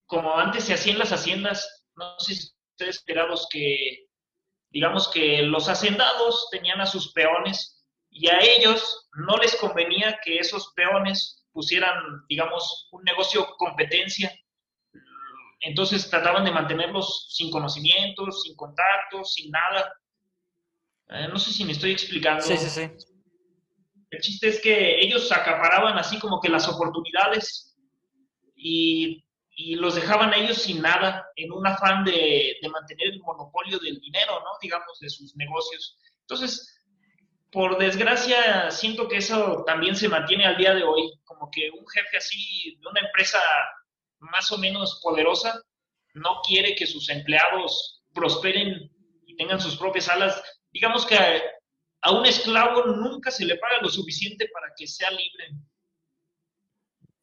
como 0.06 0.36
antes 0.38 0.66
se 0.66 0.74
hacían 0.74 1.00
las 1.00 1.12
haciendas, 1.12 1.88
no 1.96 2.20
sé 2.20 2.36
si 2.36 2.50
ustedes 2.74 2.98
esperados 2.98 3.48
que, 3.50 4.08
digamos 4.70 5.10
que 5.10 5.44
los 5.44 5.68
hacendados 5.68 6.48
tenían 6.52 6.82
a 6.82 6.86
sus 6.86 7.12
peones 7.14 7.86
y 8.10 8.28
a 8.28 8.40
ellos 8.40 9.10
no 9.14 9.38
les 9.38 9.56
convenía 9.56 10.20
que 10.24 10.38
esos 10.38 10.74
peones 10.74 11.46
pusieran, 11.52 12.26
digamos, 12.28 12.88
un 12.92 13.04
negocio 13.04 13.48
competencia. 13.58 14.34
Entonces 15.62 16.10
trataban 16.10 16.44
de 16.44 16.52
mantenerlos 16.52 17.28
sin 17.36 17.52
conocimientos, 17.52 18.44
sin 18.44 18.56
contactos, 18.56 19.34
sin 19.34 19.52
nada. 19.52 19.94
Eh, 21.12 21.28
no 21.28 21.38
sé 21.38 21.52
si 21.52 21.66
me 21.66 21.74
estoy 21.74 21.92
explicando. 21.92 22.42
Sí, 22.42 22.58
sí, 22.58 22.70
sí. 22.70 22.90
El 24.10 24.22
chiste 24.22 24.48
es 24.50 24.62
que 24.62 25.00
ellos 25.00 25.32
acaparaban 25.32 25.98
así 25.98 26.20
como 26.20 26.40
que 26.42 26.50
las 26.50 26.68
oportunidades 26.68 27.76
y, 28.56 29.24
los 29.76 29.94
dejaban 29.94 30.34
a 30.34 30.38
ellos 30.38 30.58
sin 30.58 30.82
nada, 30.82 31.24
en 31.36 31.52
un 31.52 31.68
afán 31.68 32.04
de, 32.04 32.56
mantener 32.72 33.10
el 33.10 33.20
monopolio 33.20 33.78
del 33.78 34.00
dinero, 34.00 34.40
¿no? 34.40 34.50
Digamos, 34.60 34.98
de 35.00 35.10
sus 35.10 35.36
negocios. 35.36 36.00
Entonces, 36.22 36.82
por 37.52 37.78
desgracia, 37.78 38.72
siento 38.72 39.08
que 39.08 39.18
eso 39.18 39.64
también 39.68 39.96
se 39.96 40.10
mantiene 40.10 40.46
al 40.46 40.58
día 40.58 40.74
de 40.74 40.84
hoy, 40.84 41.12
como 41.26 41.52
que 41.52 41.70
un 41.70 41.86
jefe 41.88 42.18
así 42.18 42.76
de 42.82 42.88
una 42.88 43.02
empresa 43.02 43.40
más 44.20 44.52
o 44.52 44.58
menos 44.58 45.00
poderosa 45.04 45.62
no 46.14 46.42
quiere 46.48 46.74
que 46.76 46.88
sus 46.88 47.10
empleados 47.10 48.04
prosperen 48.14 48.90
y 49.26 49.36
tengan 49.36 49.62
sus 49.62 49.78
propias 49.78 50.10
alas. 50.10 50.42
Digamos 50.72 51.06
que 51.06 51.16
a 51.16 52.12
un 52.12 52.26
esclavo 52.26 52.86
nunca 52.86 53.32
se 53.32 53.46
le 53.46 53.58
paga 53.58 53.82
lo 53.82 53.90
suficiente 53.90 54.50
para 54.54 54.74
que 54.76 54.88
sea 54.88 55.10
libre. 55.12 55.58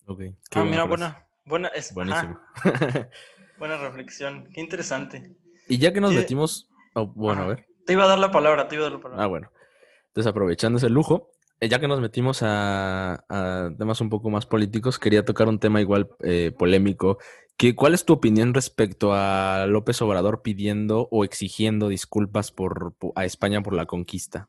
Ok. 0.06 0.20
ah, 0.54 0.64
mira, 0.64 0.84
buena, 0.84 1.28
buena, 1.44 1.68
es, 1.68 1.92
Buenísimo. 1.92 2.40
buena 3.58 3.76
reflexión, 3.76 4.48
qué 4.54 4.60
interesante. 4.60 5.36
Y 5.68 5.78
ya 5.78 5.92
que 5.92 6.00
nos 6.00 6.14
metimos, 6.14 6.70
oh, 6.94 7.06
bueno, 7.06 7.42
a 7.42 7.46
ver. 7.48 7.66
Te 7.84 7.92
iba 7.92 8.04
a 8.04 8.08
dar 8.08 8.18
la 8.18 8.30
palabra, 8.30 8.68
te 8.68 8.76
iba 8.76 8.86
a 8.86 8.88
dar 8.90 8.98
la 8.98 9.02
palabra. 9.02 9.24
Ah, 9.24 9.26
bueno. 9.26 9.52
Entonces, 10.08 10.30
aprovechando 10.30 10.78
ese 10.78 10.88
lujo, 10.88 11.30
eh, 11.60 11.68
ya 11.68 11.78
que 11.78 11.88
nos 11.88 12.00
metimos 12.00 12.40
a, 12.42 13.24
temas 13.76 14.00
un 14.00 14.08
poco 14.08 14.30
más 14.30 14.46
políticos, 14.46 14.98
quería 14.98 15.24
tocar 15.24 15.48
un 15.48 15.58
tema 15.58 15.80
igual 15.80 16.08
eh, 16.20 16.52
polémico. 16.56 17.18
Que, 17.58 17.74
¿Cuál 17.74 17.94
es 17.94 18.04
tu 18.04 18.12
opinión 18.12 18.54
respecto 18.54 19.12
a 19.12 19.66
López 19.66 20.00
Obrador 20.00 20.42
pidiendo 20.42 21.08
o 21.10 21.24
exigiendo 21.24 21.88
disculpas 21.88 22.54
a 23.16 23.24
España 23.24 23.62
por 23.62 23.74
la 23.74 23.86
conquista? 23.86 24.48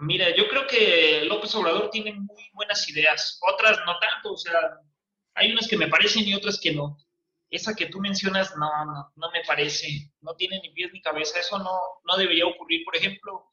Mira, 0.00 0.34
yo 0.36 0.48
creo 0.48 0.66
que 0.66 1.22
López 1.24 1.54
Obrador 1.54 1.90
tiene 1.90 2.14
muy 2.14 2.42
buenas 2.52 2.88
ideas, 2.90 3.38
otras 3.52 3.78
no 3.86 3.96
tanto, 4.00 4.32
o 4.32 4.36
sea, 4.36 4.58
hay 5.34 5.52
unas 5.52 5.68
que 5.68 5.76
me 5.76 5.86
parecen 5.86 6.26
y 6.26 6.34
otras 6.34 6.58
que 6.60 6.72
no. 6.72 6.98
Esa 7.48 7.76
que 7.76 7.86
tú 7.86 8.00
mencionas 8.00 8.56
no, 8.56 8.68
no, 9.14 9.30
me 9.30 9.44
parece, 9.46 10.10
no 10.20 10.34
tiene 10.34 10.60
ni 10.60 10.70
pies 10.70 10.90
ni 10.92 11.00
cabeza, 11.00 11.38
eso 11.38 11.58
no, 11.58 11.78
no 12.04 12.16
debería 12.16 12.46
ocurrir. 12.46 12.84
Por 12.84 12.96
ejemplo, 12.96 13.52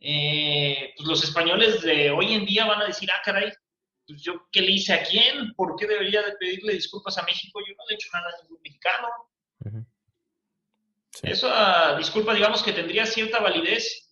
eh, 0.00 0.92
pues 0.96 1.08
los 1.08 1.24
españoles 1.24 1.80
de 1.80 2.10
hoy 2.10 2.34
en 2.34 2.44
día 2.44 2.66
van 2.66 2.82
a 2.82 2.86
decir, 2.86 3.10
ah, 3.10 3.22
caray, 3.24 3.50
pues 4.06 4.22
yo 4.22 4.48
qué 4.52 4.60
le 4.60 4.72
hice 4.72 4.92
a 4.92 5.02
quién, 5.02 5.54
¿por 5.54 5.76
qué 5.76 5.86
debería 5.86 6.22
de 6.22 6.32
pedirle 6.32 6.74
disculpas 6.74 7.18
a 7.18 7.22
México? 7.24 7.60
Yo 7.60 7.74
no 7.76 7.84
le 7.88 7.94
he 7.94 7.96
hecho 7.96 8.08
nada 8.12 8.26
a 8.28 8.42
ningún 8.42 8.60
mexicano. 8.62 9.08
Eso, 11.22 11.48
ah, 11.50 11.94
disculpa, 11.96 12.34
digamos 12.34 12.62
que 12.62 12.72
tendría 12.72 13.06
cierta 13.06 13.40
validez 13.40 14.04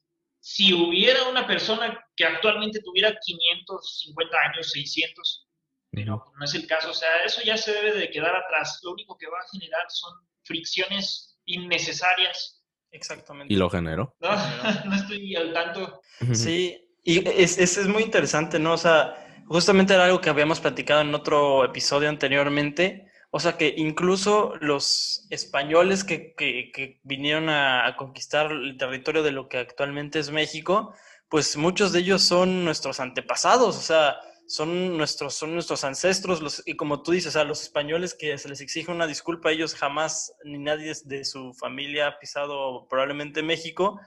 si 0.43 0.75
hubiera 0.75 1.29
una 1.29 1.47
persona 1.47 2.05
que 2.17 2.25
actualmente 2.25 2.81
tuviera 2.81 3.17
550 3.17 4.37
años, 4.39 4.71
600, 4.73 5.49
pero 5.93 6.33
no 6.37 6.45
es 6.45 6.55
el 6.55 6.67
caso, 6.67 6.91
o 6.91 6.95
sea, 6.95 7.23
eso 7.25 7.43
ya 7.45 7.57
se 7.57 7.73
debe 7.73 7.93
de 7.93 8.11
quedar 8.11 8.35
atrás. 8.35 8.81
Lo 8.83 8.91
único 8.91 9.17
que 9.17 9.29
va 9.29 9.39
a 9.39 9.49
generar 9.53 9.85
son 9.89 10.13
fricciones 10.43 11.39
innecesarias. 11.45 12.61
Exactamente. 12.91 13.55
¿Y 13.55 13.57
lo 13.57 13.71
generó? 13.71 14.17
No, 14.19 14.31
no 14.87 14.97
estoy 14.97 15.37
al 15.37 15.53
tanto. 15.53 16.01
Sí, 16.33 16.77
y 17.05 17.29
es, 17.29 17.59
es, 17.59 17.87
muy 17.87 18.03
interesante, 18.03 18.59
¿no? 18.59 18.73
O 18.73 18.79
sea, 18.79 19.32
justamente 19.47 19.95
era 19.95 20.05
algo 20.05 20.21
que 20.21 20.31
habíamos 20.31 20.61
platicado 20.61 21.01
en 21.01 21.15
otro 21.15 21.65
episodio 21.65 22.09
anteriormente, 22.09 23.07
o 23.31 23.41
sea 23.41 23.57
que 23.57 23.75
incluso 23.77 24.55
los 24.61 25.27
españoles 25.31 26.05
que, 26.05 26.35
que, 26.37 27.01
vinieron 27.03 27.49
a, 27.49 27.95
conquistar 27.97 28.53
el 28.53 28.77
territorio 28.77 29.23
de 29.23 29.33
lo 29.33 29.49
que 29.49 29.59
actualmente 29.59 30.19
es 30.19 30.31
México, 30.31 30.95
pues 31.29 31.57
muchos 31.57 31.93
de 31.93 32.01
ellos 32.01 32.23
son 32.23 32.65
nuestros 32.65 33.01
antepasados, 33.01 33.79
o 33.79 33.81
sea, 33.81 34.17
son 34.47 34.99
nuestros, 34.99 35.35
son 35.35 35.55
nuestros 35.55 35.83
ancestros, 35.83 36.43
los, 36.43 36.63
y 36.67 36.77
como 36.77 37.03
tú 37.03 37.13
dices, 37.13 37.37
a 37.37 37.45
los 37.45 37.63
españoles 37.63 38.15
que 38.15 38.37
se 38.37 38.51
les 38.51 38.61
exige 38.61 38.91
una 38.91 39.07
disculpa, 39.07 39.51
ellos 39.51 39.75
jamás, 39.75 40.35
ni 40.45 40.59
nadie 40.59 40.93
de 41.05 41.25
su 41.25 41.55
familia 41.55 42.09
ha 42.09 42.19
pisado 42.19 42.87
probablemente 42.87 43.43
México, 43.43 43.99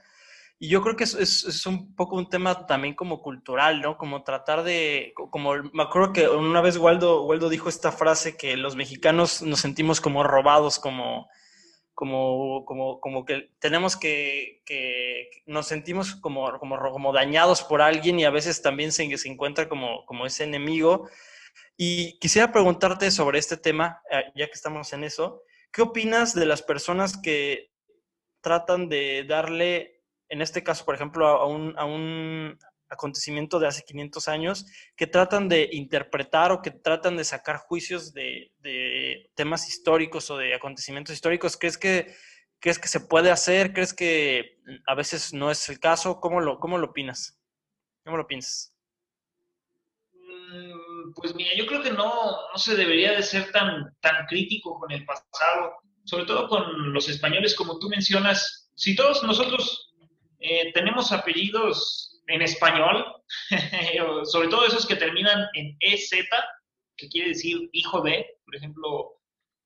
y 0.58 0.68
yo 0.68 0.82
creo 0.82 0.96
que 0.96 1.04
es, 1.04 1.14
es, 1.14 1.66
un 1.66 1.94
poco 1.94 2.16
un 2.16 2.30
tema 2.30 2.66
también 2.66 2.94
como 2.94 3.20
cultural, 3.20 3.82
¿no? 3.82 3.98
Como 3.98 4.22
tratar 4.22 4.62
de, 4.62 5.12
como 5.30 5.54
me 5.54 5.82
acuerdo 5.82 6.14
que 6.14 6.28
una 6.28 6.62
vez 6.62 6.78
Waldo, 6.78 7.24
Waldo 7.24 7.50
dijo 7.50 7.68
esta 7.68 7.92
frase 7.92 8.38
que 8.38 8.56
los 8.56 8.74
mexicanos 8.74 9.42
nos 9.42 9.60
sentimos 9.60 10.00
como 10.00 10.22
robados, 10.22 10.78
como, 10.78 11.28
como, 11.92 12.64
como, 12.64 13.00
como 13.00 13.26
que 13.26 13.50
tenemos 13.58 13.98
que, 13.98 14.62
que 14.64 15.28
nos 15.44 15.66
sentimos 15.66 16.14
como, 16.16 16.58
como, 16.58 16.78
como 16.78 17.12
dañados 17.12 17.62
por 17.62 17.82
alguien 17.82 18.18
y 18.18 18.24
a 18.24 18.30
veces 18.30 18.62
también 18.62 18.92
se, 18.92 19.14
se 19.18 19.28
encuentra 19.28 19.68
como, 19.68 20.06
como 20.06 20.24
ese 20.24 20.44
enemigo. 20.44 21.06
Y 21.76 22.18
quisiera 22.18 22.50
preguntarte 22.50 23.10
sobre 23.10 23.38
este 23.38 23.58
tema, 23.58 24.00
eh, 24.10 24.24
ya 24.34 24.46
que 24.46 24.52
estamos 24.52 24.90
en 24.94 25.04
eso, 25.04 25.42
¿qué 25.70 25.82
opinas 25.82 26.34
de 26.34 26.46
las 26.46 26.62
personas 26.62 27.18
que 27.18 27.72
tratan 28.40 28.88
de 28.88 29.24
darle 29.28 29.95
en 30.28 30.42
este 30.42 30.62
caso, 30.62 30.84
por 30.84 30.94
ejemplo, 30.94 31.26
a 31.26 31.46
un, 31.46 32.58
acontecimiento 32.88 33.58
de 33.58 33.66
hace 33.66 33.82
500 33.82 34.28
años, 34.28 34.66
que 34.96 35.06
tratan 35.06 35.48
de 35.48 35.68
interpretar 35.72 36.52
o 36.52 36.62
que 36.62 36.70
tratan 36.70 37.16
de 37.16 37.24
sacar 37.24 37.56
juicios 37.58 38.12
de, 38.12 38.52
temas 39.34 39.68
históricos 39.68 40.30
o 40.30 40.36
de 40.36 40.54
acontecimientos 40.54 41.14
históricos. 41.14 41.56
¿Crees 41.56 41.78
que, 41.78 42.14
¿Crees 42.60 42.78
que 42.78 42.88
se 42.88 43.00
puede 43.00 43.30
hacer? 43.30 43.72
¿Crees 43.72 43.92
que 43.92 44.58
a 44.86 44.94
veces 44.94 45.32
no 45.32 45.50
es 45.50 45.68
el 45.68 45.80
caso? 45.80 46.20
¿Cómo 46.20 46.40
lo, 46.40 46.58
cómo 46.58 46.78
lo 46.78 46.88
opinas? 46.88 47.38
¿Cómo 48.04 48.16
lo 48.16 48.26
piensas? 48.26 48.72
Mm, 50.12 51.12
pues 51.14 51.34
mira, 51.34 51.50
yo 51.56 51.66
creo 51.66 51.82
que 51.82 51.90
no, 51.90 52.04
no 52.52 52.58
se 52.58 52.76
debería 52.76 53.12
de 53.12 53.22
ser 53.22 53.50
tan, 53.50 53.96
tan 54.00 54.26
crítico 54.26 54.78
con 54.78 54.90
el 54.92 55.04
pasado, 55.04 55.74
sobre 56.04 56.24
todo 56.24 56.48
con 56.48 56.92
los 56.92 57.08
españoles, 57.08 57.54
como 57.56 57.78
tú 57.78 57.88
mencionas. 57.88 58.70
Si 58.76 58.94
todos 58.94 59.22
nosotros 59.24 59.85
eh, 60.40 60.72
tenemos 60.72 61.12
apellidos 61.12 62.20
en 62.28 62.42
español, 62.42 63.04
sobre 64.24 64.48
todo 64.48 64.66
esos 64.66 64.86
que 64.86 64.96
terminan 64.96 65.46
en 65.54 65.76
EZ, 65.80 66.10
que 66.96 67.08
quiere 67.08 67.28
decir 67.30 67.68
hijo 67.72 68.00
de, 68.00 68.38
por 68.44 68.56
ejemplo, 68.56 69.20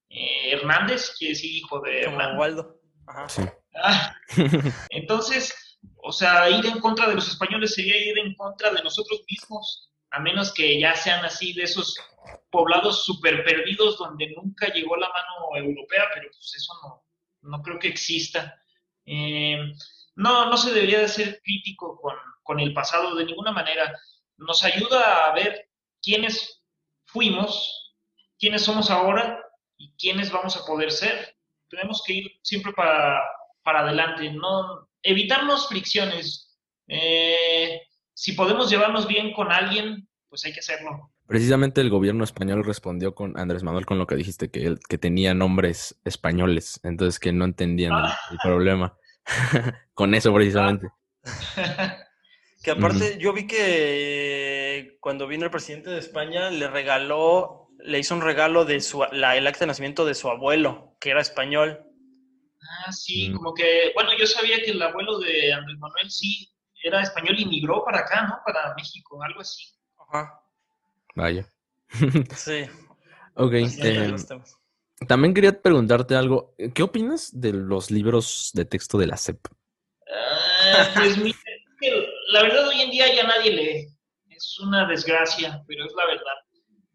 eh, 0.08 0.52
Hernández 0.52 1.14
quiere 1.16 1.34
decir 1.34 1.54
hijo 1.56 1.80
de 1.80 2.04
Como 2.04 2.38
Waldo. 2.38 2.80
Ah, 3.06 4.14
entonces, 4.90 5.78
o 6.02 6.12
sea, 6.12 6.50
ir 6.50 6.66
en 6.66 6.80
contra 6.80 7.08
de 7.08 7.14
los 7.14 7.28
españoles 7.28 7.74
sería 7.74 7.96
ir 7.96 8.18
en 8.18 8.34
contra 8.34 8.70
de 8.72 8.82
nosotros 8.82 9.22
mismos, 9.28 9.92
a 10.10 10.20
menos 10.20 10.52
que 10.52 10.78
ya 10.80 10.94
sean 10.94 11.24
así 11.24 11.52
de 11.52 11.62
esos 11.62 11.96
poblados 12.50 13.04
súper 13.04 13.44
perdidos 13.44 13.96
donde 13.98 14.32
nunca 14.36 14.72
llegó 14.72 14.96
la 14.96 15.08
mano 15.08 15.64
europea, 15.64 16.04
pero 16.14 16.28
pues 16.30 16.54
eso 16.56 16.72
no, 16.82 17.04
no 17.42 17.62
creo 17.62 17.78
que 17.78 17.88
exista. 17.88 18.60
Eh, 19.06 19.72
no, 20.14 20.50
no 20.50 20.56
se 20.56 20.72
debería 20.72 21.00
de 21.00 21.08
ser 21.08 21.40
crítico 21.42 21.98
con, 22.00 22.14
con 22.42 22.60
el 22.60 22.72
pasado 22.74 23.14
de 23.14 23.24
ninguna 23.24 23.52
manera. 23.52 23.98
Nos 24.36 24.64
ayuda 24.64 25.26
a 25.26 25.34
ver 25.34 25.68
quiénes 26.02 26.62
fuimos, 27.04 27.94
quiénes 28.38 28.62
somos 28.62 28.90
ahora 28.90 29.42
y 29.76 29.92
quiénes 29.98 30.30
vamos 30.30 30.56
a 30.56 30.64
poder 30.64 30.90
ser. 30.90 31.36
Tenemos 31.68 32.02
que 32.06 32.14
ir 32.14 32.32
siempre 32.42 32.72
para 32.72 33.20
para 33.62 33.80
adelante, 33.80 34.30
no 34.32 34.88
evitarnos 35.02 35.68
fricciones. 35.68 36.56
Eh, 36.88 37.80
si 38.14 38.32
podemos 38.32 38.70
llevarnos 38.70 39.06
bien 39.06 39.32
con 39.32 39.52
alguien, 39.52 40.08
pues 40.28 40.44
hay 40.44 40.52
que 40.52 40.60
hacerlo. 40.60 41.12
Precisamente 41.26 41.80
el 41.80 41.90
gobierno 41.90 42.24
español 42.24 42.64
respondió 42.64 43.14
con 43.14 43.38
Andrés 43.38 43.62
Manuel 43.62 43.86
con 43.86 43.98
lo 43.98 44.06
que 44.06 44.16
dijiste, 44.16 44.50
que, 44.50 44.74
que 44.88 44.98
tenía 44.98 45.34
nombres 45.34 46.00
españoles, 46.04 46.80
entonces 46.82 47.20
que 47.20 47.32
no 47.32 47.44
entendían 47.44 47.92
el, 47.92 48.04
ah. 48.06 48.18
problema. 48.42 48.96
con 49.94 50.14
eso 50.14 50.32
precisamente. 50.32 50.88
que 52.62 52.70
aparte 52.70 53.18
yo 53.18 53.32
vi 53.32 53.46
que 53.46 54.96
cuando 55.00 55.26
vino 55.26 55.44
el 55.44 55.50
presidente 55.50 55.90
de 55.90 55.98
España 55.98 56.50
le 56.50 56.68
regaló, 56.68 57.70
le 57.78 57.98
hizo 57.98 58.14
un 58.14 58.22
regalo 58.22 58.64
de 58.64 58.80
su, 58.80 59.04
la, 59.12 59.36
el 59.36 59.46
acta 59.46 59.60
de 59.60 59.68
nacimiento 59.68 60.04
de 60.04 60.14
su 60.14 60.28
abuelo, 60.28 60.96
que 61.00 61.10
era 61.10 61.20
español. 61.20 61.84
Ah, 62.86 62.92
sí, 62.92 63.30
mm. 63.30 63.36
como 63.36 63.54
que, 63.54 63.92
bueno, 63.94 64.10
yo 64.18 64.26
sabía 64.26 64.62
que 64.62 64.72
el 64.72 64.82
abuelo 64.82 65.18
de 65.18 65.52
Andrés 65.52 65.78
Manuel 65.78 66.10
sí 66.10 66.50
era 66.82 67.02
español 67.02 67.38
y 67.38 67.46
migró 67.46 67.84
para 67.84 68.00
acá, 68.00 68.26
¿no? 68.26 68.38
Para 68.44 68.74
México, 68.74 69.22
algo 69.22 69.40
así. 69.40 69.64
Ajá. 69.98 70.40
Vaya. 71.14 71.46
sí. 72.36 72.64
ok. 73.34 73.52
Eh, 73.52 74.14
también 75.06 75.34
quería 75.34 75.60
preguntarte 75.60 76.14
algo. 76.14 76.54
¿Qué 76.74 76.82
opinas 76.82 77.30
de 77.32 77.52
los 77.52 77.90
libros 77.90 78.50
de 78.54 78.64
texto 78.64 78.98
de 78.98 79.06
la 79.06 79.16
SEP? 79.16 79.38
Ah, 80.08 80.90
pues 80.94 81.16
la 82.32 82.42
verdad 82.42 82.68
hoy 82.68 82.80
en 82.82 82.90
día 82.90 83.14
ya 83.14 83.24
nadie 83.24 83.50
lee. 83.52 83.88
Es 84.28 84.58
una 84.60 84.86
desgracia, 84.86 85.62
pero 85.66 85.84
es 85.84 85.92
la 85.94 86.06
verdad. 86.06 86.34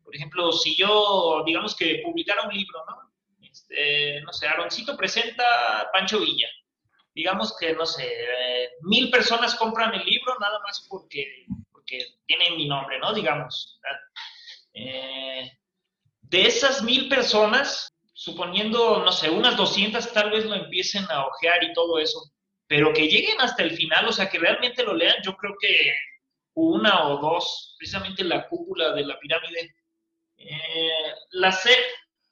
Por 0.04 0.16
ejemplo, 0.16 0.52
si 0.52 0.76
yo, 0.76 1.44
digamos 1.46 1.76
que 1.76 2.02
publicara 2.04 2.48
un 2.48 2.54
libro, 2.54 2.84
¿no? 2.88 3.12
Este, 3.42 4.22
no 4.22 4.32
sé, 4.34 4.48
Aroncito 4.48 4.96
presenta 4.96 5.82
a 5.82 5.92
Pancho 5.92 6.20
Villa. 6.20 6.48
Digamos 7.14 7.56
que, 7.58 7.74
no 7.74 7.86
sé, 7.86 8.06
eh, 8.06 8.70
mil 8.82 9.10
personas 9.10 9.56
compran 9.56 9.94
el 9.94 10.06
libro 10.06 10.36
nada 10.40 10.60
más 10.60 10.86
porque 10.90 11.46
que 11.86 12.00
tienen 12.26 12.58
mi 12.58 12.68
nombre, 12.68 13.00
¿no? 13.00 13.14
Digamos. 13.14 13.80
Eh, 14.74 15.50
de 16.22 16.46
esas 16.46 16.84
mil 16.84 17.08
personas, 17.08 17.88
suponiendo, 18.18 19.04
no 19.04 19.12
sé, 19.12 19.30
unas 19.30 19.58
200 19.58 20.12
tal 20.14 20.32
vez 20.32 20.46
lo 20.46 20.56
empiecen 20.56 21.06
a 21.12 21.28
ojear 21.28 21.64
y 21.64 21.74
todo 21.74 22.00
eso, 22.00 22.20
pero 22.66 22.94
que 22.94 23.08
lleguen 23.08 23.40
hasta 23.42 23.62
el 23.62 23.72
final, 23.72 24.08
o 24.08 24.12
sea, 24.12 24.30
que 24.30 24.40
realmente 24.40 24.84
lo 24.84 24.96
lean, 24.96 25.18
yo 25.24 25.36
creo 25.36 25.54
que 25.60 25.94
una 26.54 27.10
o 27.10 27.18
dos, 27.20 27.76
precisamente 27.78 28.24
la 28.24 28.48
cúpula 28.48 28.94
de 28.94 29.06
la 29.06 29.20
pirámide. 29.20 29.76
Eh, 30.38 31.14
la 31.32 31.52
SEP, 31.52 31.86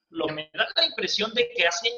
lo 0.09 0.27
que 0.27 0.33
me 0.33 0.49
da 0.53 0.67
la 0.75 0.85
impresión 0.85 1.33
de 1.33 1.49
que 1.49 1.67
hace 1.67 1.89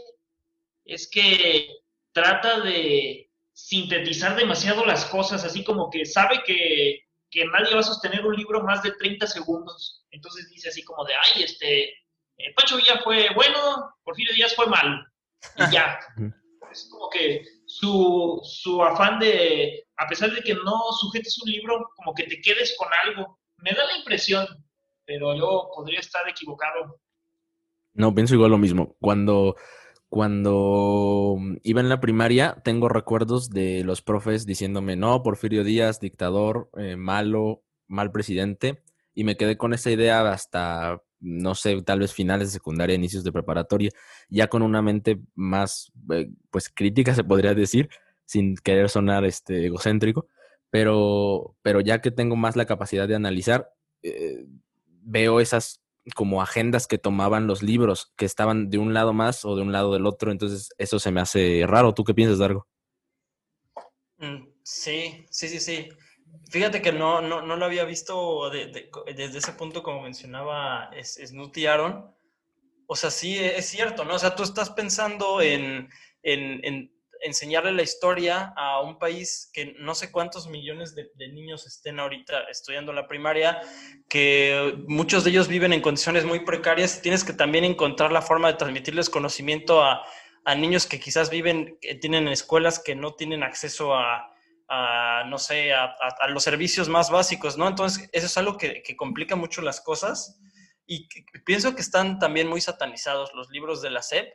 es 0.83 1.07
que 1.07 1.69
trata 2.11 2.61
de 2.61 3.29
sintetizar 3.53 4.35
demasiado 4.35 4.83
las 4.85 5.05
cosas, 5.05 5.45
así 5.45 5.63
como 5.63 5.89
que 5.89 6.05
sabe 6.05 6.41
que 6.43 7.05
que 7.35 7.43
nadie 7.45 7.73
va 7.73 7.81
a 7.81 7.83
sostener 7.83 8.25
un 8.25 8.33
libro 8.33 8.63
más 8.63 8.81
de 8.81 8.93
30 8.93 9.27
segundos. 9.27 10.05
Entonces 10.09 10.49
dice 10.49 10.69
así 10.69 10.83
como 10.83 11.03
de, 11.03 11.13
ay, 11.13 11.43
este, 11.43 11.93
eh, 12.37 12.53
Pancho 12.55 12.77
Villa 12.77 12.99
fue 13.03 13.29
bueno, 13.35 13.93
Porfirio 14.03 14.33
Díaz 14.33 14.55
fue 14.55 14.67
malo. 14.67 15.05
Y 15.57 15.71
ya. 15.71 15.99
es 16.71 16.89
como 16.91 17.09
que 17.09 17.43
su, 17.65 18.39
su 18.43 18.83
afán 18.83 19.19
de, 19.19 19.87
a 19.97 20.07
pesar 20.07 20.31
de 20.31 20.41
que 20.41 20.53
no 20.53 20.91
sujetes 20.99 21.41
un 21.43 21.51
libro, 21.51 21.89
como 21.95 22.13
que 22.13 22.23
te 22.23 22.41
quedes 22.41 22.75
con 22.77 22.87
algo. 23.05 23.39
Me 23.57 23.71
da 23.71 23.85
la 23.85 23.97
impresión, 23.97 24.45
pero 25.05 25.35
yo 25.35 25.69
podría 25.73 25.99
estar 25.99 26.27
equivocado. 26.27 26.99
No, 27.93 28.13
pienso 28.13 28.35
igual 28.35 28.51
lo 28.51 28.57
mismo. 28.57 28.95
Cuando 28.99 29.55
cuando 30.09 31.37
iba 31.63 31.81
en 31.81 31.89
la 31.89 31.99
primaria, 31.99 32.61
tengo 32.63 32.87
recuerdos 32.87 33.49
de 33.49 33.83
los 33.83 34.01
profes 34.01 34.45
diciéndome, 34.45 34.95
no, 34.95 35.21
Porfirio 35.23 35.65
Díaz, 35.65 35.99
dictador, 35.99 36.69
eh, 36.77 36.95
malo, 36.95 37.63
mal 37.87 38.11
presidente, 38.11 38.81
y 39.13 39.25
me 39.25 39.35
quedé 39.35 39.57
con 39.57 39.73
esa 39.73 39.91
idea 39.91 40.31
hasta, 40.31 41.01
no 41.25 41.55
sé, 41.55 41.81
tal 41.81 41.99
vez 41.99 42.13
finales 42.13 42.49
de 42.49 42.53
secundaria, 42.53 42.95
inicios 42.95 43.23
de 43.23 43.31
preparatoria, 43.31 43.89
ya 44.29 44.47
con 44.47 44.61
una 44.61 44.81
mente 44.81 45.19
más, 45.33 45.91
eh, 46.11 46.29
pues, 46.51 46.69
crítica, 46.69 47.15
se 47.15 47.23
podría 47.23 47.53
decir, 47.55 47.89
sin 48.25 48.55
querer 48.55 48.89
sonar 48.89 49.25
este, 49.25 49.65
egocéntrico, 49.65 50.27
pero, 50.69 51.55
pero 51.63 51.81
ya 51.81 52.01
que 52.01 52.11
tengo 52.11 52.35
más 52.35 52.55
la 52.55 52.65
capacidad 52.65 53.07
de 53.07 53.15
analizar, 53.15 53.73
eh, 54.03 54.45
veo 55.01 55.39
esas 55.39 55.81
como 56.13 56.41
agendas 56.43 56.85
que 56.85 56.99
tomaban 56.99 57.47
los 57.47 57.63
libros, 57.63 58.13
que 58.15 58.25
estaban 58.25 58.69
de 58.69 58.77
un 58.77 58.93
lado 58.93 59.13
más 59.13 59.45
o 59.45 59.55
de 59.55 59.63
un 59.63 59.71
lado 59.71 59.93
del 59.93 60.05
otro, 60.05 60.31
entonces 60.31 60.69
eso 60.77 60.99
se 60.99 61.11
me 61.11 61.21
hace 61.21 61.63
raro. 61.65 61.95
¿Tú 61.95 62.03
qué 62.03 62.13
piensas, 62.13 62.37
Dargo? 62.37 62.67
Mm, 64.17 64.47
sí, 64.61 65.25
sí, 65.31 65.47
sí, 65.47 65.59
sí. 65.59 65.89
Fíjate 66.49 66.81
que 66.81 66.91
no, 66.91 67.21
no, 67.21 67.41
no 67.41 67.55
lo 67.55 67.65
había 67.65 67.83
visto 67.85 68.49
desde 68.49 69.37
ese 69.37 69.53
punto 69.53 69.83
como 69.83 70.01
mencionaba 70.01 70.89
Snooty 71.01 71.65
Aaron. 71.65 72.13
O 72.87 72.95
sea, 72.95 73.09
sí, 73.09 73.37
es 73.37 73.65
cierto, 73.65 74.05
¿no? 74.05 74.15
O 74.15 74.19
sea, 74.19 74.35
tú 74.35 74.43
estás 74.43 74.69
pensando 74.69 75.41
en, 75.41 75.89
en 76.21 76.91
enseñarle 77.25 77.71
la 77.71 77.81
historia 77.81 78.53
a 78.55 78.81
un 78.81 78.99
país 78.99 79.49
que 79.51 79.75
no 79.79 79.95
sé 79.95 80.11
cuántos 80.11 80.47
millones 80.47 80.95
de, 80.95 81.09
niños 81.29 81.65
estén 81.65 81.99
ahorita 81.99 82.43
estudiando 82.51 82.93
la 82.93 83.07
primaria, 83.07 83.61
que 84.07 84.75
muchos 84.87 85.23
de 85.23 85.31
ellos 85.31 85.47
viven 85.47 85.73
en 85.73 85.81
condiciones 85.81 86.23
muy 86.23 86.41
precarias, 86.41 87.01
tienes 87.01 87.23
que 87.23 87.33
también 87.33 87.63
encontrar 87.63 88.11
la 88.11 88.21
forma 88.21 88.47
de 88.47 88.57
transmitirles 88.57 89.09
conocimiento 89.09 89.83
a, 89.83 90.03
niños 90.55 90.85
que 90.85 90.99
quizás 90.99 91.31
viven, 91.31 91.79
que 91.81 91.95
tienen 91.95 92.27
escuelas 92.27 92.77
que 92.77 92.93
no 92.93 93.15
tienen 93.15 93.41
acceso 93.41 93.95
a, 93.95 94.31
no 94.69 95.37
sé, 95.37 95.73
a, 95.73 95.95
los 96.29 96.43
servicios 96.43 96.89
más 96.89 97.09
básicos, 97.09 97.57
¿no? 97.57 97.67
Entonces, 97.67 98.09
eso 98.11 98.25
es 98.25 98.37
algo 98.37 98.57
que, 98.57 98.81
que 98.83 98.95
complica 98.95 99.35
mucho 99.35 99.61
las 99.61 99.81
cosas 99.81 100.39
y 100.87 101.07
pienso 101.45 101.75
que 101.75 101.81
están 101.81 102.19
también 102.19 102.47
muy 102.47 102.61
satanizados 102.61 103.33
los 103.33 103.49
libros 103.49 103.81
de 103.81 103.89
la 103.89 104.01
SEP 104.01 104.27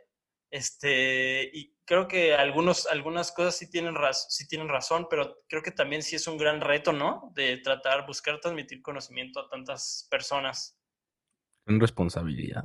este, 0.51 1.49
y 1.53 1.77
creo 1.85 2.09
que 2.09 2.35
algunos, 2.35 2.85
algunas 2.87 3.31
cosas 3.31 3.57
sí 3.57 3.71
tienen, 3.71 3.95
sí 4.11 4.47
tienen 4.49 4.67
razón, 4.67 5.07
pero 5.09 5.37
creo 5.47 5.61
que 5.63 5.71
también 5.71 6.03
sí 6.03 6.17
es 6.17 6.27
un 6.27 6.37
gran 6.37 6.59
reto, 6.59 6.91
¿no? 6.91 7.31
De 7.33 7.57
tratar, 7.57 8.05
buscar 8.05 8.39
transmitir 8.41 8.81
conocimiento 8.81 9.39
a 9.39 9.49
tantas 9.49 10.07
personas. 10.11 10.77
Responsabilidad. 11.65 12.63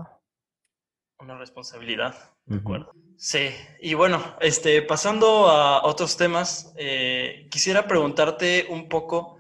Una 1.19 1.39
responsabilidad, 1.39 2.15
de 2.45 2.59
acuerdo. 2.59 2.93
Sí, 3.17 3.49
y 3.81 3.95
bueno, 3.95 4.37
este, 4.41 4.83
pasando 4.83 5.49
a 5.49 5.85
otros 5.87 6.17
temas, 6.17 6.75
eh, 6.77 7.49
quisiera 7.51 7.87
preguntarte 7.87 8.67
un 8.69 8.89
poco 8.89 9.37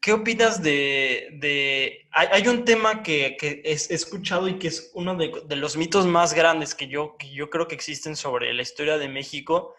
¿Qué 0.00 0.12
opinas 0.12 0.62
de... 0.62 2.08
Hay, 2.12 2.46
un 2.46 2.64
tema 2.64 3.02
que, 3.02 3.36
he 3.42 3.72
escuchado 3.72 4.48
y 4.48 4.58
que 4.58 4.68
es 4.68 4.90
uno 4.94 5.16
de, 5.16 5.56
los 5.56 5.76
mitos 5.76 6.06
más 6.06 6.34
grandes 6.34 6.74
que 6.74 6.86
yo, 6.86 7.16
que 7.18 7.30
yo 7.30 7.50
creo 7.50 7.66
que 7.66 7.74
existen 7.74 8.14
sobre 8.14 8.52
la 8.54 8.62
historia 8.62 8.96
de 8.96 9.08
México. 9.08 9.74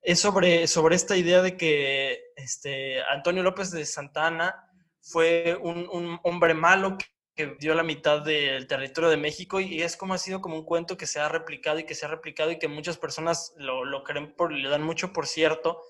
Es 0.00 0.20
sobre, 0.20 0.68
sobre 0.68 0.94
esta 0.94 1.16
idea 1.16 1.42
de 1.42 1.56
que 1.56 2.32
este, 2.36 3.02
Antonio 3.02 3.42
López 3.42 3.72
de 3.72 3.84
Santana 3.84 4.70
fue 5.00 5.58
un, 5.60 6.18
hombre 6.22 6.54
malo 6.54 6.96
que, 7.36 7.56
dio 7.58 7.74
la 7.74 7.82
mitad 7.82 8.22
del 8.22 8.66
territorio 8.66 9.10
de 9.10 9.16
México 9.16 9.60
y 9.60 9.82
es 9.82 9.96
como 9.96 10.14
ha 10.14 10.18
sido 10.18 10.40
como 10.40 10.56
un 10.56 10.64
cuento 10.64 10.96
que 10.96 11.06
se 11.06 11.20
ha 11.20 11.28
replicado 11.28 11.78
y 11.78 11.84
que 11.84 11.94
se 11.94 12.06
ha 12.06 12.08
replicado 12.08 12.50
y 12.50 12.58
que 12.58 12.68
muchas 12.68 12.96
personas 12.98 13.52
lo, 13.56 13.84
lo 13.84 14.02
creen 14.02 14.34
por, 14.34 14.52
le 14.52 14.68
dan 14.68 14.82
mucho 14.82 15.12
por 15.12 15.26
cierto 15.26 15.82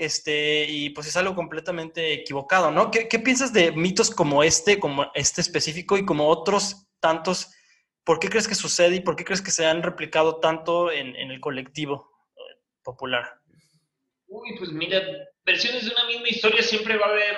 este, 0.00 0.64
y 0.66 0.88
pues 0.90 1.08
es 1.08 1.16
algo 1.18 1.34
completamente 1.34 2.14
equivocado, 2.14 2.70
¿no? 2.70 2.90
¿Qué, 2.90 3.18
piensas 3.18 3.52
de 3.52 3.70
mitos 3.72 4.10
como 4.10 4.42
este, 4.42 4.80
como 4.80 5.10
este 5.12 5.42
específico 5.42 5.98
y 5.98 6.06
como 6.06 6.26
otros 6.28 6.86
tantos? 7.00 7.52
¿Por 8.02 8.18
qué 8.18 8.30
crees 8.30 8.48
que 8.48 8.54
sucede 8.54 8.96
y 8.96 9.00
por 9.00 9.14
qué 9.14 9.26
crees 9.26 9.42
que 9.42 9.50
se 9.50 9.66
han 9.66 9.82
replicado 9.82 10.40
tanto 10.40 10.90
en, 10.90 11.14
el 11.16 11.38
colectivo 11.38 12.10
eh, 12.34 12.62
popular? 12.82 13.40
Uy, 14.26 14.56
pues 14.56 14.72
mira, 14.72 15.02
versiones 15.44 15.84
de 15.84 15.90
una 15.90 16.06
misma 16.06 16.28
historia 16.28 16.62
siempre 16.62 16.96
va 16.96 17.04
a 17.04 17.10
haber 17.10 17.36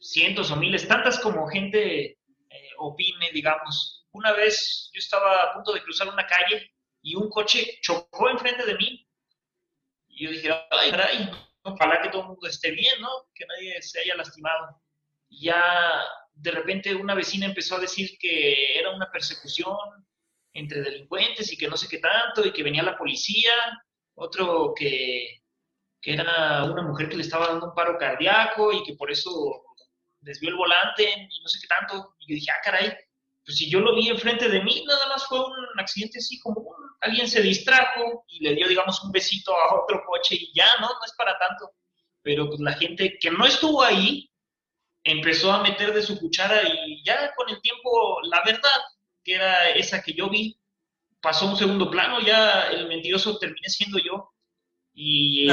cientos 0.00 0.50
o 0.50 0.56
miles, 0.56 0.88
tantas 0.88 1.20
como 1.20 1.46
gente 1.46 2.18
opine, 2.80 3.30
digamos. 3.32 4.06
Una 4.12 4.32
vez 4.32 4.90
yo 4.92 4.98
estaba 4.98 5.42
a 5.42 5.54
punto 5.54 5.72
de 5.72 5.82
cruzar 5.82 6.08
una 6.08 6.26
calle 6.26 6.72
y 7.02 7.14
un 7.14 7.28
coche 7.28 7.78
chocó 7.82 8.28
enfrente 8.28 8.64
de 8.64 8.74
mí. 8.74 9.06
Y 10.08 10.24
yo 10.24 10.30
dije, 10.30 10.50
ay, 10.70 10.90
caray, 10.90 11.30
ojalá 11.62 12.02
que 12.02 12.08
todo 12.08 12.22
el 12.22 12.28
mundo 12.28 12.48
esté 12.48 12.70
bien, 12.72 13.00
¿no? 13.00 13.08
Que 13.34 13.46
nadie 13.46 13.80
se 13.82 14.00
haya 14.00 14.16
lastimado. 14.16 14.80
Y 15.28 15.46
ya 15.46 16.04
de 16.32 16.50
repente 16.50 16.94
una 16.94 17.14
vecina 17.14 17.46
empezó 17.46 17.76
a 17.76 17.80
decir 17.80 18.16
que 18.18 18.78
era 18.78 18.90
una 18.90 19.10
persecución 19.10 19.76
entre 20.52 20.82
delincuentes 20.82 21.52
y 21.52 21.56
que 21.56 21.68
no 21.68 21.76
sé 21.76 21.88
qué 21.88 21.98
tanto, 21.98 22.44
y 22.44 22.52
que 22.52 22.62
venía 22.62 22.82
la 22.82 22.98
policía, 22.98 23.52
otro 24.14 24.74
que, 24.74 25.42
que 26.00 26.14
era 26.14 26.64
una 26.64 26.82
mujer 26.82 27.08
que 27.08 27.16
le 27.16 27.22
estaba 27.22 27.48
dando 27.48 27.66
un 27.66 27.74
paro 27.74 27.96
cardíaco 27.98 28.72
y 28.72 28.82
que 28.82 28.94
por 28.94 29.10
eso 29.10 29.64
desvió 30.20 30.50
el 30.50 30.56
volante 30.56 31.04
y 31.04 31.42
no 31.42 31.48
sé 31.48 31.58
qué 31.60 31.66
tanto. 31.66 32.14
Y 32.20 32.28
yo 32.28 32.34
dije, 32.34 32.50
ah, 32.50 32.60
caray, 32.64 32.96
pues 33.44 33.56
si 33.56 33.70
yo 33.70 33.80
lo 33.80 33.94
vi 33.94 34.08
enfrente 34.08 34.48
de 34.48 34.62
mí, 34.62 34.84
nada 34.86 35.06
más 35.08 35.26
fue 35.26 35.40
un 35.40 35.80
accidente 35.80 36.18
así 36.18 36.38
común, 36.40 36.74
alguien 37.00 37.28
se 37.28 37.42
distrajo 37.42 38.24
y 38.28 38.44
le 38.44 38.54
dio, 38.54 38.68
digamos, 38.68 39.02
un 39.02 39.12
besito 39.12 39.52
a 39.54 39.82
otro 39.82 40.02
coche 40.06 40.36
y 40.36 40.52
ya, 40.54 40.68
¿no? 40.80 40.88
No 40.88 41.04
es 41.04 41.12
para 41.16 41.38
tanto. 41.38 41.72
Pero 42.22 42.48
pues 42.48 42.60
la 42.60 42.74
gente 42.74 43.18
que 43.18 43.30
no 43.30 43.46
estuvo 43.46 43.82
ahí 43.82 44.30
empezó 45.04 45.52
a 45.52 45.62
meter 45.62 45.94
de 45.94 46.02
su 46.02 46.18
cuchara 46.18 46.62
y 46.62 47.02
ya 47.04 47.32
con 47.34 47.48
el 47.48 47.60
tiempo, 47.62 48.20
la 48.24 48.42
verdad, 48.44 48.80
que 49.24 49.34
era 49.34 49.70
esa 49.70 50.02
que 50.02 50.12
yo 50.12 50.28
vi, 50.28 50.58
pasó 51.20 51.46
a 51.46 51.50
un 51.50 51.56
segundo 51.56 51.90
plano, 51.90 52.20
ya 52.20 52.68
el 52.70 52.88
mentiroso 52.88 53.38
terminé 53.38 53.68
siendo 53.68 53.98
yo. 53.98 54.30
Y 54.92 55.48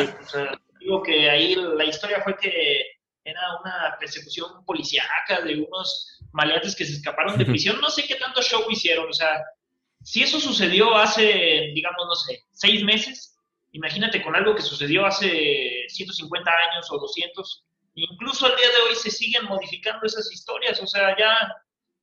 digo 0.80 1.02
que 1.02 1.30
ahí 1.30 1.56
la 1.56 1.86
historia 1.86 2.22
fue 2.22 2.36
que 2.38 2.97
era 3.28 3.42
una 3.62 3.98
persecución 4.00 4.64
policíaca 4.64 5.42
de 5.42 5.56
unos 5.56 6.18
maleantes 6.32 6.76
que 6.76 6.86
se 6.86 6.94
escaparon 6.94 7.38
de 7.38 7.46
prisión. 7.46 7.80
No 7.82 7.90
sé 7.90 8.08
qué 8.08 8.16
tanto 8.16 8.42
show 8.42 8.66
hicieron. 8.70 9.10
O 9.10 9.14
sea, 9.14 9.44
si 10.02 10.24
eso 10.24 10.40
sucedió 10.40 10.96
hace, 10.96 11.72
digamos, 11.76 12.06
no 12.08 12.16
sé, 12.16 12.46
seis 12.52 12.84
meses, 12.86 13.38
imagínate 13.74 14.24
con 14.24 14.34
algo 14.34 14.56
que 14.56 14.62
sucedió 14.62 15.06
hace 15.06 15.86
150 15.90 16.52
años 16.72 16.88
o 16.90 16.98
200. 17.00 17.66
Incluso 17.96 18.46
al 18.46 18.56
día 18.56 18.68
de 18.68 18.90
hoy 18.90 18.96
se 18.96 19.12
siguen 19.12 19.44
modificando 19.46 20.06
esas 20.06 20.32
historias. 20.32 20.82
O 20.82 20.88
sea, 20.88 21.18
ya, 21.18 21.54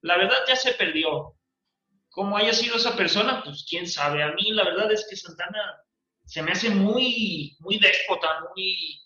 la 0.03 0.19
verdad 0.19 0.45
ya 0.47 0.57
se 0.57 0.73
perdió. 0.73 1.35
¿Cómo 2.11 2.37
haya 2.37 2.53
sido 2.53 2.77
esa 2.77 2.95
persona? 2.95 3.43
Pues 3.43 3.65
quién 3.69 3.89
sabe. 3.89 4.23
A 4.23 4.33
mí 4.33 4.53
la 4.53 4.65
verdad 4.65 4.93
es 4.93 5.07
que 5.09 5.17
Santana 5.17 5.81
se 6.27 6.43
me 6.43 6.53
hace 6.53 6.69
muy, 6.69 7.57
muy 7.61 7.79
déspota, 7.79 8.29
muy, 8.55 9.01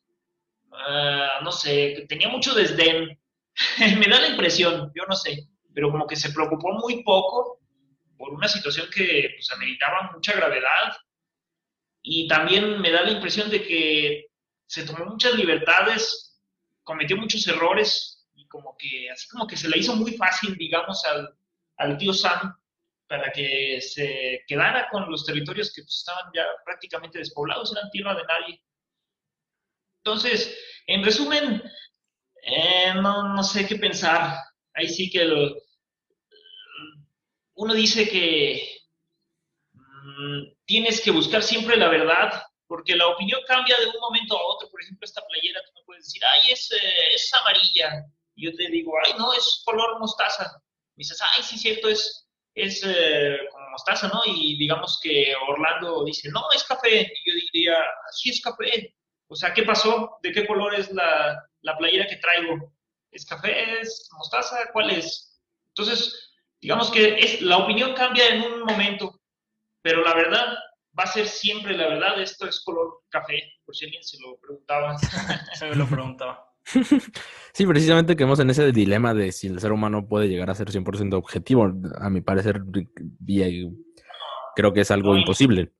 uh, 0.70 1.42
no 1.42 1.52
sé, 1.52 2.06
tenía 2.08 2.28
mucho 2.28 2.54
desdén. 2.54 3.18
me 3.98 4.06
da 4.06 4.20
la 4.20 4.28
impresión, 4.28 4.92
yo 4.94 5.04
no 5.08 5.14
sé, 5.14 5.48
pero 5.74 5.90
como 5.90 6.06
que 6.06 6.16
se 6.16 6.30
preocupó 6.30 6.72
muy 6.72 7.02
poco 7.02 7.60
por 8.16 8.32
una 8.32 8.48
situación 8.48 8.88
que 8.94 9.30
pues, 9.36 9.50
ameritaba 9.52 10.10
mucha 10.12 10.34
gravedad. 10.34 10.96
Y 12.02 12.28
también 12.28 12.80
me 12.80 12.90
da 12.90 13.02
la 13.02 13.12
impresión 13.12 13.50
de 13.50 13.62
que 13.62 14.26
se 14.66 14.84
tomó 14.84 15.04
muchas 15.06 15.34
libertades, 15.34 16.40
cometió 16.84 17.16
muchos 17.16 17.46
errores 17.46 18.26
y 18.34 18.46
como 18.46 18.76
que 18.78 19.10
así 19.10 19.28
como 19.28 19.46
que 19.46 19.56
se 19.56 19.68
le 19.68 19.78
hizo 19.78 19.94
muy 19.96 20.12
fácil, 20.12 20.56
digamos, 20.56 21.04
al, 21.04 21.34
al 21.78 21.98
tío 21.98 22.12
Sam 22.12 22.54
para 23.08 23.32
que 23.32 23.80
se 23.80 24.44
quedara 24.46 24.88
con 24.90 25.10
los 25.10 25.24
territorios 25.24 25.72
que 25.72 25.82
pues, 25.82 25.96
estaban 25.96 26.30
ya 26.34 26.44
prácticamente 26.64 27.18
despoblados, 27.18 27.72
eran 27.72 27.90
tierra 27.90 28.14
de 28.14 28.24
nadie. 28.24 28.62
Entonces, 30.04 30.56
en 30.86 31.04
resumen, 31.04 31.62
eh, 32.42 32.94
no, 32.94 33.42
sé 33.42 33.66
qué 33.66 33.76
pensar. 33.76 34.38
Ahí 34.74 34.88
sí 34.88 35.10
que 35.10 35.26
uno 37.54 37.74
dice 37.74 38.08
que 38.08 38.80
mm, 39.72 40.54
tienes 40.64 41.00
que 41.00 41.10
buscar 41.10 41.42
siempre 41.42 41.76
la 41.76 41.88
verdad, 41.88 42.42
porque 42.66 42.96
la 42.96 43.08
opinión 43.08 43.40
cambia 43.46 43.76
de 43.78 43.86
un 43.86 44.00
momento 44.00 44.38
a 44.38 44.46
otro. 44.54 44.70
Por 44.70 44.82
ejemplo, 44.82 45.04
esta 45.04 45.26
playera, 45.26 45.60
tú 45.66 45.72
me 45.74 45.84
puedes 45.84 46.04
decir, 46.04 46.22
ay, 46.24 46.52
es, 46.52 46.70
eh, 46.72 47.14
es 47.14 47.32
amarilla. 47.34 48.04
Y 48.34 48.46
yo 48.46 48.56
te 48.56 48.68
digo, 48.68 48.92
ay, 49.04 49.12
no, 49.18 49.32
es 49.32 49.62
color 49.64 49.98
mostaza. 49.98 50.44
Me 50.94 51.02
dices, 51.02 51.20
ay, 51.20 51.42
sí, 51.42 51.58
cierto, 51.58 51.88
es, 51.88 52.28
es 52.54 52.82
eh, 52.86 53.38
como 53.50 53.70
mostaza, 53.70 54.08
¿no? 54.08 54.22
Y 54.26 54.56
digamos 54.56 55.00
que 55.02 55.34
Orlando 55.48 56.04
dice, 56.04 56.30
no, 56.30 56.44
es 56.54 56.62
café. 56.64 57.02
Y 57.02 57.30
yo 57.30 57.36
diría, 57.52 57.76
sí 58.12 58.30
es 58.30 58.40
café. 58.40 58.94
O 59.28 59.36
sea, 59.36 59.52
¿qué 59.52 59.62
pasó? 59.62 60.18
¿De 60.22 60.32
qué 60.32 60.46
color 60.46 60.74
es 60.74 60.90
la, 60.92 61.42
la 61.62 61.76
playera 61.76 62.06
que 62.06 62.16
traigo? 62.16 62.72
¿Es 63.10 63.26
café? 63.26 63.80
¿Es 63.80 64.08
mostaza? 64.16 64.56
¿Cuál 64.72 64.90
es? 64.90 65.40
Entonces, 65.68 66.32
digamos 66.60 66.90
que 66.90 67.18
es, 67.18 67.42
la 67.42 67.58
opinión 67.58 67.94
cambia 67.94 68.28
en 68.28 68.42
un 68.42 68.60
momento, 68.60 69.20
pero 69.82 70.02
la 70.02 70.14
verdad 70.14 70.46
va 70.98 71.04
a 71.04 71.06
ser 71.06 71.26
siempre 71.26 71.76
la 71.76 71.88
verdad. 71.88 72.20
Esto 72.20 72.46
es 72.48 72.60
color 72.64 73.02
café, 73.10 73.42
por 73.64 73.76
si 73.76 73.84
alguien 73.84 74.02
se 74.02 74.18
lo 74.20 74.38
preguntaba. 74.40 74.96
se 75.54 75.66
me 75.68 75.76
lo 75.76 75.86
preguntaba. 75.86 76.44
Sí, 77.54 77.66
precisamente 77.66 78.14
quedamos 78.14 78.38
en 78.38 78.50
ese 78.50 78.70
dilema 78.70 79.14
de 79.14 79.32
si 79.32 79.48
el 79.48 79.58
ser 79.58 79.72
humano 79.72 80.06
puede 80.06 80.28
llegar 80.28 80.48
a 80.48 80.54
ser 80.54 80.68
100% 80.68 81.14
objetivo. 81.14 81.72
A 81.98 82.08
mi 82.08 82.20
parecer, 82.20 82.60
creo 84.54 84.72
que 84.72 84.80
es 84.82 84.90
algo 84.92 85.16
imposible. 85.16 85.72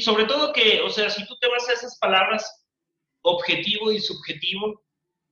Sobre 0.00 0.24
todo 0.24 0.52
que, 0.52 0.80
o 0.82 0.90
sea, 0.90 1.08
si 1.10 1.26
tú 1.26 1.36
te 1.38 1.48
vas 1.48 1.68
a 1.68 1.72
esas 1.72 1.98
palabras 1.98 2.66
objetivo 3.22 3.92
y 3.92 4.00
subjetivo, 4.00 4.82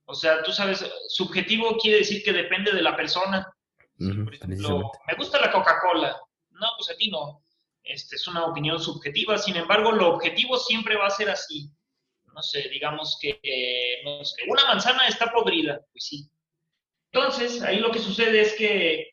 o 0.05 0.13
sea, 0.13 0.41
tú 0.43 0.51
sabes, 0.51 0.85
subjetivo 1.09 1.77
quiere 1.77 1.99
decir 1.99 2.23
que 2.23 2.33
depende 2.33 2.71
de 2.71 2.81
la 2.81 2.95
persona. 2.95 3.47
Por 3.97 4.33
ejemplo, 4.33 4.91
me 5.07 5.15
gusta 5.15 5.39
la 5.39 5.51
Coca-Cola. 5.51 6.19
No, 6.51 6.67
pues 6.77 6.89
a 6.89 6.95
ti 6.95 7.09
no. 7.09 7.43
Este, 7.83 8.15
es 8.15 8.27
una 8.27 8.45
opinión 8.45 8.79
subjetiva. 8.79 9.37
Sin 9.37 9.55
embargo, 9.55 9.91
lo 9.91 10.15
objetivo 10.15 10.57
siempre 10.57 10.95
va 10.95 11.07
a 11.07 11.11
ser 11.11 11.29
así 11.29 11.71
no 12.39 12.43
sé, 12.43 12.69
digamos 12.69 13.17
que, 13.21 13.39
no 14.05 14.23
sé, 14.23 14.43
una 14.47 14.65
manzana 14.65 15.07
está 15.07 15.31
podrida, 15.31 15.81
pues 15.91 16.05
sí. 16.05 16.29
Entonces, 17.11 17.61
ahí 17.63 17.79
lo 17.79 17.91
que 17.91 17.99
sucede 17.99 18.39
es 18.39 18.53
que 18.53 19.11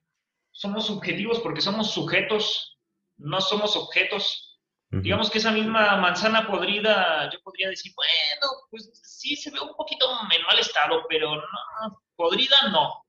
somos 0.52 0.86
subjetivos 0.86 1.40
porque 1.40 1.60
somos 1.60 1.90
sujetos, 1.90 2.78
no 3.16 3.40
somos 3.40 3.76
objetos. 3.76 4.55
Digamos 4.91 5.30
que 5.30 5.39
esa 5.39 5.51
misma 5.51 5.97
manzana 5.97 6.47
podrida, 6.47 7.28
yo 7.32 7.41
podría 7.43 7.68
decir, 7.68 7.93
bueno, 7.97 8.53
pues 8.70 8.89
sí 9.03 9.34
se 9.34 9.51
ve 9.51 9.61
un 9.61 9.74
poquito 9.74 10.07
en 10.32 10.43
mal 10.43 10.59
estado, 10.59 11.05
pero 11.09 11.37
no, 11.37 12.03
podrida 12.14 12.57
no. 12.70 13.05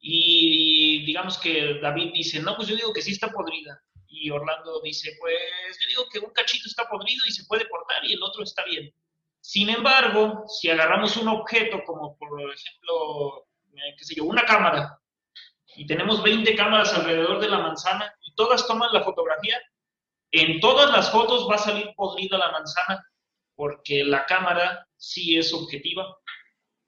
Y 0.00 1.04
digamos 1.04 1.38
que 1.38 1.78
David 1.80 2.12
dice, 2.14 2.40
no, 2.40 2.56
pues 2.56 2.68
yo 2.68 2.76
digo 2.76 2.92
que 2.92 3.02
sí 3.02 3.12
está 3.12 3.28
podrida. 3.30 3.82
Y 4.06 4.30
Orlando 4.30 4.80
dice, 4.82 5.16
pues 5.20 5.78
yo 5.80 5.88
digo 5.88 6.08
que 6.10 6.18
un 6.20 6.32
cachito 6.32 6.66
está 6.66 6.88
podrido 6.88 7.26
y 7.26 7.32
se 7.32 7.44
puede 7.44 7.68
cortar 7.68 8.04
y 8.04 8.14
el 8.14 8.22
otro 8.22 8.42
está 8.42 8.64
bien. 8.64 8.92
Sin 9.40 9.68
embargo, 9.68 10.44
si 10.46 10.70
agarramos 10.70 11.16
un 11.16 11.28
objeto 11.28 11.82
como 11.84 12.16
por 12.16 12.40
ejemplo, 12.52 13.46
eh, 13.74 13.94
qué 13.96 14.04
sé 14.04 14.14
yo, 14.14 14.24
una 14.24 14.44
cámara, 14.44 14.98
y 15.76 15.86
tenemos 15.86 16.22
20 16.22 16.56
cámaras 16.56 16.92
alrededor 16.94 17.38
de 17.40 17.48
la 17.48 17.58
manzana 17.58 18.12
y 18.22 18.34
todas 18.34 18.66
toman 18.66 18.92
la 18.92 19.04
fotografía, 19.04 19.60
en 20.32 20.60
todas 20.60 20.90
las 20.90 21.10
fotos 21.10 21.48
va 21.50 21.56
a 21.56 21.58
salir 21.58 21.92
podrida 21.96 22.38
la 22.38 22.52
manzana 22.52 23.04
porque 23.54 24.04
la 24.04 24.24
cámara 24.26 24.86
sí 24.96 25.36
es 25.36 25.52
objetiva. 25.52 26.04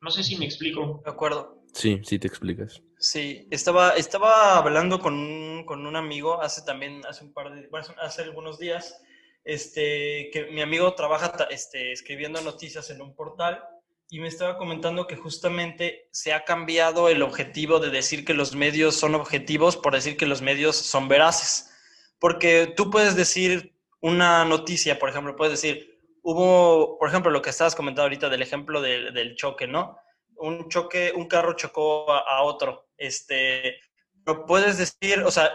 No 0.01 0.11
sé 0.11 0.23
si 0.23 0.37
me 0.37 0.45
explico. 0.45 1.03
De 1.05 1.11
acuerdo. 1.11 1.61
Sí, 1.73 2.01
sí 2.05 2.19
te 2.19 2.27
explicas. 2.27 2.83
Sí, 2.99 3.47
estaba, 3.51 3.91
estaba 3.91 4.59
hablando 4.59 5.01
con 5.01 5.15
un, 5.15 5.65
con 5.65 5.87
un 5.87 5.97
amigo 5.97 6.41
hace 6.41 6.63
también, 6.63 7.05
hace 7.07 7.25
un 7.25 7.33
par 7.33 7.55
de, 7.55 7.69
bueno, 7.69 7.87
hace 8.01 8.23
algunos 8.23 8.59
días, 8.59 9.01
este, 9.45 10.31
que 10.33 10.49
mi 10.53 10.61
amigo 10.61 10.95
trabaja 10.95 11.33
este, 11.51 11.93
escribiendo 11.93 12.41
noticias 12.43 12.91
en 12.91 13.01
un 13.01 13.15
portal 13.15 13.63
y 14.11 14.19
me 14.19 14.29
estaba 14.29 14.59
comentando 14.59 15.07
que 15.07 15.17
justamente 15.17 16.09
se 16.11 16.33
ha 16.33 16.45
cambiado 16.45 17.09
el 17.09 17.23
objetivo 17.23 17.79
de 17.79 17.91
decir 17.91 18.25
que 18.25 18.35
los 18.35 18.55
medios 18.55 18.97
son 18.97 19.15
objetivos 19.15 19.77
por 19.77 19.95
decir 19.95 20.17
que 20.17 20.27
los 20.27 20.43
medios 20.43 20.77
son 20.77 21.09
veraces. 21.09 21.70
Porque 22.21 22.73
tú 22.77 22.91
puedes 22.91 23.17
decir 23.17 23.75
una 24.01 24.45
noticia, 24.45 24.99
por 24.99 25.09
ejemplo, 25.09 25.35
puedes 25.35 25.61
decir, 25.61 25.99
hubo, 26.23 26.99
por 26.99 27.09
ejemplo, 27.09 27.31
lo 27.31 27.43
que 27.43 27.51
estabas 27.51 27.75
comentando 27.75 28.03
ahorita 28.03 28.29
del 28.29 28.43
ejemplo 28.43 28.81
del 28.81 29.35
choque, 29.37 29.67
¿no? 29.67 29.97
Un 30.37 30.69
choque, 30.69 31.13
un 31.17 31.27
carro 31.27 31.55
chocó 31.55 32.13
a, 32.13 32.43
otro. 32.43 32.89
Este, 32.97 33.81
no 34.27 34.45
puedes 34.45 34.79
decir, 34.79 35.21
o 35.25 35.31
sea, 35.31 35.51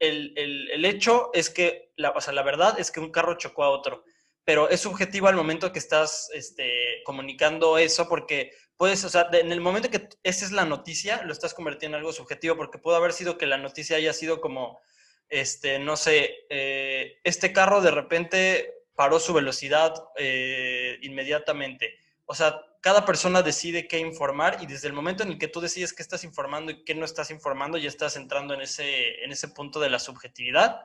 el, 0.00 0.84
hecho 0.84 1.30
es 1.32 1.50
que, 1.50 1.92
la, 1.96 2.10
o 2.10 2.20
sea, 2.20 2.32
la 2.32 2.42
verdad 2.42 2.78
es 2.78 2.90
que 2.90 3.00
un 3.00 3.10
carro 3.10 3.34
chocó 3.34 3.62
a 3.64 3.70
otro, 3.70 4.04
pero 4.44 4.68
es 4.68 4.80
subjetivo 4.80 5.28
al 5.28 5.36
momento 5.36 5.72
que 5.72 5.78
estás 5.78 6.30
este, 6.32 7.02
comunicando 7.04 7.78
eso 7.78 8.08
porque 8.08 8.52
puedes, 8.76 9.04
o 9.04 9.08
sea, 9.08 9.28
en 9.32 9.52
el 9.52 9.60
momento 9.60 9.90
que 9.90 10.08
esa 10.22 10.44
es 10.44 10.52
la 10.52 10.64
noticia, 10.64 11.22
lo 11.22 11.32
estás 11.32 11.54
convirtiendo 11.54 11.96
en 11.96 12.00
algo 12.00 12.12
subjetivo 12.12 12.56
porque 12.56 12.78
puede 12.78 12.96
haber 12.96 13.12
sido 13.12 13.38
que 13.38 13.46
la 13.46 13.58
noticia 13.58 13.96
haya 13.96 14.12
sido 14.12 14.40
como, 14.40 14.80
este, 15.28 15.78
no 15.78 15.96
sé, 15.96 16.46
eh, 16.48 17.18
este 17.24 17.52
carro 17.52 17.80
de 17.80 17.90
repente 17.90 18.74
paró 18.94 19.20
su 19.20 19.32
velocidad 19.32 19.94
eh, 20.16 20.98
inmediatamente. 21.02 21.94
O 22.26 22.34
sea, 22.34 22.60
cada 22.80 23.04
persona 23.04 23.42
decide 23.42 23.88
qué 23.88 23.98
informar 23.98 24.58
y 24.60 24.66
desde 24.66 24.88
el 24.88 24.94
momento 24.94 25.22
en 25.22 25.30
el 25.30 25.38
que 25.38 25.48
tú 25.48 25.60
decides 25.60 25.92
qué 25.92 26.02
estás 26.02 26.24
informando 26.24 26.72
y 26.72 26.84
qué 26.84 26.94
no 26.94 27.04
estás 27.04 27.30
informando, 27.30 27.78
ya 27.78 27.88
estás 27.88 28.16
entrando 28.16 28.54
en 28.54 28.60
ese, 28.60 29.22
en 29.24 29.32
ese 29.32 29.48
punto 29.48 29.80
de 29.80 29.90
la 29.90 29.98
subjetividad. 29.98 30.80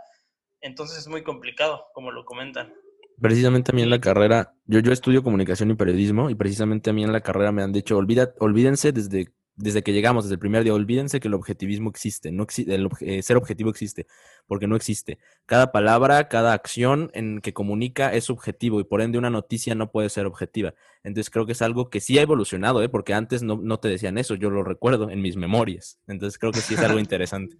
Entonces 0.61 0.99
es 0.99 1.07
muy 1.07 1.23
complicado, 1.23 1.87
como 1.93 2.11
lo 2.11 2.25
comentan. 2.25 2.73
Precisamente 3.21 3.71
a 3.71 3.75
mí 3.75 3.83
en 3.83 3.89
la 3.89 3.99
carrera, 3.99 4.53
yo, 4.65 4.79
yo 4.79 4.91
estudio 4.91 5.23
comunicación 5.23 5.71
y 5.71 5.75
periodismo 5.75 6.29
y 6.29 6.35
precisamente 6.35 6.89
a 6.89 6.93
mí 6.93 7.03
en 7.03 7.11
la 7.11 7.21
carrera 7.21 7.51
me 7.51 7.61
han 7.61 7.71
dicho, 7.71 7.97
olvida, 7.97 8.33
olvídense 8.39 8.91
desde 8.91 9.33
desde 9.55 9.83
que 9.83 9.93
llegamos, 9.93 10.25
desde 10.25 10.35
el 10.35 10.39
primer 10.39 10.63
día, 10.63 10.73
olvídense 10.73 11.19
que 11.19 11.27
el 11.27 11.35
objetivismo 11.35 11.89
existe, 11.89 12.31
no 12.31 12.43
existe, 12.43 12.73
el 12.73 12.89
eh, 13.01 13.21
ser 13.21 13.37
objetivo 13.37 13.69
existe, 13.69 14.07
porque 14.47 14.67
no 14.67 14.75
existe. 14.75 15.19
Cada 15.45 15.71
palabra, 15.71 16.27
cada 16.27 16.53
acción 16.53 17.11
en 17.13 17.39
que 17.39 17.53
comunica 17.53 18.13
es 18.13 18.25
subjetivo 18.25 18.79
y 18.79 18.83
por 18.83 19.01
ende 19.01 19.17
una 19.17 19.29
noticia 19.29 19.75
no 19.75 19.91
puede 19.91 20.09
ser 20.09 20.25
objetiva. 20.25 20.73
Entonces 21.03 21.29
creo 21.29 21.45
que 21.45 21.51
es 21.51 21.61
algo 21.61 21.89
que 21.89 21.99
sí 21.99 22.17
ha 22.17 22.23
evolucionado, 22.23 22.81
¿eh? 22.81 22.89
porque 22.89 23.13
antes 23.13 23.43
no, 23.43 23.79
te 23.79 23.89
decían 23.89 24.17
eso, 24.17 24.35
yo 24.35 24.49
lo 24.49 24.63
recuerdo 24.63 25.09
en 25.09 25.21
mis 25.21 25.35
memorias. 25.35 25.99
Entonces 26.07 26.39
creo 26.39 26.51
que 26.51 26.61
sí 26.61 26.73
es 26.73 26.79
algo 26.79 26.99
interesante. 26.99 27.55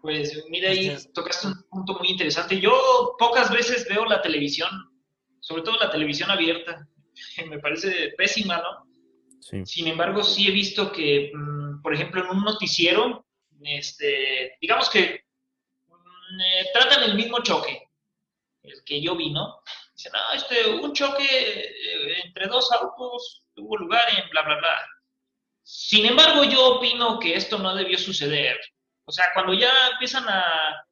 Pues 0.00 0.42
mira, 0.48 0.70
ahí 0.70 0.96
tocaste 1.12 1.48
un 1.48 1.62
punto 1.70 1.98
muy 1.98 2.08
interesante. 2.08 2.58
Yo 2.58 3.14
pocas 3.18 3.52
veces 3.52 3.86
veo 3.88 4.04
la 4.04 4.20
televisión, 4.20 4.70
sobre 5.38 5.62
todo 5.62 5.76
la 5.78 5.90
televisión 5.90 6.30
abierta. 6.30 6.88
Me 7.48 7.58
parece 7.58 8.14
pésima, 8.16 8.56
¿no? 8.56 8.91
Sin 9.42 9.88
embargo, 9.88 10.22
sí 10.22 10.46
he 10.46 10.52
visto 10.52 10.92
que, 10.92 11.32
mm, 11.34 11.82
por 11.82 11.92
ejemplo, 11.92 12.22
en 12.22 12.36
un 12.36 12.44
noticiero, 12.44 13.26
este, 13.64 14.56
digamos 14.60 14.88
que 14.88 15.24
mm, 15.88 16.40
eh, 16.40 16.66
tratan 16.72 17.02
el 17.04 17.14
mismo 17.16 17.42
choque, 17.42 17.88
el 18.62 18.84
que 18.84 19.00
yo 19.02 19.16
vi, 19.16 19.30
¿no? 19.30 19.60
Dicen, 19.94 20.12
no, 20.12 20.32
este, 20.34 20.68
un 20.68 20.92
choque 20.92 21.24
eh, 21.24 22.20
entre 22.24 22.46
dos 22.46 22.70
autos 22.72 23.42
tuvo 23.52 23.76
lugar 23.76 24.08
en 24.16 24.28
bla, 24.30 24.42
bla, 24.42 24.56
bla. 24.58 24.86
Sin 25.64 26.06
embargo, 26.06 26.44
yo 26.44 26.76
opino 26.76 27.18
que 27.18 27.34
esto 27.34 27.58
no 27.58 27.74
debió 27.74 27.98
suceder. 27.98 28.58
O 29.04 29.12
sea, 29.12 29.26
cuando 29.34 29.54
ya 29.54 29.72
empiezan 29.92 30.28
a 30.28 30.86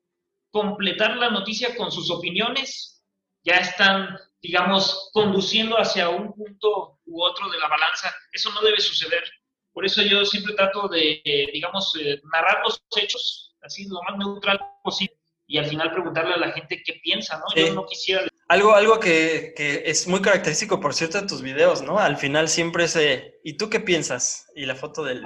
completar 0.51 1.17
la 1.17 1.31
noticia 1.31 1.77
con 1.77 1.93
sus 1.93 2.11
opiniones, 2.11 3.03
ya 3.45 3.55
están, 3.55 4.19
digamos, 4.43 5.11
conduciendo 5.13 5.77
hacia 5.77 6.09
un 6.09 6.33
punto 6.35 7.00
u 7.11 7.23
otro 7.23 7.51
de 7.51 7.59
la 7.59 7.69
balanza. 7.69 8.15
Eso 8.33 8.51
no 8.53 8.63
debe 8.63 8.81
suceder. 8.81 9.25
Por 9.73 9.85
eso 9.85 10.03
yo 10.03 10.25
siempre 10.25 10.55
trato 10.55 10.89
de, 10.89 11.23
digamos, 11.53 11.95
eh, 12.01 12.21
narrar 12.33 12.63
los 12.65 12.83
hechos 12.97 13.55
así 13.63 13.87
lo 13.89 14.01
más 14.03 14.19
neutral 14.19 14.59
posible 14.83 15.17
y 15.47 15.59
al 15.59 15.67
final 15.67 15.93
preguntarle 15.93 16.35
a 16.35 16.39
la 16.39 16.53
gente 16.53 16.83
qué 16.85 17.01
piensa, 17.03 17.39
¿no? 17.39 17.45
Yo 17.55 17.75
no 17.75 17.87
quisiera... 17.87 18.27
Algo, 18.49 18.75
algo 18.75 18.99
que, 18.99 19.53
que, 19.57 19.83
es 19.87 20.09
muy 20.09 20.21
característico, 20.21 20.81
por 20.81 20.95
cierto, 20.95 21.21
de 21.21 21.29
tus 21.29 21.43
videos, 21.43 21.83
¿no? 21.83 21.99
Al 21.99 22.17
final 22.17 22.49
siempre 22.49 22.85
es, 22.85 22.99
¿y 23.45 23.57
tú 23.57 23.69
qué 23.69 23.79
piensas? 23.79 24.51
Y 24.57 24.67
la 24.67 24.75
foto 24.75 25.05
del, 25.05 25.25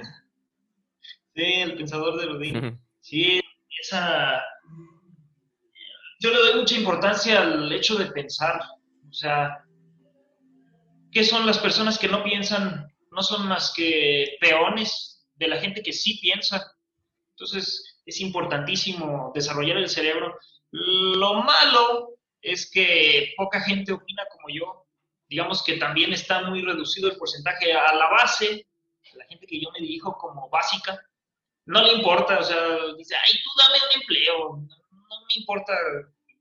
Sí, 1.34 1.42
el 1.42 1.76
pensador 1.76 2.20
de 2.20 2.26
Rodin. 2.26 2.80
Sí, 3.00 3.40
esa... 3.80 4.42
Yo 6.20 6.30
le 6.30 6.36
doy 6.36 6.60
mucha 6.60 6.76
importancia 6.76 7.42
al 7.42 7.72
hecho 7.72 7.96
de 7.96 8.06
pensar. 8.06 8.60
O 9.08 9.12
sea, 9.12 9.63
¿qué 11.14 11.24
son 11.24 11.46
las 11.46 11.58
personas 11.58 11.98
que 11.98 12.08
no 12.08 12.22
piensan? 12.24 12.92
No 13.10 13.22
son 13.22 13.48
más 13.48 13.72
que 13.74 14.36
peones 14.40 15.24
de 15.36 15.48
la 15.48 15.58
gente 15.58 15.82
que 15.82 15.92
sí 15.92 16.18
piensa. 16.20 16.72
Entonces, 17.30 18.00
es 18.04 18.20
importantísimo 18.20 19.32
desarrollar 19.34 19.78
el 19.78 19.88
cerebro. 19.88 20.36
Lo 20.70 21.34
malo 21.34 22.18
es 22.42 22.70
que 22.70 23.32
poca 23.36 23.60
gente 23.60 23.92
opina 23.92 24.24
como 24.30 24.48
yo. 24.48 24.86
Digamos 25.28 25.62
que 25.62 25.78
también 25.78 26.12
está 26.12 26.42
muy 26.42 26.62
reducido 26.62 27.08
el 27.08 27.16
porcentaje 27.16 27.72
a 27.72 27.94
la 27.94 28.10
base, 28.10 28.66
la 29.14 29.24
gente 29.26 29.46
que 29.46 29.60
yo 29.60 29.70
me 29.70 29.80
dirijo 29.80 30.16
como 30.18 30.48
básica, 30.50 31.00
no 31.66 31.82
le 31.82 31.94
importa, 31.94 32.38
o 32.38 32.42
sea, 32.42 32.58
dice, 32.98 33.14
ay, 33.16 33.38
tú 33.42 33.50
dame 33.58 33.78
un 33.78 34.00
empleo, 34.00 34.56
no, 34.90 35.20
me 35.28 35.34
importa 35.40 35.72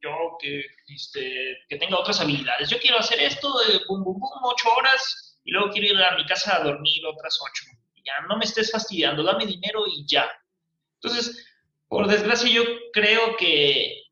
yo 0.03 0.37
que, 0.39 0.65
este, 0.87 1.57
que 1.69 1.77
tenga 1.77 1.97
otras 1.97 2.19
habilidades, 2.19 2.69
yo 2.69 2.77
quiero 2.79 2.99
hacer 2.99 3.19
esto 3.21 3.47
de 3.59 3.79
bum, 3.87 4.03
bum, 4.03 4.19
bum, 4.19 4.29
ocho 4.43 4.69
horas 4.77 5.39
y 5.45 5.51
luego 5.51 5.71
quiero 5.71 5.95
ir 5.95 6.03
a 6.03 6.15
mi 6.15 6.25
casa 6.25 6.57
a 6.57 6.63
dormir 6.63 7.05
otras 7.05 7.39
ocho. 7.41 7.65
Ya, 8.05 8.25
no 8.27 8.37
me 8.37 8.43
estés 8.43 8.69
fastidiando, 8.69 9.23
dame 9.23 9.45
dinero 9.45 9.85
y 9.87 10.05
ya. 10.05 10.29
Entonces, 10.95 11.47
por 11.87 12.07
desgracia, 12.07 12.49
yo 12.49 12.63
creo 12.91 13.37
que, 13.37 14.03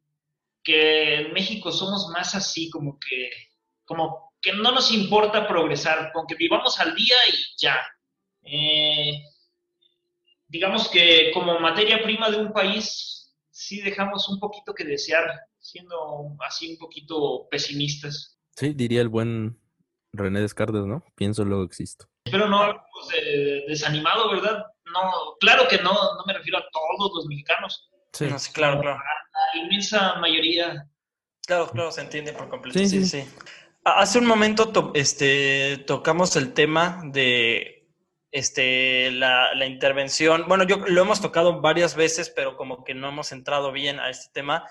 que 0.64 1.16
en 1.16 1.34
México 1.34 1.72
somos 1.72 2.08
más 2.14 2.34
así, 2.36 2.70
como 2.70 2.98
que, 2.98 3.30
como 3.84 4.34
que 4.42 4.54
no 4.54 4.72
nos 4.72 4.92
importa 4.92 5.48
progresar, 5.48 6.12
con 6.14 6.26
que 6.26 6.36
vivamos 6.36 6.80
al 6.80 6.96
día 6.96 7.16
y 7.28 7.36
ya. 7.62 7.82
Eh, 8.44 9.24
digamos 10.48 10.90
que 10.90 11.32
como 11.34 11.60
materia 11.60 12.02
prima 12.02 12.30
de 12.30 12.38
un 12.38 12.54
país, 12.54 13.36
sí 13.50 13.82
dejamos 13.82 14.30
un 14.30 14.40
poquito 14.40 14.74
que 14.74 14.86
desear, 14.86 15.30
siendo 15.72 16.36
así 16.46 16.72
un 16.72 16.78
poquito 16.78 17.48
pesimistas. 17.50 18.38
Sí, 18.56 18.74
diría 18.74 19.02
el 19.02 19.10
buen 19.10 19.58
René 20.14 20.42
Descartes, 20.42 20.86
¿no? 20.86 21.04
Pienso, 21.16 21.46
luego 21.46 21.64
existo. 21.64 22.08
Pero 22.24 22.48
no 22.48 22.86
desanimado, 23.68 24.32
¿verdad? 24.32 24.66
No, 24.94 25.36
claro 25.40 25.68
que 25.70 25.78
no, 25.78 25.94
no 25.94 26.24
me 26.26 26.34
refiero 26.34 26.60
a 26.60 26.66
todos 26.72 27.12
los 27.16 27.26
mexicanos. 27.28 27.90
Sí, 28.14 28.28
claro, 28.54 28.82
claro. 28.82 28.98
A 28.98 29.58
la 29.58 29.64
inmensa 29.64 30.16
mayoría. 30.20 30.88
Claro, 31.46 31.70
claro, 31.70 31.92
se 31.92 32.02
entiende 32.02 32.34
por 32.34 32.50
completo. 32.50 32.78
Sí, 32.78 32.88
sí, 32.88 33.06
sí. 33.06 33.26
Hace 33.84 34.20
un 34.20 34.26
momento 34.26 34.92
este, 34.94 35.78
tocamos 35.88 36.36
el 36.36 36.54
tema 36.54 37.02
de 37.06 37.90
este, 38.32 39.12
la, 39.12 39.54
la, 39.56 39.66
intervención, 39.66 40.46
bueno, 40.48 40.66
yo 40.66 40.78
lo 40.78 41.02
hemos 41.02 41.20
tocado 41.20 41.62
varias 41.62 41.96
veces, 41.96 42.30
pero 42.30 42.56
como 42.58 42.84
que 42.84 42.94
no 42.94 43.10
hemos 43.10 43.32
entrado 43.32 43.72
bien 43.72 44.00
a 44.00 44.10
este 44.10 44.32
tema, 44.34 44.68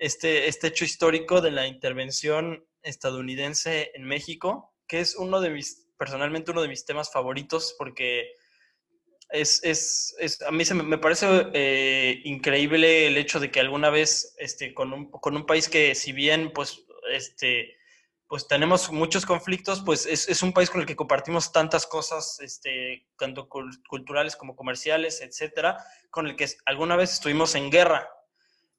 este, 0.00 0.48
este 0.48 0.68
hecho 0.68 0.84
histórico 0.84 1.42
de 1.42 1.50
la 1.50 1.66
intervención 1.66 2.66
estadounidense 2.82 3.92
en 3.94 4.04
México, 4.04 4.74
que 4.88 5.00
es 5.00 5.14
uno 5.14 5.40
de 5.42 5.50
mis, 5.50 5.86
personalmente 5.98 6.50
uno 6.50 6.62
de 6.62 6.68
mis 6.68 6.86
temas 6.86 7.12
favoritos, 7.12 7.74
porque 7.78 8.32
es, 9.28 9.62
es, 9.62 10.16
es 10.18 10.40
a 10.40 10.50
mí 10.50 10.64
se 10.64 10.72
me, 10.74 10.82
me 10.82 10.96
parece 10.96 11.26
eh, 11.52 12.22
increíble 12.24 13.06
el 13.06 13.18
hecho 13.18 13.38
de 13.40 13.50
que 13.50 13.60
alguna 13.60 13.90
vez, 13.90 14.34
este, 14.38 14.72
con 14.72 14.94
un, 14.94 15.10
con 15.10 15.36
un 15.36 15.44
país 15.44 15.68
que 15.68 15.94
si 15.94 16.12
bien, 16.12 16.50
pues, 16.54 16.82
este, 17.12 17.76
pues 18.26 18.48
tenemos 18.48 18.90
muchos 18.90 19.26
conflictos, 19.26 19.82
pues 19.84 20.06
es, 20.06 20.42
un 20.42 20.54
país 20.54 20.70
con 20.70 20.80
el 20.80 20.86
que 20.86 20.96
compartimos 20.96 21.52
tantas 21.52 21.84
cosas, 21.84 22.40
este, 22.40 23.06
tanto 23.18 23.48
culturales 23.48 24.34
como 24.34 24.56
comerciales, 24.56 25.20
etcétera, 25.20 25.76
con 26.10 26.26
el 26.26 26.36
que 26.36 26.48
alguna 26.64 26.96
vez 26.96 27.12
estuvimos 27.12 27.54
en 27.54 27.70
guerra. 27.70 28.08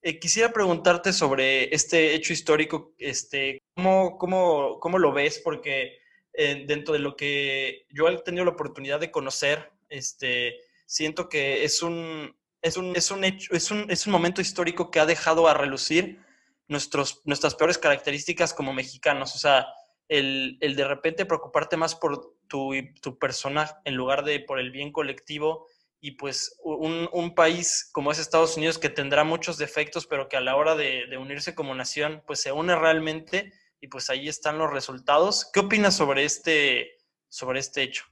Eh, 0.03 0.19
quisiera 0.19 0.51
preguntarte 0.51 1.13
sobre 1.13 1.73
este 1.73 2.15
hecho 2.15 2.33
histórico, 2.33 2.95
este, 2.97 3.61
¿cómo, 3.75 4.17
cómo, 4.17 4.79
cómo 4.79 4.97
lo 4.97 5.13
ves? 5.13 5.39
Porque 5.43 5.99
eh, 6.33 6.63
dentro 6.67 6.93
de 6.93 6.99
lo 6.99 7.15
que 7.15 7.85
yo 7.89 8.07
he 8.07 8.17
tenido 8.23 8.45
la 8.45 8.51
oportunidad 8.51 8.99
de 8.99 9.11
conocer, 9.11 9.71
este, 9.89 10.57
siento 10.87 11.29
que 11.29 11.63
es 11.63 11.83
un, 11.83 12.35
es 12.61 12.77
un, 12.77 12.95
es 12.95 13.11
un, 13.11 13.23
hecho, 13.23 13.53
es 13.53 13.69
un, 13.69 13.91
es 13.91 14.07
un 14.07 14.13
momento 14.13 14.41
histórico 14.41 14.89
que 14.89 14.99
ha 14.99 15.05
dejado 15.05 15.47
a 15.47 15.53
relucir 15.53 16.19
nuestros, 16.67 17.21
nuestras 17.25 17.53
peores 17.53 17.77
características 17.77 18.53
como 18.53 18.73
mexicanos. 18.73 19.35
O 19.35 19.37
sea, 19.37 19.67
el, 20.07 20.57
el 20.61 20.75
de 20.75 20.87
repente 20.87 21.25
preocuparte 21.25 21.77
más 21.77 21.95
por 21.95 22.35
tu, 22.47 22.73
tu, 23.01 23.17
persona 23.19 23.79
en 23.85 23.95
lugar 23.95 24.23
de 24.25 24.39
por 24.39 24.59
el 24.59 24.71
bien 24.71 24.91
colectivo. 24.91 25.67
Y 26.01 26.11
pues 26.11 26.57
un, 26.63 27.07
un, 27.13 27.35
país 27.35 27.89
como 27.93 28.11
es 28.11 28.17
Estados 28.17 28.57
Unidos 28.57 28.79
que 28.79 28.89
tendrá 28.89 29.23
muchos 29.23 29.57
defectos, 29.57 30.07
pero 30.07 30.27
que 30.27 30.35
a 30.35 30.41
la 30.41 30.55
hora 30.55 30.75
de, 30.75 31.05
de 31.05 31.17
unirse 31.17 31.53
como 31.53 31.75
nación, 31.75 32.23
pues 32.25 32.41
se 32.41 32.51
une 32.51 32.75
realmente 32.75 33.53
y 33.79 33.87
pues 33.87 34.09
ahí 34.09 34.27
están 34.27 34.57
los 34.57 34.71
resultados. 34.71 35.49
¿Qué 35.53 35.59
opinas 35.59 35.95
sobre 35.95 36.23
este, 36.23 36.97
sobre 37.29 37.59
este 37.59 37.83
hecho? 37.83 38.05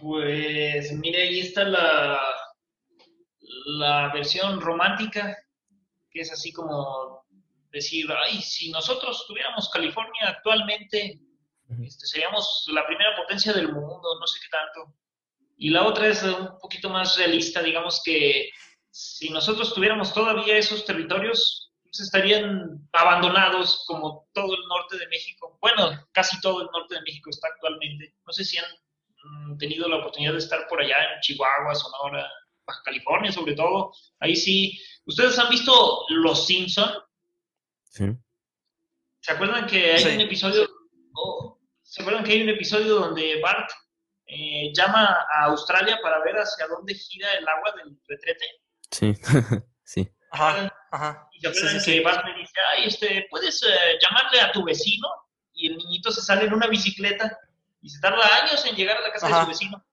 Pues 0.00 0.92
mire, 0.92 1.22
ahí 1.22 1.40
está 1.40 1.64
la, 1.64 2.20
la 3.66 4.12
versión 4.12 4.60
romántica 4.60 5.36
que 6.10 6.20
es 6.20 6.32
así 6.32 6.52
como 6.52 7.24
decir, 7.70 8.06
ay, 8.24 8.40
si 8.40 8.70
nosotros 8.70 9.24
tuviéramos 9.26 9.68
California 9.70 10.28
actualmente, 10.28 11.20
este, 11.82 12.06
seríamos 12.06 12.66
la 12.72 12.86
primera 12.86 13.14
potencia 13.16 13.52
del 13.52 13.72
mundo, 13.72 14.18
no 14.18 14.26
sé 14.26 14.40
qué 14.40 14.48
tanto. 14.48 14.94
Y 15.58 15.70
la 15.70 15.84
otra 15.84 16.06
es 16.06 16.22
un 16.22 16.56
poquito 16.60 16.88
más 16.88 17.16
realista, 17.16 17.60
digamos 17.62 18.00
que 18.04 18.48
si 18.90 19.28
nosotros 19.30 19.74
tuviéramos 19.74 20.14
todavía 20.14 20.56
esos 20.56 20.84
territorios, 20.84 21.72
pues 21.82 22.00
estarían 22.00 22.88
abandonados 22.92 23.84
como 23.86 24.28
todo 24.32 24.54
el 24.54 24.60
norte 24.68 24.98
de 24.98 25.08
México. 25.08 25.58
Bueno, 25.60 26.06
casi 26.12 26.40
todo 26.40 26.62
el 26.62 26.68
norte 26.72 26.94
de 26.94 27.02
México 27.02 27.30
está 27.30 27.48
actualmente. 27.48 28.14
No 28.24 28.32
sé 28.32 28.44
si 28.44 28.56
han 28.56 28.66
mm, 29.24 29.58
tenido 29.58 29.88
la 29.88 29.96
oportunidad 29.96 30.32
de 30.32 30.38
estar 30.38 30.68
por 30.68 30.80
allá 30.80 30.96
en 31.14 31.20
Chihuahua, 31.22 31.74
Sonora, 31.74 32.28
Baja 32.64 32.82
California 32.84 33.32
sobre 33.32 33.54
todo. 33.54 33.92
Ahí 34.20 34.36
sí. 34.36 34.78
¿Ustedes 35.06 35.38
han 35.38 35.48
visto 35.48 36.04
Los 36.10 36.46
Simpson? 36.46 36.90
Sí. 37.84 38.04
¿Se 39.20 39.32
acuerdan 39.32 39.66
que 39.66 39.92
hay 39.92 40.14
un 40.14 40.20
episodio? 40.20 40.68
Oh, 41.14 41.58
¿Se 41.82 42.02
acuerdan 42.02 42.22
que 42.22 42.32
hay 42.32 42.42
un 42.42 42.50
episodio 42.50 42.94
donde 42.94 43.40
Bart 43.40 43.70
eh, 44.28 44.72
llama 44.74 45.26
a 45.30 45.44
Australia 45.46 45.98
para 46.02 46.22
ver 46.22 46.36
hacia 46.36 46.66
dónde 46.66 46.94
gira 46.94 47.32
el 47.32 47.48
agua 47.48 47.72
del 47.76 47.98
retrete? 48.06 48.44
Sí, 48.90 49.14
sí. 49.84 50.08
Ajá, 50.30 50.70
ajá. 50.90 51.28
Y 51.32 51.40
se 51.40 51.48
acuerdan 51.48 51.84
que 51.84 52.00
Bart 52.02 52.26
le 52.26 52.34
dice, 52.34 52.52
ay, 52.72 52.84
este, 52.84 53.26
¿puedes 53.30 53.62
eh, 53.62 53.98
llamarle 54.02 54.40
a 54.42 54.52
tu 54.52 54.64
vecino? 54.64 55.08
Y 55.54 55.68
el 55.68 55.78
niñito 55.78 56.10
se 56.10 56.20
sale 56.20 56.44
en 56.44 56.52
una 56.52 56.66
bicicleta 56.66 57.38
y 57.80 57.88
se 57.88 58.00
tarda 58.00 58.22
años 58.42 58.64
en 58.66 58.76
llegar 58.76 58.98
a 58.98 59.00
la 59.00 59.12
casa 59.12 59.28
de 59.28 59.42
su 59.42 59.48
vecino. 59.48 59.84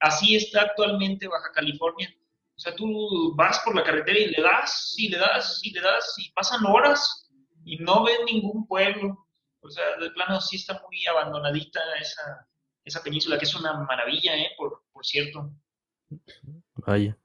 Así 0.00 0.34
está 0.34 0.62
actualmente 0.62 1.28
Baja 1.28 1.52
California. 1.52 2.12
O 2.56 2.58
sea, 2.58 2.74
tú 2.74 3.34
vas 3.36 3.60
por 3.60 3.76
la 3.76 3.84
carretera 3.84 4.18
y 4.18 4.26
le 4.28 4.42
das, 4.42 4.94
y 4.96 5.08
le 5.08 5.18
das, 5.18 5.60
y 5.62 5.70
le 5.70 5.80
das, 5.80 6.14
y 6.18 6.30
pasan 6.32 6.64
horas 6.66 7.30
y 7.64 7.76
no 7.78 8.04
ves 8.04 8.18
ningún 8.24 8.66
pueblo. 8.66 9.26
O 9.60 9.70
sea, 9.70 9.96
de 10.00 10.10
plano 10.10 10.40
sí 10.40 10.56
está 10.56 10.80
muy 10.82 11.06
abandonadita 11.06 11.80
esa, 12.00 12.48
esa 12.86 13.02
península, 13.02 13.38
que 13.38 13.44
es 13.44 13.54
una 13.54 13.74
maravilla, 13.84 14.36
¿eh? 14.36 14.52
Por, 14.56 14.84
por 14.92 15.04
cierto. 15.04 15.50
Vaya. 16.76 17.18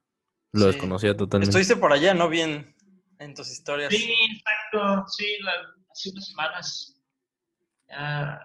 Lo 0.54 0.66
desconocía 0.66 1.16
totalmente. 1.16 1.50
Estuviste 1.50 1.76
por 1.78 1.94
allá, 1.94 2.14
¿no? 2.14 2.28
Bien 2.28 2.76
en 3.20 3.36
tus 3.36 3.50
historias. 3.52 3.94
Sí, 3.94 4.12
exacto. 4.32 5.08
Sí, 5.08 5.38
hace 5.90 6.10
unas 6.10 6.28
semanas. 6.28 6.98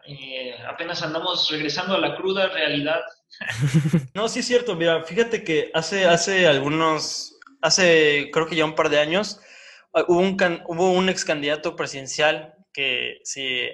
Eh, 0.06 0.56
apenas 0.68 1.02
andamos 1.02 1.50
regresando 1.50 1.94
a 1.94 2.00
la 2.00 2.16
cruda 2.16 2.48
realidad. 2.48 3.00
no, 4.14 4.28
sí 4.28 4.40
es 4.40 4.46
cierto. 4.46 4.76
Mira, 4.76 5.02
fíjate 5.04 5.42
que 5.42 5.70
hace, 5.72 6.04
hace 6.04 6.46
algunos, 6.46 7.38
hace 7.62 8.30
creo 8.32 8.46
que 8.46 8.56
ya 8.56 8.64
un 8.66 8.74
par 8.74 8.90
de 8.90 9.00
años, 9.00 9.40
ah, 9.94 10.04
hubo 10.06 10.20
un, 10.20 10.36
hubo 10.66 10.92
un 10.92 11.08
ex 11.08 11.24
candidato 11.24 11.76
presidencial 11.76 12.54
que 12.72 13.20
sí, 13.24 13.68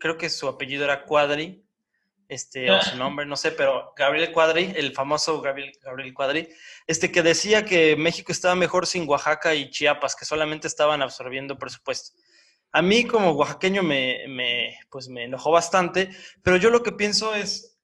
creo 0.00 0.18
que 0.18 0.28
su 0.28 0.48
apellido 0.48 0.84
era 0.84 1.04
Cuadri, 1.04 1.64
este, 2.32 2.70
o 2.70 2.80
su 2.80 2.96
nombre, 2.96 3.26
no 3.26 3.36
sé, 3.36 3.52
pero 3.52 3.92
Gabriel 3.96 4.32
Cuadri, 4.32 4.72
el 4.74 4.92
famoso 4.92 5.40
Gabriel, 5.40 5.72
Gabriel 5.82 6.14
Cuadri, 6.14 6.48
este, 6.86 7.12
que 7.12 7.22
decía 7.22 7.64
que 7.64 7.94
México 7.96 8.32
estaba 8.32 8.54
mejor 8.54 8.86
sin 8.86 9.08
Oaxaca 9.08 9.54
y 9.54 9.70
Chiapas, 9.70 10.16
que 10.16 10.24
solamente 10.24 10.66
estaban 10.66 11.02
absorbiendo 11.02 11.58
presupuesto. 11.58 12.18
A 12.72 12.80
mí 12.80 13.04
como 13.04 13.32
oaxaqueño 13.32 13.82
me, 13.82 14.24
me, 14.28 14.78
pues 14.90 15.08
me 15.08 15.24
enojó 15.24 15.50
bastante, 15.50 16.08
pero 16.42 16.56
yo 16.56 16.70
lo 16.70 16.82
que 16.82 16.92
pienso 16.92 17.34
es, 17.34 17.78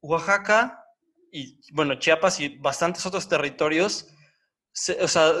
Oaxaca 0.00 0.84
y, 1.32 1.58
bueno, 1.72 1.96
Chiapas 1.96 2.38
y 2.38 2.56
bastantes 2.58 3.04
otros 3.04 3.28
territorios, 3.28 4.06
o 5.00 5.08
sea, 5.08 5.32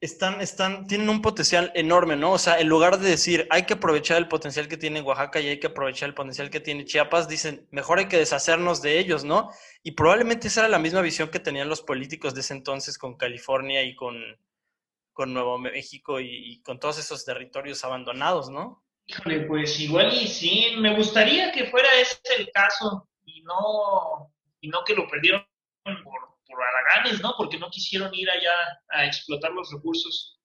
están, 0.00 0.40
están, 0.40 0.86
tienen 0.86 1.08
un 1.08 1.22
potencial 1.22 1.72
enorme, 1.74 2.16
¿no? 2.16 2.32
O 2.32 2.38
sea, 2.38 2.60
en 2.60 2.68
lugar 2.68 2.98
de 2.98 3.08
decir 3.08 3.46
hay 3.50 3.64
que 3.64 3.74
aprovechar 3.74 4.16
el 4.18 4.28
potencial 4.28 4.68
que 4.68 4.76
tiene 4.76 5.00
Oaxaca 5.00 5.40
y 5.40 5.48
hay 5.48 5.58
que 5.58 5.66
aprovechar 5.68 6.08
el 6.08 6.14
potencial 6.14 6.50
que 6.50 6.60
tiene 6.60 6.84
Chiapas, 6.84 7.28
dicen 7.28 7.66
mejor 7.72 7.98
hay 7.98 8.06
que 8.06 8.18
deshacernos 8.18 8.80
de 8.80 8.98
ellos, 8.98 9.24
¿no? 9.24 9.50
Y 9.82 9.92
probablemente 9.92 10.48
esa 10.48 10.60
era 10.60 10.68
la 10.68 10.78
misma 10.78 11.00
visión 11.00 11.30
que 11.30 11.40
tenían 11.40 11.68
los 11.68 11.82
políticos 11.82 12.34
de 12.34 12.42
ese 12.42 12.54
entonces 12.54 12.96
con 12.96 13.16
California 13.16 13.82
y 13.82 13.96
con, 13.96 14.16
con 15.12 15.34
Nuevo 15.34 15.58
México 15.58 16.20
y, 16.20 16.62
con 16.62 16.78
todos 16.78 16.98
esos 16.98 17.24
territorios 17.24 17.84
abandonados, 17.84 18.50
¿no? 18.50 18.84
Híjole, 19.06 19.40
pues 19.46 19.80
igual 19.80 20.12
y 20.12 20.28
sí, 20.28 20.74
me 20.78 20.94
gustaría 20.94 21.50
que 21.50 21.64
fuera 21.70 21.88
ese 22.00 22.20
el 22.38 22.50
caso 22.52 23.08
y 23.24 23.42
no, 23.42 24.32
y 24.60 24.68
no 24.68 24.84
que 24.84 24.94
lo 24.94 25.08
perdieron 25.08 25.44
por 26.04 26.27
por 26.58 26.66
haraganes, 26.66 27.22
¿no? 27.22 27.34
Porque 27.36 27.58
no 27.58 27.70
quisieron 27.70 28.12
ir 28.14 28.28
allá 28.28 28.52
a 28.88 29.06
explotar 29.06 29.52
los 29.52 29.70
recursos. 29.72 30.40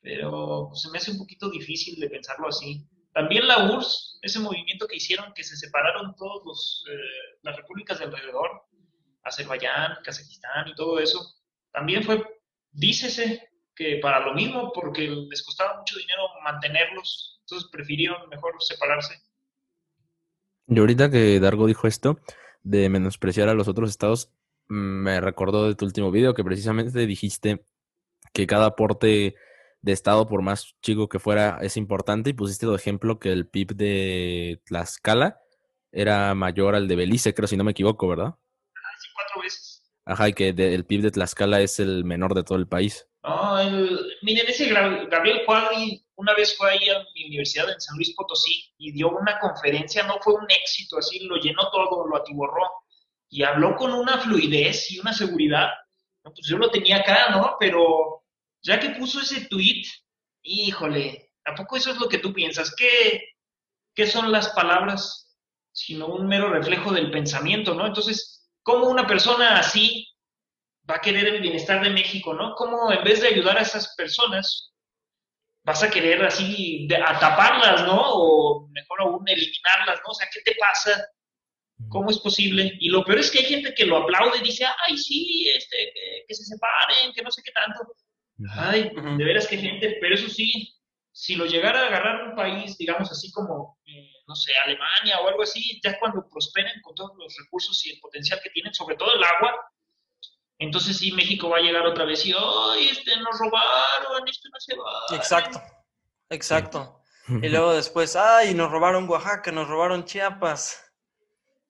Pero 0.00 0.66
pues, 0.68 0.82
se 0.82 0.90
me 0.90 0.98
hace 0.98 1.12
un 1.12 1.18
poquito 1.18 1.48
difícil 1.48 1.98
de 2.00 2.10
pensarlo 2.10 2.48
así. 2.48 2.86
También 3.12 3.46
la 3.46 3.70
URSS, 3.70 4.18
ese 4.22 4.40
movimiento 4.40 4.88
que 4.88 4.96
hicieron, 4.96 5.32
que 5.32 5.44
se 5.44 5.56
separaron 5.56 6.16
todas 6.16 6.82
eh, 6.90 7.38
las 7.42 7.56
repúblicas 7.56 8.00
de 8.00 8.06
alrededor, 8.06 8.64
Azerbaiyán, 9.22 9.98
Kazajistán 10.02 10.68
y 10.68 10.74
todo 10.74 10.98
eso, 10.98 11.20
también 11.72 12.02
fue, 12.02 12.22
dícese, 12.72 13.48
que 13.76 13.98
para 14.02 14.20
lo 14.26 14.34
mismo, 14.34 14.72
porque 14.72 15.08
les 15.08 15.42
costaba 15.44 15.78
mucho 15.78 15.96
dinero 15.98 16.22
mantenerlos, 16.42 17.38
entonces 17.40 17.68
prefirieron 17.70 18.28
mejor 18.28 18.54
separarse. 18.58 19.14
Y 20.66 20.78
ahorita 20.78 21.10
que 21.10 21.38
Dargo 21.38 21.66
dijo 21.66 21.86
esto, 21.86 22.18
de 22.62 22.88
menospreciar 22.88 23.48
a 23.48 23.54
los 23.54 23.68
otros 23.68 23.90
estados, 23.90 24.32
me 24.68 25.20
recordó 25.20 25.68
de 25.68 25.74
tu 25.74 25.84
último 25.84 26.10
video 26.10 26.34
que 26.34 26.44
precisamente 26.44 27.06
dijiste 27.06 27.64
que 28.32 28.46
cada 28.46 28.66
aporte 28.66 29.36
de 29.82 29.92
Estado, 29.92 30.26
por 30.26 30.42
más 30.42 30.74
chico 30.82 31.08
que 31.08 31.18
fuera, 31.18 31.58
es 31.60 31.76
importante 31.76 32.30
y 32.30 32.34
pusiste 32.34 32.66
el 32.66 32.74
ejemplo 32.74 33.18
que 33.18 33.30
el 33.30 33.46
PIB 33.46 33.74
de 33.74 34.62
Tlaxcala 34.64 35.40
era 35.92 36.34
mayor 36.34 36.74
al 36.74 36.88
de 36.88 36.96
Belice, 36.96 37.34
creo, 37.34 37.46
si 37.46 37.56
no 37.56 37.64
me 37.64 37.72
equivoco, 37.72 38.08
¿verdad? 38.08 38.34
Ah, 38.34 38.96
sí, 38.98 39.08
cuatro 39.14 39.42
veces. 39.42 39.82
Ajá, 40.06 40.28
y 40.28 40.32
que 40.32 40.48
el 40.48 40.86
PIB 40.86 41.02
de 41.02 41.10
Tlaxcala 41.10 41.60
es 41.60 41.78
el 41.80 42.04
menor 42.04 42.34
de 42.34 42.42
todo 42.42 42.58
el 42.58 42.66
país. 42.66 43.06
Oh, 43.22 43.58
miren, 44.22 44.46
ese 44.48 44.68
Gabriel 44.68 45.42
Cuadri 45.46 46.04
una 46.16 46.34
vez 46.34 46.56
fue 46.56 46.70
ahí 46.70 46.88
a 46.90 47.04
mi 47.14 47.26
universidad 47.26 47.70
en 47.70 47.80
San 47.80 47.96
Luis 47.96 48.14
Potosí 48.14 48.72
y 48.78 48.92
dio 48.92 49.10
una 49.10 49.38
conferencia, 49.38 50.02
no 50.04 50.18
fue 50.20 50.34
un 50.34 50.46
éxito, 50.50 50.98
así 50.98 51.20
lo 51.20 51.36
llenó 51.36 51.70
todo, 51.70 52.06
lo 52.06 52.16
atiborró 52.16 52.62
y 53.34 53.42
habló 53.42 53.74
con 53.74 53.92
una 53.92 54.18
fluidez 54.18 54.92
y 54.92 55.00
una 55.00 55.12
seguridad. 55.12 55.70
Pues 56.22 56.46
yo 56.46 56.56
lo 56.56 56.70
tenía 56.70 56.98
acá, 56.98 57.30
¿no? 57.30 57.56
Pero 57.58 58.22
ya 58.62 58.78
que 58.78 58.90
puso 58.90 59.20
ese 59.20 59.46
tweet, 59.48 59.82
híjole, 60.42 61.32
¿a 61.44 61.52
poco 61.56 61.76
eso 61.76 61.90
es 61.90 61.98
lo 61.98 62.08
que 62.08 62.18
tú 62.18 62.32
piensas? 62.32 62.72
¿Qué, 62.76 63.32
qué 63.92 64.06
son 64.06 64.30
las 64.30 64.50
palabras 64.50 65.36
sino 65.72 66.06
un 66.06 66.28
mero 66.28 66.50
reflejo 66.50 66.92
del 66.92 67.10
pensamiento, 67.10 67.74
¿no? 67.74 67.88
Entonces, 67.88 68.48
¿cómo 68.62 68.86
una 68.86 69.08
persona 69.08 69.58
así 69.58 70.06
va 70.88 70.94
a 70.94 71.00
querer 71.00 71.26
el 71.26 71.40
bienestar 71.40 71.82
de 71.82 71.90
México, 71.90 72.34
¿no? 72.34 72.54
¿Cómo 72.54 72.92
en 72.92 73.02
vez 73.02 73.20
de 73.20 73.28
ayudar 73.28 73.58
a 73.58 73.62
esas 73.62 73.96
personas, 73.96 74.72
vas 75.64 75.82
a 75.82 75.90
querer 75.90 76.24
así 76.24 76.86
ataparlas, 77.04 77.82
¿no? 77.82 78.00
O 78.00 78.68
mejor 78.68 79.00
aún 79.00 79.24
eliminarlas, 79.26 80.00
¿no? 80.06 80.12
O 80.12 80.14
sea, 80.14 80.28
¿qué 80.32 80.40
te 80.42 80.54
pasa? 80.54 81.04
¿Cómo 81.88 82.10
es 82.10 82.18
posible? 82.18 82.76
Y 82.80 82.88
lo 82.88 83.04
peor 83.04 83.18
es 83.18 83.30
que 83.30 83.40
hay 83.40 83.44
gente 83.44 83.74
que 83.74 83.86
lo 83.86 83.98
aplaude 83.98 84.38
y 84.38 84.44
dice, 84.44 84.64
ay, 84.86 84.96
sí, 84.96 85.48
este, 85.48 85.92
que, 86.26 86.34
se 86.34 86.44
separen, 86.44 87.12
que 87.12 87.22
no 87.22 87.30
sé 87.30 87.42
qué 87.44 87.52
tanto. 87.52 87.80
Ay, 88.50 88.90
de 89.18 89.24
veras 89.24 89.46
que 89.46 89.58
gente, 89.58 89.96
pero 90.00 90.14
eso 90.14 90.28
sí, 90.28 90.74
si 91.12 91.36
lo 91.36 91.46
llegara 91.46 91.82
a 91.82 91.86
agarrar 91.86 92.28
un 92.28 92.34
país, 92.34 92.76
digamos 92.76 93.10
así 93.10 93.30
como, 93.30 93.78
eh, 93.86 94.10
no 94.26 94.34
sé, 94.34 94.52
Alemania 94.64 95.20
o 95.20 95.28
algo 95.28 95.42
así, 95.42 95.80
ya 95.82 95.98
cuando 95.98 96.28
prosperen 96.28 96.80
con 96.82 96.94
todos 96.94 97.12
los 97.16 97.34
recursos 97.38 97.84
y 97.86 97.90
el 97.90 98.00
potencial 98.00 98.40
que 98.42 98.50
tienen, 98.50 98.74
sobre 98.74 98.96
todo 98.96 99.14
el 99.14 99.22
agua, 99.22 99.54
entonces 100.58 100.96
sí, 100.96 101.12
México 101.12 101.48
va 101.48 101.58
a 101.58 101.62
llegar 101.62 101.86
otra 101.86 102.04
vez 102.04 102.24
y, 102.26 102.32
ay, 102.32 102.88
este, 102.88 103.16
nos 103.18 103.38
robaron, 103.38 104.28
esto 104.28 104.48
no 104.52 104.60
se 104.60 104.76
va. 104.76 105.16
Exacto, 105.16 105.60
exacto. 106.30 107.00
Y 107.28 107.48
luego 107.48 107.72
después, 107.72 108.16
ay, 108.16 108.54
nos 108.54 108.70
robaron 108.70 109.08
Oaxaca, 109.08 109.50
nos 109.50 109.68
robaron 109.68 110.04
Chiapas. 110.04 110.83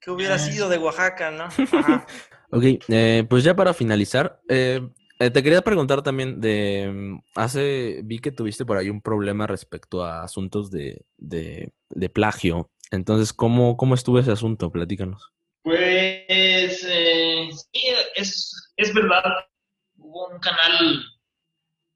¿Qué 0.05 0.11
hubiera 0.11 0.39
sido 0.39 0.69
de 0.69 0.77
Oaxaca, 0.77 1.31
no? 1.31 1.49
ok, 2.51 2.63
eh, 2.89 3.25
pues 3.27 3.43
ya 3.43 3.57
para 3.57 3.73
finalizar, 3.73 4.39
eh, 4.51 4.87
eh, 5.19 5.31
te 5.31 5.43
quería 5.43 5.63
preguntar 5.63 6.03
también 6.03 6.43
de, 6.43 6.93
mm, 6.93 7.21
hace, 7.37 8.03
vi 8.05 8.19
que 8.19 8.31
tuviste 8.31 8.67
por 8.67 8.77
ahí 8.77 8.91
un 8.91 9.01
problema 9.01 9.47
respecto 9.47 10.05
a 10.05 10.23
asuntos 10.23 10.71
de, 10.71 11.07
de, 11.17 12.11
plagio. 12.11 12.71
Entonces, 12.91 13.33
¿cómo, 13.33 13.79
¿cómo 13.79 13.95
estuvo 13.95 14.19
ese 14.19 14.33
asunto? 14.33 14.71
Platícanos. 14.71 15.33
Pues, 15.63 16.83
sí, 16.83 17.83
es, 18.15 18.75
es 18.77 18.93
verdad. 18.93 19.25
Hubo 19.97 20.29
un 20.29 20.39
canal, 20.39 21.03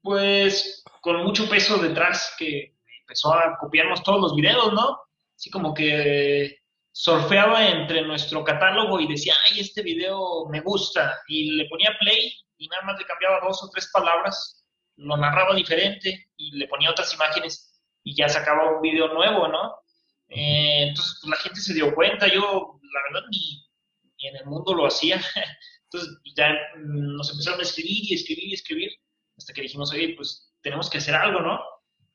pues, 0.01 0.83
con 1.01 1.17
mucho 1.17 1.47
peso 1.47 1.77
detrás 1.77 2.33
que 2.39 2.75
empezó 3.01 3.35
a 3.35 3.55
copiarnos 3.59 4.01
todos 4.01 4.19
los 4.19 4.35
videos, 4.35 4.73
¿no? 4.73 4.97
Así 5.35 5.51
como 5.51 5.75
que 5.75 6.58
surfeaba 7.01 7.65
entre 7.65 8.01
nuestro 8.01 8.43
catálogo 8.43 8.99
y 8.99 9.07
decía, 9.07 9.33
ay, 9.49 9.61
este 9.61 9.81
video 9.81 10.47
me 10.49 10.59
gusta, 10.59 11.17
y 11.29 11.51
le 11.51 11.65
ponía 11.69 11.95
play 11.97 12.33
y 12.57 12.67
nada 12.67 12.83
más 12.83 12.99
le 12.99 13.05
cambiaba 13.05 13.39
dos 13.39 13.63
o 13.63 13.69
tres 13.69 13.89
palabras, 13.93 14.65
lo 14.97 15.15
narraba 15.15 15.55
diferente 15.55 16.29
y 16.35 16.57
le 16.57 16.67
ponía 16.67 16.91
otras 16.91 17.13
imágenes 17.13 17.81
y 18.03 18.17
ya 18.17 18.27
sacaba 18.27 18.75
un 18.75 18.81
video 18.81 19.13
nuevo, 19.13 19.47
¿no? 19.47 19.75
Eh, 20.27 20.89
entonces, 20.89 21.19
pues 21.21 21.31
la 21.31 21.37
gente 21.37 21.61
se 21.61 21.73
dio 21.73 21.95
cuenta, 21.95 22.27
yo 22.27 22.81
la 22.83 22.99
verdad 23.07 23.29
ni, 23.31 23.65
ni 24.17 24.27
en 24.27 24.35
el 24.35 24.45
mundo 24.47 24.73
lo 24.73 24.85
hacía, 24.85 25.15
entonces 25.83 26.17
pues, 26.21 26.35
ya 26.35 26.53
nos 26.79 27.31
empezaron 27.31 27.61
a 27.61 27.63
escribir 27.63 28.11
y 28.11 28.13
escribir 28.13 28.43
y 28.49 28.53
escribir, 28.55 28.91
hasta 29.37 29.53
que 29.53 29.61
dijimos, 29.61 29.93
oye, 29.93 30.15
pues 30.17 30.53
tenemos 30.61 30.89
que 30.89 30.97
hacer 30.97 31.15
algo, 31.15 31.39
¿no? 31.39 31.61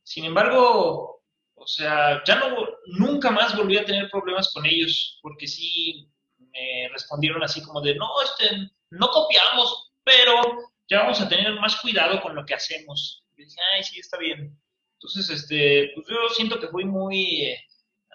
Sin 0.02 0.26
embargo, 0.26 1.23
o 1.56 1.66
sea, 1.66 2.22
ya 2.24 2.36
no, 2.36 2.56
nunca 2.86 3.30
más 3.30 3.56
volví 3.56 3.76
a 3.78 3.84
tener 3.84 4.10
problemas 4.10 4.52
con 4.52 4.66
ellos, 4.66 5.18
porque 5.22 5.46
sí 5.46 6.08
me 6.38 6.88
respondieron 6.92 7.42
así 7.42 7.62
como 7.62 7.80
de, 7.80 7.94
no, 7.94 8.08
este, 8.22 8.70
no 8.90 9.08
copiamos, 9.08 9.92
pero 10.02 10.42
ya 10.88 11.00
vamos 11.00 11.20
a 11.20 11.28
tener 11.28 11.52
más 11.60 11.80
cuidado 11.80 12.20
con 12.20 12.34
lo 12.34 12.44
que 12.44 12.54
hacemos. 12.54 13.24
Y 13.36 13.44
dije, 13.44 13.56
ay, 13.74 13.82
sí, 13.82 14.00
está 14.00 14.18
bien. 14.18 14.58
Entonces, 14.94 15.30
este, 15.30 15.92
pues 15.94 16.06
yo 16.08 16.28
siento 16.34 16.60
que 16.60 16.68
fui 16.68 16.84
muy, 16.84 17.44
eh, 17.44 17.60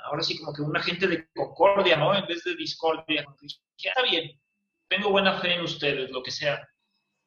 ahora 0.06 0.24
sí 0.24 0.38
como 0.38 0.54
que 0.54 0.62
un 0.62 0.76
agente 0.76 1.08
de 1.08 1.28
concordia, 1.36 1.98
¿no? 1.98 2.16
En 2.16 2.26
vez 2.28 2.44
de 2.44 2.56
discordia. 2.56 3.26
Dije, 3.42 3.60
está 3.90 4.02
bien, 4.04 4.40
tengo 4.88 5.10
buena 5.10 5.40
fe 5.40 5.56
en 5.56 5.62
ustedes, 5.62 6.10
lo 6.12 6.24
que 6.24 6.32
sea. 6.32 6.68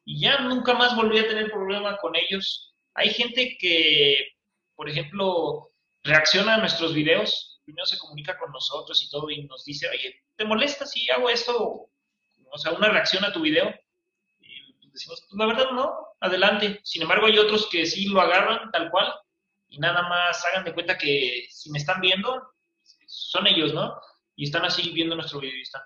Y 0.05 0.19
ya 0.19 0.39
nunca 0.41 0.73
más 0.73 0.95
volví 0.95 1.17
a 1.19 1.27
tener 1.27 1.51
problema 1.51 1.97
con 1.97 2.15
ellos. 2.15 2.73
Hay 2.93 3.09
gente 3.09 3.57
que, 3.59 4.33
por 4.75 4.89
ejemplo, 4.89 5.72
reacciona 6.03 6.55
a 6.55 6.57
nuestros 6.57 6.93
videos, 6.93 7.61
primero 7.63 7.85
se 7.85 7.97
comunica 7.97 8.37
con 8.37 8.51
nosotros 8.51 9.01
y 9.03 9.09
todo 9.09 9.29
y 9.29 9.45
nos 9.45 9.63
dice, 9.65 9.89
oye, 9.89 10.23
¿te 10.35 10.45
molesta 10.45 10.85
si 10.85 11.09
hago 11.09 11.29
esto? 11.29 11.89
O 12.51 12.57
sea, 12.57 12.73
una 12.73 12.89
reacción 12.89 13.23
a 13.25 13.33
tu 13.33 13.41
video. 13.41 13.73
Y 14.39 14.89
decimos, 14.91 15.23
pues 15.27 15.39
la 15.39 15.45
verdad 15.45 15.71
no, 15.71 15.91
adelante. 16.19 16.79
Sin 16.83 17.01
embargo, 17.01 17.27
hay 17.27 17.37
otros 17.37 17.67
que 17.69 17.85
sí 17.85 18.07
lo 18.07 18.21
agarran 18.21 18.71
tal 18.71 18.91
cual 18.91 19.13
y 19.69 19.79
nada 19.79 20.07
más 20.07 20.45
hagan 20.45 20.65
de 20.65 20.73
cuenta 20.73 20.97
que 20.97 21.47
si 21.49 21.71
me 21.71 21.79
están 21.79 21.99
viendo, 21.99 22.53
son 23.07 23.47
ellos, 23.47 23.73
¿no? 23.73 23.95
Y 24.35 24.45
están 24.45 24.65
así 24.65 24.91
viendo 24.91 25.15
nuestro 25.15 25.39
video 25.39 25.57
y 25.57 25.61
están, 25.61 25.81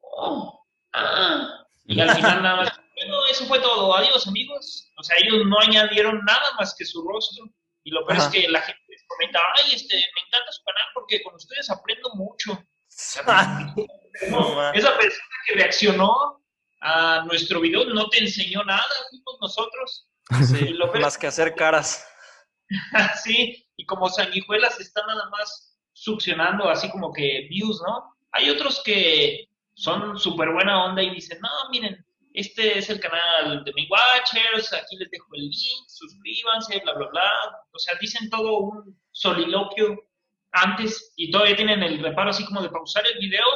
oh, 0.00 0.66
ah. 0.92 1.64
Y 1.86 2.00
al 2.00 2.14
final 2.14 2.42
nada 2.42 2.56
más, 2.56 2.80
bueno, 2.96 3.24
eso 3.30 3.46
fue 3.46 3.60
todo. 3.60 3.96
Adiós, 3.96 4.26
amigos. 4.26 4.90
O 4.98 5.02
sea, 5.02 5.16
ellos 5.18 5.46
no 5.46 5.58
añadieron 5.58 6.22
nada 6.24 6.52
más 6.58 6.74
que 6.76 6.84
su 6.84 7.02
rostro. 7.02 7.46
Y 7.84 7.90
lo 7.90 8.06
peor 8.06 8.18
es 8.18 8.26
que 8.28 8.48
la 8.48 8.60
gente 8.60 8.80
comenta, 9.06 9.40
ay, 9.56 9.74
este, 9.74 9.96
me 9.96 10.20
encanta 10.26 10.52
su 10.52 10.62
canal 10.64 10.84
porque 10.94 11.22
con 11.22 11.34
ustedes 11.34 11.70
aprendo 11.70 12.10
mucho. 12.14 12.62
esa 14.74 14.98
persona 14.98 15.36
que 15.46 15.54
reaccionó 15.54 16.42
a 16.82 17.24
nuestro 17.26 17.60
video 17.60 17.84
no 17.84 18.08
te 18.08 18.18
enseñó 18.18 18.64
nada, 18.64 18.84
fuimos 19.10 19.38
nosotros. 19.40 20.08
Sí, 20.46 20.68
lo 20.70 20.92
más 20.94 21.18
que 21.18 21.26
hacer 21.26 21.54
caras. 21.54 22.06
sí, 23.22 23.66
y 23.76 23.86
como 23.86 24.08
sanguijuelas 24.08 24.78
están 24.80 25.06
nada 25.06 25.28
más 25.30 25.78
succionando 25.92 26.68
así 26.68 26.90
como 26.90 27.12
que 27.12 27.46
views, 27.50 27.82
¿no? 27.86 28.16
Hay 28.32 28.48
otros 28.48 28.82
que 28.84 29.48
son 29.74 30.18
súper 30.18 30.50
buena 30.50 30.84
onda 30.84 31.02
y 31.02 31.10
dicen, 31.10 31.40
no, 31.40 31.48
miren, 31.70 32.04
este 32.32 32.78
es 32.78 32.88
el 32.90 33.00
canal 33.00 33.64
de 33.64 33.72
mi 33.74 33.88
Watchers, 33.88 34.72
aquí 34.72 34.96
les 34.96 35.10
dejo 35.10 35.26
el 35.34 35.42
link, 35.42 35.88
suscríbanse, 35.88 36.80
bla, 36.80 36.94
bla, 36.94 37.08
bla. 37.08 37.32
O 37.72 37.78
sea, 37.78 37.94
dicen 38.00 38.30
todo 38.30 38.58
un 38.58 39.00
soliloquio 39.10 39.98
antes 40.52 41.12
y 41.16 41.30
todavía 41.30 41.56
tienen 41.56 41.82
el 41.82 42.02
reparo 42.02 42.30
así 42.30 42.44
como 42.44 42.62
de 42.62 42.70
pausar 42.70 43.04
el 43.06 43.18
video 43.18 43.46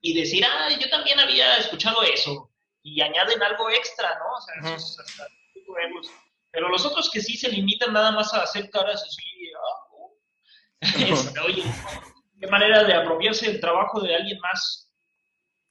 y 0.00 0.18
decir, 0.18 0.44
ah, 0.44 0.68
yo 0.70 0.88
también 0.90 1.20
había 1.20 1.56
escuchado 1.58 2.02
eso. 2.02 2.50
Y 2.82 3.00
añaden 3.00 3.42
algo 3.42 3.70
extra, 3.70 4.18
¿no? 4.18 4.36
O 4.36 4.40
sea, 4.40 4.74
eso 4.74 4.74
es 4.74 4.98
hasta 4.98 5.26
Pero 6.50 6.68
los 6.68 6.84
otros 6.84 7.10
que 7.10 7.20
sí 7.20 7.36
se 7.36 7.50
limitan 7.50 7.92
nada 7.92 8.10
más 8.10 8.32
a 8.34 8.42
hacer 8.42 8.68
caras 8.70 9.02
así, 9.02 9.22
ah, 9.54 9.86
oh". 9.92 10.16
este, 10.80 11.40
oye, 11.40 11.62
qué 12.40 12.46
manera 12.48 12.82
de 12.84 12.94
apropiarse 12.94 13.52
del 13.52 13.60
trabajo 13.60 14.00
de 14.00 14.16
alguien 14.16 14.38
más 14.40 14.81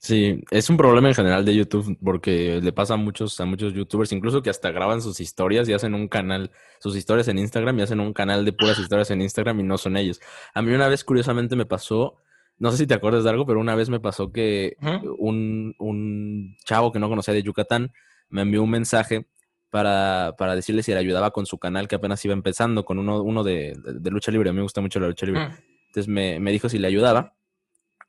Sí, 0.04 0.42
es 0.50 0.68
un 0.72 0.78
problema 0.78 1.10
en 1.10 1.14
general 1.14 1.46
de 1.46 1.54
YouTube 1.54 1.96
porque 2.04 2.60
le 2.60 2.74
pasa 2.74 2.96
a 2.96 2.98
muchos, 2.98 3.40
a 3.40 3.46
muchos 3.46 3.72
youtubers, 3.76 4.12
incluso 4.12 4.42
que 4.42 4.50
hasta 4.50 4.72
graban 4.72 5.00
sus 5.00 5.20
historias 5.20 5.70
y 5.70 5.74
hacen 5.74 5.94
un 5.94 6.08
canal, 6.08 6.50
sus 6.80 6.96
historias 6.96 7.28
en 7.28 7.38
Instagram 7.38 7.78
y 7.78 7.84
hacen 7.84 8.00
un 8.00 8.12
canal 8.12 8.44
de 8.44 8.52
puras 8.52 8.80
historias 8.80 9.12
en 9.12 9.22
Instagram 9.22 9.60
y 9.60 9.64
no 9.64 9.78
son 9.78 9.98
ellos. 9.98 10.20
A 10.56 10.64
mí 10.64 10.74
una 10.74 10.88
vez, 10.88 11.04
curiosamente, 11.04 11.56
me 11.56 11.68
pasó, 11.68 12.16
no 12.58 12.72
sé 12.72 12.78
si 12.78 12.88
te 12.88 12.96
acuerdas 12.96 13.24
de 13.24 13.30
algo, 13.30 13.46
pero 13.46 13.60
una 13.60 13.76
vez 13.76 13.92
me 13.92 14.00
pasó 14.00 14.32
que 14.32 14.76
un, 15.20 15.76
un 15.78 16.58
chavo 16.66 16.92
que 16.92 16.98
no 16.98 17.08
conocía 17.08 17.36
de 17.36 17.44
Yucatán 17.44 17.94
me 18.30 18.42
envió 18.42 18.64
un 18.64 18.72
mensaje 18.72 19.28
para, 19.70 20.34
para 20.36 20.56
decirle 20.56 20.82
si 20.82 20.94
le 20.94 20.98
ayudaba 20.98 21.30
con 21.30 21.46
su 21.46 21.60
canal 21.60 21.88
que 21.88 21.96
apenas 21.96 22.26
iba 22.26 22.34
empezando, 22.34 22.86
con 22.86 22.98
uno, 22.98 23.22
uno 23.22 23.44
de, 23.44 23.76
de, 23.86 24.10
lucha 24.10 24.32
libre. 24.32 24.50
A 24.50 24.54
mí 24.54 24.58
me 24.58 24.64
gusta 24.64 24.82
mucho 24.82 25.00
la 25.00 25.10
lucha 25.10 25.28
libre. 25.28 25.50
Entonces 25.90 26.08
me, 26.08 26.40
me 26.40 26.52
dijo 26.52 26.70
si 26.70 26.80
le 26.80 26.88
ayudaba. 26.88 27.36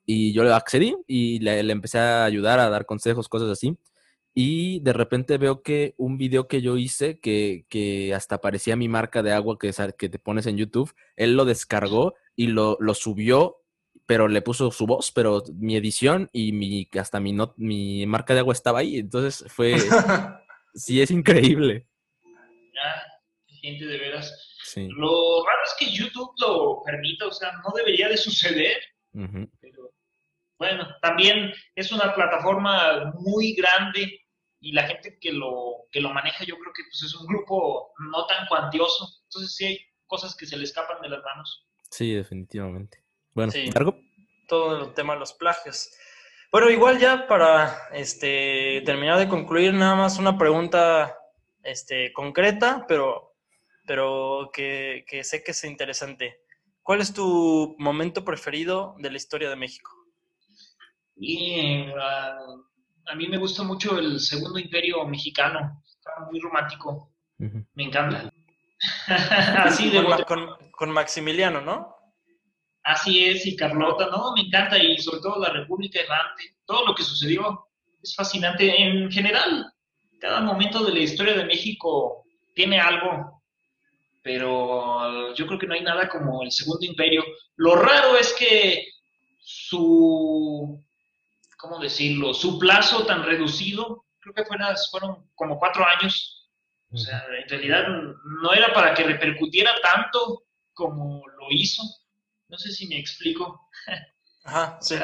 Y 0.04 0.32
yo 0.32 0.44
le 0.44 0.52
accedí 0.52 0.96
y 1.06 1.38
le, 1.40 1.60
empecé 1.60 1.98
a 1.98 2.24
ayudar 2.24 2.58
a 2.58 2.70
dar 2.70 2.86
consejos, 2.86 3.28
cosas 3.28 3.50
así. 3.50 3.76
Y 4.34 4.80
de 4.80 4.92
repente 4.92 5.36
veo 5.38 5.62
que 5.62 5.94
un 5.98 6.16
video 6.16 6.48
que 6.48 6.62
yo 6.62 6.76
hice, 6.76 7.20
que, 7.20 7.66
que 7.68 8.14
hasta 8.14 8.40
parecía 8.40 8.76
mi 8.76 8.88
marca 8.88 9.22
de 9.22 9.32
agua 9.32 9.58
que, 9.58 9.72
que 9.98 10.08
te 10.08 10.18
pones 10.18 10.46
en 10.46 10.56
YouTube, 10.56 10.94
él 11.16 11.34
lo 11.34 11.44
descargó 11.44 12.14
y 12.34 12.46
lo, 12.46 12.78
lo 12.80 12.94
subió, 12.94 13.58
pero 14.06 14.28
le 14.28 14.42
puso 14.42 14.70
su 14.70 14.86
voz, 14.86 15.12
pero 15.12 15.42
mi 15.54 15.76
edición 15.76 16.30
y 16.32 16.52
mi, 16.52 16.88
hasta 16.98 17.20
mi, 17.20 17.32
not, 17.32 17.54
mi 17.56 18.06
marca 18.06 18.32
de 18.34 18.40
agua 18.40 18.54
estaba 18.54 18.80
ahí. 18.80 18.98
Entonces 18.98 19.44
fue, 19.52 19.76
sí, 20.74 21.00
es 21.00 21.10
increíble. 21.10 21.86
Ya, 22.74 23.54
gente 23.60 23.84
de 23.84 23.98
veras. 23.98 24.52
Lo 24.76 25.44
raro 25.44 25.60
es 25.64 25.74
que 25.78 25.92
YouTube 25.92 26.32
lo 26.38 26.82
permita, 26.84 27.26
o 27.26 27.32
sea, 27.32 27.52
no 27.52 27.74
debería 27.76 28.08
de 28.08 28.16
suceder. 28.16 28.78
Pero 29.12 29.91
bueno, 30.62 30.86
también 31.02 31.52
es 31.74 31.90
una 31.90 32.14
plataforma 32.14 33.12
muy 33.14 33.52
grande 33.54 34.20
y 34.60 34.70
la 34.72 34.84
gente 34.84 35.18
que 35.20 35.32
lo, 35.32 35.88
que 35.90 36.00
lo 36.00 36.10
maneja 36.10 36.44
yo 36.44 36.56
creo 36.56 36.72
que 36.72 36.84
pues, 36.84 37.02
es 37.02 37.14
un 37.16 37.26
grupo 37.26 37.92
no 37.98 38.26
tan 38.26 38.46
cuantioso. 38.46 39.08
Entonces 39.24 39.56
sí 39.56 39.64
hay 39.66 39.78
cosas 40.06 40.36
que 40.36 40.46
se 40.46 40.56
le 40.56 40.62
escapan 40.62 41.02
de 41.02 41.08
las 41.08 41.20
manos. 41.24 41.66
Sí, 41.90 42.14
definitivamente. 42.14 43.02
Bueno, 43.34 43.52
Todo 44.46 44.84
el 44.84 44.94
tema 44.94 45.14
de 45.14 45.18
los 45.18 45.32
plagios. 45.32 45.90
Bueno, 46.52 46.70
igual 46.70 47.00
ya 47.00 47.26
para 47.26 47.88
este, 47.92 48.82
terminar 48.86 49.18
de 49.18 49.28
concluir, 49.28 49.74
nada 49.74 49.96
más 49.96 50.18
una 50.20 50.38
pregunta 50.38 51.18
este, 51.64 52.12
concreta, 52.12 52.84
pero, 52.86 53.34
pero 53.84 54.50
que, 54.52 55.04
que 55.08 55.24
sé 55.24 55.42
que 55.42 55.50
es 55.50 55.64
interesante. 55.64 56.40
¿Cuál 56.84 57.00
es 57.00 57.12
tu 57.12 57.74
momento 57.78 58.24
preferido 58.24 58.94
de 58.98 59.10
la 59.10 59.16
historia 59.16 59.50
de 59.50 59.56
México? 59.56 60.01
Y 61.24 61.84
a 61.92 63.14
mí 63.14 63.28
me 63.28 63.38
gusta 63.38 63.62
mucho 63.62 63.98
el 63.98 64.18
segundo 64.18 64.58
imperio 64.58 65.06
mexicano, 65.06 65.82
está 65.86 66.10
muy 66.28 66.40
romántico, 66.40 67.12
me 67.38 67.84
encanta. 67.84 68.28
Así 69.06 69.90
de 69.90 70.04
con, 70.26 70.48
con, 70.72 70.90
Maximiliano, 70.90 71.60
¿no? 71.60 71.94
Así 72.82 73.24
es, 73.24 73.46
y 73.46 73.54
Carlota, 73.54 74.08
¿no? 74.10 74.32
Me 74.34 74.40
encanta, 74.40 74.76
y 74.76 74.98
sobre 74.98 75.20
todo 75.20 75.38
la 75.38 75.50
República 75.50 76.00
Errante, 76.00 76.56
todo 76.66 76.86
lo 76.86 76.94
que 76.94 77.04
sucedió 77.04 77.68
es 78.02 78.16
fascinante. 78.16 78.82
En 78.82 79.08
general, 79.08 79.72
cada 80.20 80.40
momento 80.40 80.84
de 80.84 80.92
la 80.92 81.00
historia 81.00 81.34
de 81.34 81.44
México 81.44 82.24
tiene 82.54 82.80
algo 82.80 83.42
pero 84.22 85.34
yo 85.34 85.46
creo 85.46 85.58
que 85.58 85.66
no 85.66 85.74
hay 85.74 85.82
nada 85.82 86.08
como 86.08 86.42
el 86.42 86.52
Segundo 86.52 86.86
Imperio. 86.86 87.24
Lo 87.56 87.74
raro 87.74 88.16
es 88.16 88.32
que 88.32 88.86
su, 89.38 90.80
¿cómo 91.62 91.78
decirlo? 91.78 92.34
Su 92.34 92.58
plazo 92.58 93.06
tan 93.06 93.24
reducido, 93.24 94.04
creo 94.18 94.34
que 94.34 94.44
fueron, 94.44 94.74
fueron 94.90 95.30
como 95.36 95.58
cuatro 95.60 95.86
años. 95.86 96.50
O 96.90 96.96
sea, 96.96 97.24
en 97.40 97.48
realidad 97.48 97.86
no 98.42 98.52
era 98.52 98.74
para 98.74 98.92
que 98.92 99.04
repercutiera 99.04 99.72
tanto 99.80 100.44
como 100.74 101.22
lo 101.26 101.46
hizo. 101.50 101.82
No 102.48 102.58
sé 102.58 102.72
si 102.72 102.88
me 102.88 102.98
explico. 102.98 103.70
Ajá, 104.44 104.76
sí. 104.80 104.96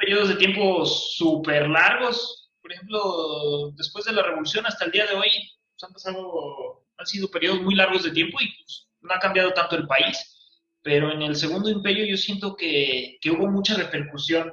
periodos 0.00 0.28
de 0.28 0.34
tiempo 0.34 0.84
súper 0.84 1.68
largos. 1.68 2.50
Por 2.60 2.72
ejemplo, 2.72 3.70
después 3.76 4.04
de 4.06 4.12
la 4.12 4.22
revolución 4.22 4.66
hasta 4.66 4.84
el 4.84 4.90
día 4.90 5.06
de 5.06 5.14
hoy, 5.14 5.30
pues, 5.30 5.84
han 5.84 5.92
pasado 5.92 6.84
han 6.96 7.06
sido 7.06 7.30
periodos 7.30 7.62
muy 7.62 7.76
largos 7.76 8.02
de 8.02 8.10
tiempo 8.10 8.38
y 8.40 8.52
pues, 8.56 8.88
no 9.02 9.14
ha 9.14 9.18
cambiado 9.20 9.52
tanto 9.52 9.76
el 9.76 9.86
país, 9.86 10.18
pero 10.82 11.12
en 11.12 11.22
el 11.22 11.36
Segundo 11.36 11.70
Imperio 11.70 12.06
yo 12.06 12.16
siento 12.16 12.56
que, 12.56 13.18
que 13.20 13.30
hubo 13.30 13.48
mucha 13.48 13.74
repercusión, 13.74 14.52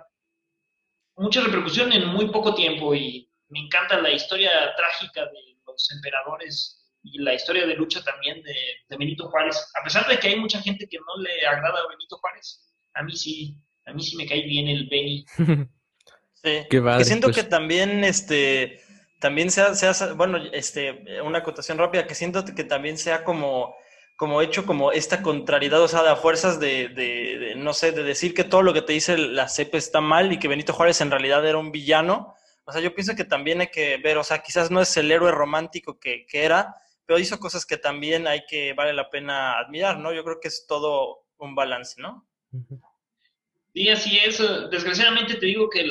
mucha 1.15 1.41
repercusión 1.41 1.91
en 1.93 2.07
muy 2.07 2.29
poco 2.29 2.55
tiempo 2.55 2.95
y 2.95 3.29
me 3.49 3.59
encanta 3.59 4.01
la 4.01 4.11
historia 4.11 4.51
trágica 4.75 5.25
de 5.25 5.57
los 5.65 5.91
emperadores 5.91 6.77
y 7.03 7.19
la 7.19 7.33
historia 7.33 7.65
de 7.65 7.75
lucha 7.75 8.03
también 8.03 8.41
de, 8.43 8.55
de, 8.87 8.97
Benito 8.97 9.27
Juárez. 9.29 9.57
A 9.79 9.83
pesar 9.83 10.07
de 10.07 10.17
que 10.19 10.29
hay 10.29 10.39
mucha 10.39 10.61
gente 10.61 10.87
que 10.87 10.97
no 10.97 11.21
le 11.21 11.45
agrada 11.45 11.79
a 11.79 11.89
Benito 11.89 12.17
Juárez, 12.17 12.61
a 12.93 13.03
mí 13.03 13.15
sí, 13.15 13.55
a 13.85 13.93
mí 13.93 14.03
sí 14.03 14.15
me 14.15 14.27
cae 14.27 14.43
bien 14.43 14.67
el 14.67 14.87
Beni. 14.87 15.25
sí, 15.35 16.65
que 16.69 17.05
siento 17.05 17.27
pues. 17.27 17.37
que 17.37 17.43
también 17.43 18.03
este 18.03 18.81
también 19.21 19.51
sea, 19.51 19.75
sea, 19.75 20.13
bueno, 20.13 20.39
este, 20.51 21.21
una 21.21 21.37
acotación 21.37 21.77
rápida, 21.77 22.07
que 22.07 22.15
siento 22.15 22.43
que 22.43 22.63
también 22.63 22.97
sea 22.97 23.23
como, 23.23 23.75
como 24.21 24.43
hecho 24.43 24.67
como 24.67 24.91
esta 24.91 25.23
contrariedad, 25.23 25.81
o 25.81 25.87
sea, 25.87 26.03
de 26.03 26.09
a 26.09 26.15
fuerzas 26.15 26.59
de, 26.59 26.89
de, 26.89 27.55
no 27.57 27.73
sé, 27.73 27.91
de 27.91 28.03
decir 28.03 28.35
que 28.35 28.43
todo 28.43 28.61
lo 28.61 28.71
que 28.71 28.83
te 28.83 28.93
dice 28.93 29.17
la 29.17 29.49
CEP 29.49 29.73
está 29.73 29.99
mal 29.99 30.31
y 30.31 30.37
que 30.37 30.47
Benito 30.47 30.73
Juárez 30.73 31.01
en 31.01 31.09
realidad 31.09 31.43
era 31.43 31.57
un 31.57 31.71
villano. 31.71 32.35
O 32.63 32.71
sea, 32.71 32.81
yo 32.81 32.93
pienso 32.93 33.15
que 33.15 33.25
también 33.25 33.61
hay 33.61 33.69
que 33.69 33.97
ver, 33.97 34.19
o 34.19 34.23
sea, 34.23 34.43
quizás 34.43 34.69
no 34.69 34.79
es 34.79 34.95
el 34.95 35.11
héroe 35.11 35.31
romántico 35.31 35.99
que, 35.99 36.27
que 36.27 36.43
era, 36.43 36.75
pero 37.03 37.17
hizo 37.17 37.39
cosas 37.39 37.65
que 37.65 37.77
también 37.77 38.27
hay 38.27 38.45
que, 38.47 38.73
vale 38.73 38.93
la 38.93 39.09
pena 39.09 39.57
admirar, 39.57 39.97
¿no? 39.97 40.13
Yo 40.13 40.23
creo 40.23 40.39
que 40.39 40.49
es 40.49 40.67
todo 40.67 41.25
un 41.39 41.55
balance, 41.55 41.99
¿no? 41.99 42.29
Sí, 43.73 43.89
así 43.89 44.19
es. 44.19 44.37
Desgraciadamente 44.69 45.33
te 45.33 45.47
digo 45.47 45.67
que 45.67 45.83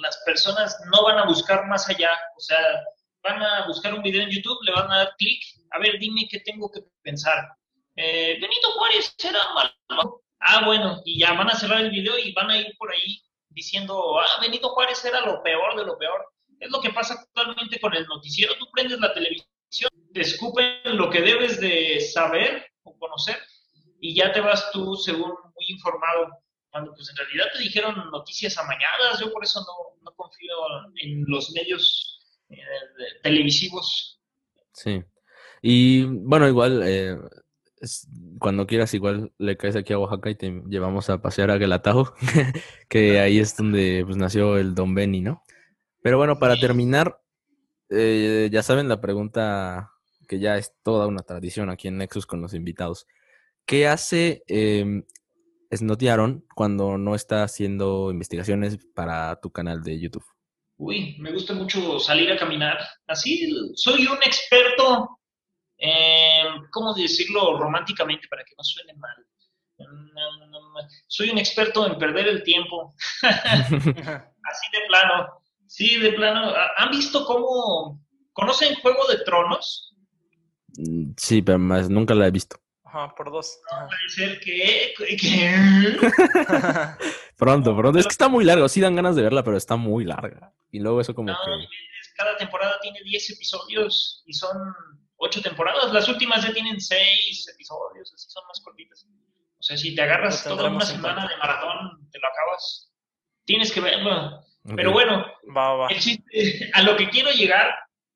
las 0.00 0.16
personas 0.24 0.80
no 0.90 1.04
van 1.04 1.18
a 1.18 1.26
buscar 1.26 1.66
más 1.66 1.86
allá, 1.90 2.08
o 2.38 2.40
sea, 2.40 2.56
van 3.22 3.42
a 3.42 3.66
buscar 3.66 3.92
un 3.92 4.02
video 4.02 4.22
en 4.22 4.30
YouTube, 4.30 4.64
le 4.64 4.72
van 4.72 4.90
a 4.90 4.96
dar 4.96 5.14
clic, 5.18 5.42
a 5.72 5.78
ver, 5.78 5.98
dime 5.98 6.26
qué 6.30 6.40
tengo 6.40 6.70
que 6.70 6.80
pensar. 7.02 7.46
Eh, 7.96 8.38
Benito 8.40 8.72
Juárez 8.72 9.14
era 9.22 9.40
malo. 9.54 10.22
Ah, 10.40 10.64
bueno, 10.64 11.00
y 11.04 11.18
ya 11.18 11.32
van 11.32 11.50
a 11.50 11.54
cerrar 11.56 11.80
el 11.80 11.90
video 11.90 12.18
y 12.18 12.32
van 12.32 12.50
a 12.50 12.58
ir 12.58 12.76
por 12.78 12.92
ahí 12.92 13.22
diciendo, 13.48 14.20
ah, 14.20 14.40
Benito 14.40 14.68
Juárez 14.68 15.04
era 15.04 15.22
lo 15.22 15.42
peor 15.42 15.76
de 15.76 15.84
lo 15.84 15.98
peor. 15.98 16.26
Es 16.60 16.70
lo 16.70 16.80
que 16.80 16.90
pasa 16.90 17.14
actualmente 17.14 17.80
con 17.80 17.94
el 17.94 18.06
noticiero. 18.06 18.54
Tú 18.58 18.66
prendes 18.72 19.00
la 19.00 19.12
televisión, 19.12 19.90
te 20.12 20.20
escupen 20.20 20.80
lo 20.84 21.10
que 21.10 21.20
debes 21.20 21.60
de 21.60 22.00
saber 22.00 22.70
o 22.82 22.96
conocer 22.98 23.38
y 24.00 24.14
ya 24.14 24.32
te 24.32 24.40
vas 24.40 24.70
tú 24.72 24.94
según 24.96 25.30
muy 25.30 25.66
informado 25.68 26.28
cuando 26.70 26.94
pues 26.94 27.08
en 27.10 27.16
realidad 27.16 27.46
te 27.52 27.62
dijeron 27.62 28.10
noticias 28.10 28.56
amañadas, 28.58 29.18
yo 29.18 29.32
por 29.32 29.42
eso 29.42 29.60
no, 29.60 29.98
no 30.02 30.14
confío 30.14 30.54
en 31.02 31.24
los 31.26 31.50
medios 31.52 32.20
eh, 32.50 32.58
televisivos. 33.22 34.20
Sí, 34.72 35.02
y 35.62 36.04
bueno, 36.04 36.46
igual, 36.46 36.82
eh, 36.84 37.16
cuando 38.38 38.66
quieras 38.66 38.94
igual 38.94 39.32
le 39.38 39.56
caes 39.56 39.76
aquí 39.76 39.92
a 39.92 39.98
Oaxaca 39.98 40.30
y 40.30 40.34
te 40.34 40.62
llevamos 40.66 41.10
a 41.10 41.20
pasear 41.20 41.50
a 41.50 41.58
Guelatajo, 41.58 42.14
que 42.88 43.20
ahí 43.20 43.38
es 43.38 43.56
donde 43.56 44.02
pues, 44.04 44.16
nació 44.16 44.56
el 44.56 44.74
Don 44.74 44.94
Benny, 44.94 45.20
¿no? 45.20 45.42
Pero 46.02 46.18
bueno, 46.18 46.38
para 46.38 46.56
terminar, 46.56 47.20
eh, 47.90 48.48
ya 48.52 48.62
saben 48.62 48.88
la 48.88 49.00
pregunta 49.00 49.90
que 50.28 50.38
ya 50.38 50.56
es 50.56 50.72
toda 50.82 51.06
una 51.06 51.22
tradición 51.22 51.70
aquí 51.70 51.88
en 51.88 51.98
Nexus 51.98 52.26
con 52.26 52.40
los 52.40 52.54
invitados. 52.54 53.06
¿Qué 53.64 53.86
hace 53.86 54.42
eh, 54.46 55.02
Aaron 56.08 56.44
cuando 56.54 56.98
no 56.98 57.14
está 57.14 57.42
haciendo 57.42 58.10
investigaciones 58.10 58.78
para 58.94 59.40
tu 59.40 59.50
canal 59.50 59.82
de 59.82 59.98
YouTube? 59.98 60.24
Uy, 60.78 61.16
me 61.18 61.32
gusta 61.32 61.54
mucho 61.54 61.98
salir 61.98 62.30
a 62.30 62.36
caminar. 62.36 62.78
Así, 63.06 63.50
soy 63.74 64.06
un 64.06 64.18
experto, 64.18 65.18
¿cómo 66.70 66.94
decirlo 66.94 67.58
románticamente 67.58 68.28
para 68.28 68.44
que 68.44 68.54
no 68.56 68.64
suene 68.64 68.94
mal? 68.94 69.16
Soy 71.06 71.30
un 71.30 71.38
experto 71.38 71.86
en 71.86 71.98
perder 71.98 72.28
el 72.28 72.42
tiempo. 72.42 72.94
Así 73.22 74.66
de 74.72 74.86
plano. 74.88 75.42
Sí, 75.66 75.98
de 75.98 76.12
plano. 76.12 76.52
¿Han 76.78 76.90
visto 76.90 77.24
cómo... 77.26 78.00
¿Conocen 78.32 78.74
Juego 78.76 79.06
de 79.08 79.24
Tronos? 79.24 79.94
Mm, 80.76 81.12
sí, 81.16 81.42
pero 81.42 81.58
más 81.58 81.88
nunca 81.88 82.14
la 82.14 82.26
he 82.26 82.30
visto. 82.30 82.58
Ajá, 82.84 83.14
por 83.14 83.32
dos. 83.32 83.58
puede 83.68 84.08
ser 84.08 84.40
que... 84.40 84.94
pronto, 87.36 87.76
pronto. 87.76 87.98
Es 87.98 88.06
que 88.06 88.12
está 88.12 88.28
muy 88.28 88.44
largo. 88.44 88.68
Sí 88.68 88.80
dan 88.80 88.96
ganas 88.96 89.16
de 89.16 89.22
verla, 89.22 89.42
pero 89.42 89.56
está 89.56 89.76
muy 89.76 90.04
larga. 90.04 90.52
Y 90.70 90.80
luego 90.80 91.00
eso 91.00 91.14
como 91.14 91.28
que... 91.28 91.66
Cada 92.16 92.36
temporada 92.38 92.78
tiene 92.80 93.00
10 93.02 93.30
episodios 93.30 94.22
y 94.26 94.32
son 94.32 94.56
8 95.26 95.42
temporadas. 95.42 95.92
Las 95.92 96.08
últimas 96.08 96.44
ya 96.44 96.52
tienen 96.52 96.80
6 96.80 97.48
episodios, 97.54 98.12
así 98.14 98.30
son 98.30 98.46
más 98.46 98.60
cortitas. 98.60 99.06
O 99.58 99.62
sea, 99.62 99.76
si 99.76 99.94
te 99.94 100.02
agarras 100.02 100.44
toda 100.44 100.70
una 100.70 100.84
semana 100.84 101.26
de 101.28 101.36
maratón, 101.36 102.08
te 102.10 102.18
lo 102.18 102.28
acabas. 102.28 102.92
Tienes 103.44 103.72
que 103.72 103.80
verlo. 103.80 104.44
Pero 104.74 104.92
bueno, 104.92 105.24
a 105.54 106.82
lo 106.82 106.96
que 106.96 107.08
quiero 107.08 107.30
llegar 107.30 107.74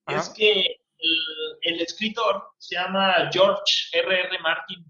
es 0.09 0.29
que 0.31 0.81
el, 1.63 1.81
escritor 1.81 2.43
se 2.59 2.75
llama 2.75 3.31
George 3.33 3.63
R.R. 3.93 4.29
R. 4.29 4.39
Martin 4.41 4.85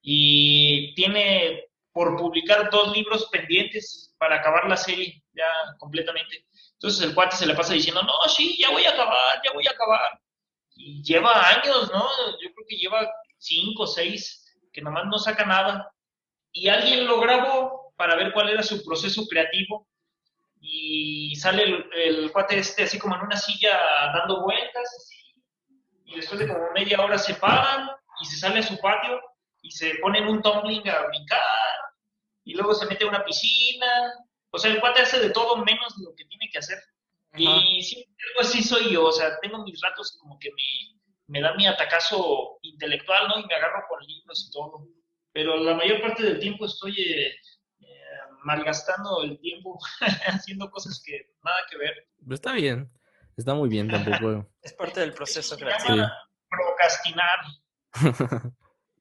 y 0.00 0.94
tiene 0.94 1.64
por 1.92 2.16
publicar 2.16 2.70
dos 2.70 2.96
libros 2.96 3.28
pendientes 3.30 4.14
para 4.18 4.36
acabar 4.36 4.68
la 4.68 4.76
serie 4.76 5.22
ya 5.34 5.46
completamente. 5.78 6.46
Entonces 6.72 7.02
el 7.02 7.14
cuate 7.14 7.36
se 7.36 7.46
le 7.46 7.54
pasa 7.54 7.74
diciendo, 7.74 8.02
no, 8.02 8.28
sí, 8.28 8.56
ya 8.58 8.70
voy 8.70 8.84
a 8.84 8.90
acabar, 8.90 9.40
ya 9.44 9.52
voy 9.52 9.66
a 9.66 9.70
acabar. 9.70 10.20
Y 10.74 11.02
lleva 11.02 11.48
años, 11.48 11.90
¿no? 11.92 12.08
Yo 12.40 12.52
creo 12.54 12.66
que 12.68 12.76
lleva 12.76 13.10
cinco 13.38 13.84
o 13.84 13.86
seis 13.86 14.42
que 14.72 14.82
nomás 14.82 15.04
no 15.06 15.18
saca 15.18 15.44
nada. 15.44 15.92
Y 16.52 16.68
alguien 16.68 17.06
lo 17.06 17.20
grabó 17.20 17.92
para 17.96 18.16
ver 18.16 18.32
cuál 18.32 18.48
era 18.48 18.62
su 18.62 18.84
proceso 18.84 19.26
creativo 19.28 19.88
y 20.60 21.34
sale 21.36 21.86
el, 21.94 22.30
cuate 22.30 22.58
este 22.58 22.84
así 22.84 22.98
como 22.98 23.16
en 23.16 23.22
una 23.22 23.36
silla 23.36 23.76
dando 24.14 24.42
vueltas 24.42 25.10
y 26.04 26.16
después 26.16 26.38
de 26.38 26.46
como 26.46 26.70
media 26.72 27.00
hora 27.00 27.18
se 27.18 27.34
paran 27.34 27.90
y 28.20 28.26
se 28.26 28.36
sale 28.36 28.60
a 28.60 28.62
su 28.62 28.78
patio 28.78 29.20
y 29.60 29.72
se 29.72 29.96
pone 29.96 30.18
en 30.18 30.28
un 30.28 30.40
tumbling 30.40 30.88
a 30.88 31.06
brincar 31.08 31.40
y 32.44 32.54
luego 32.54 32.74
se 32.74 32.86
mete 32.86 33.04
a 33.04 33.08
una 33.08 33.24
piscina. 33.24 34.12
O 34.50 34.58
sea, 34.58 34.70
el 34.70 34.80
cuate 34.80 35.02
hace 35.02 35.18
de 35.20 35.30
todo 35.30 35.56
menos 35.58 35.96
lo 35.98 36.14
que 36.14 36.24
tiene 36.24 36.48
que 36.50 36.58
hacer. 36.58 36.78
Y 37.34 37.82
sí, 37.82 38.06
algo 38.30 38.40
así 38.40 38.62
soy 38.62 38.92
yo, 38.92 39.06
o 39.06 39.12
sea, 39.12 39.38
tengo 39.40 39.64
mis 39.64 39.80
ratos 39.80 40.18
como 40.20 40.38
que 40.38 40.50
me, 40.50 41.00
me 41.28 41.40
da 41.40 41.54
mi 41.54 41.66
atacazo 41.66 42.58
intelectual, 42.62 43.28
¿no? 43.28 43.38
Y 43.38 43.46
me 43.46 43.54
agarro 43.54 43.84
con 43.88 44.00
libros 44.06 44.46
y 44.48 44.50
todo. 44.52 44.86
Pero 45.32 45.56
la 45.56 45.74
mayor 45.74 46.02
parte 46.02 46.22
del 46.22 46.40
tiempo 46.40 46.66
estoy 46.66 46.94
eh, 47.00 47.34
malgastando 48.44 49.22
el 49.22 49.38
tiempo 49.40 49.78
haciendo 50.26 50.70
cosas 50.70 51.02
que 51.04 51.30
nada 51.42 51.56
que 51.70 51.78
ver. 51.78 52.08
está 52.30 52.52
bien, 52.52 52.90
está 53.36 53.54
muy 53.54 53.68
bien 53.68 53.88
tampoco. 53.88 54.46
es 54.62 54.72
parte 54.74 55.00
del 55.00 55.14
proceso 55.14 55.56
creativo. 55.56 56.06
Procrastinar. 56.50 57.38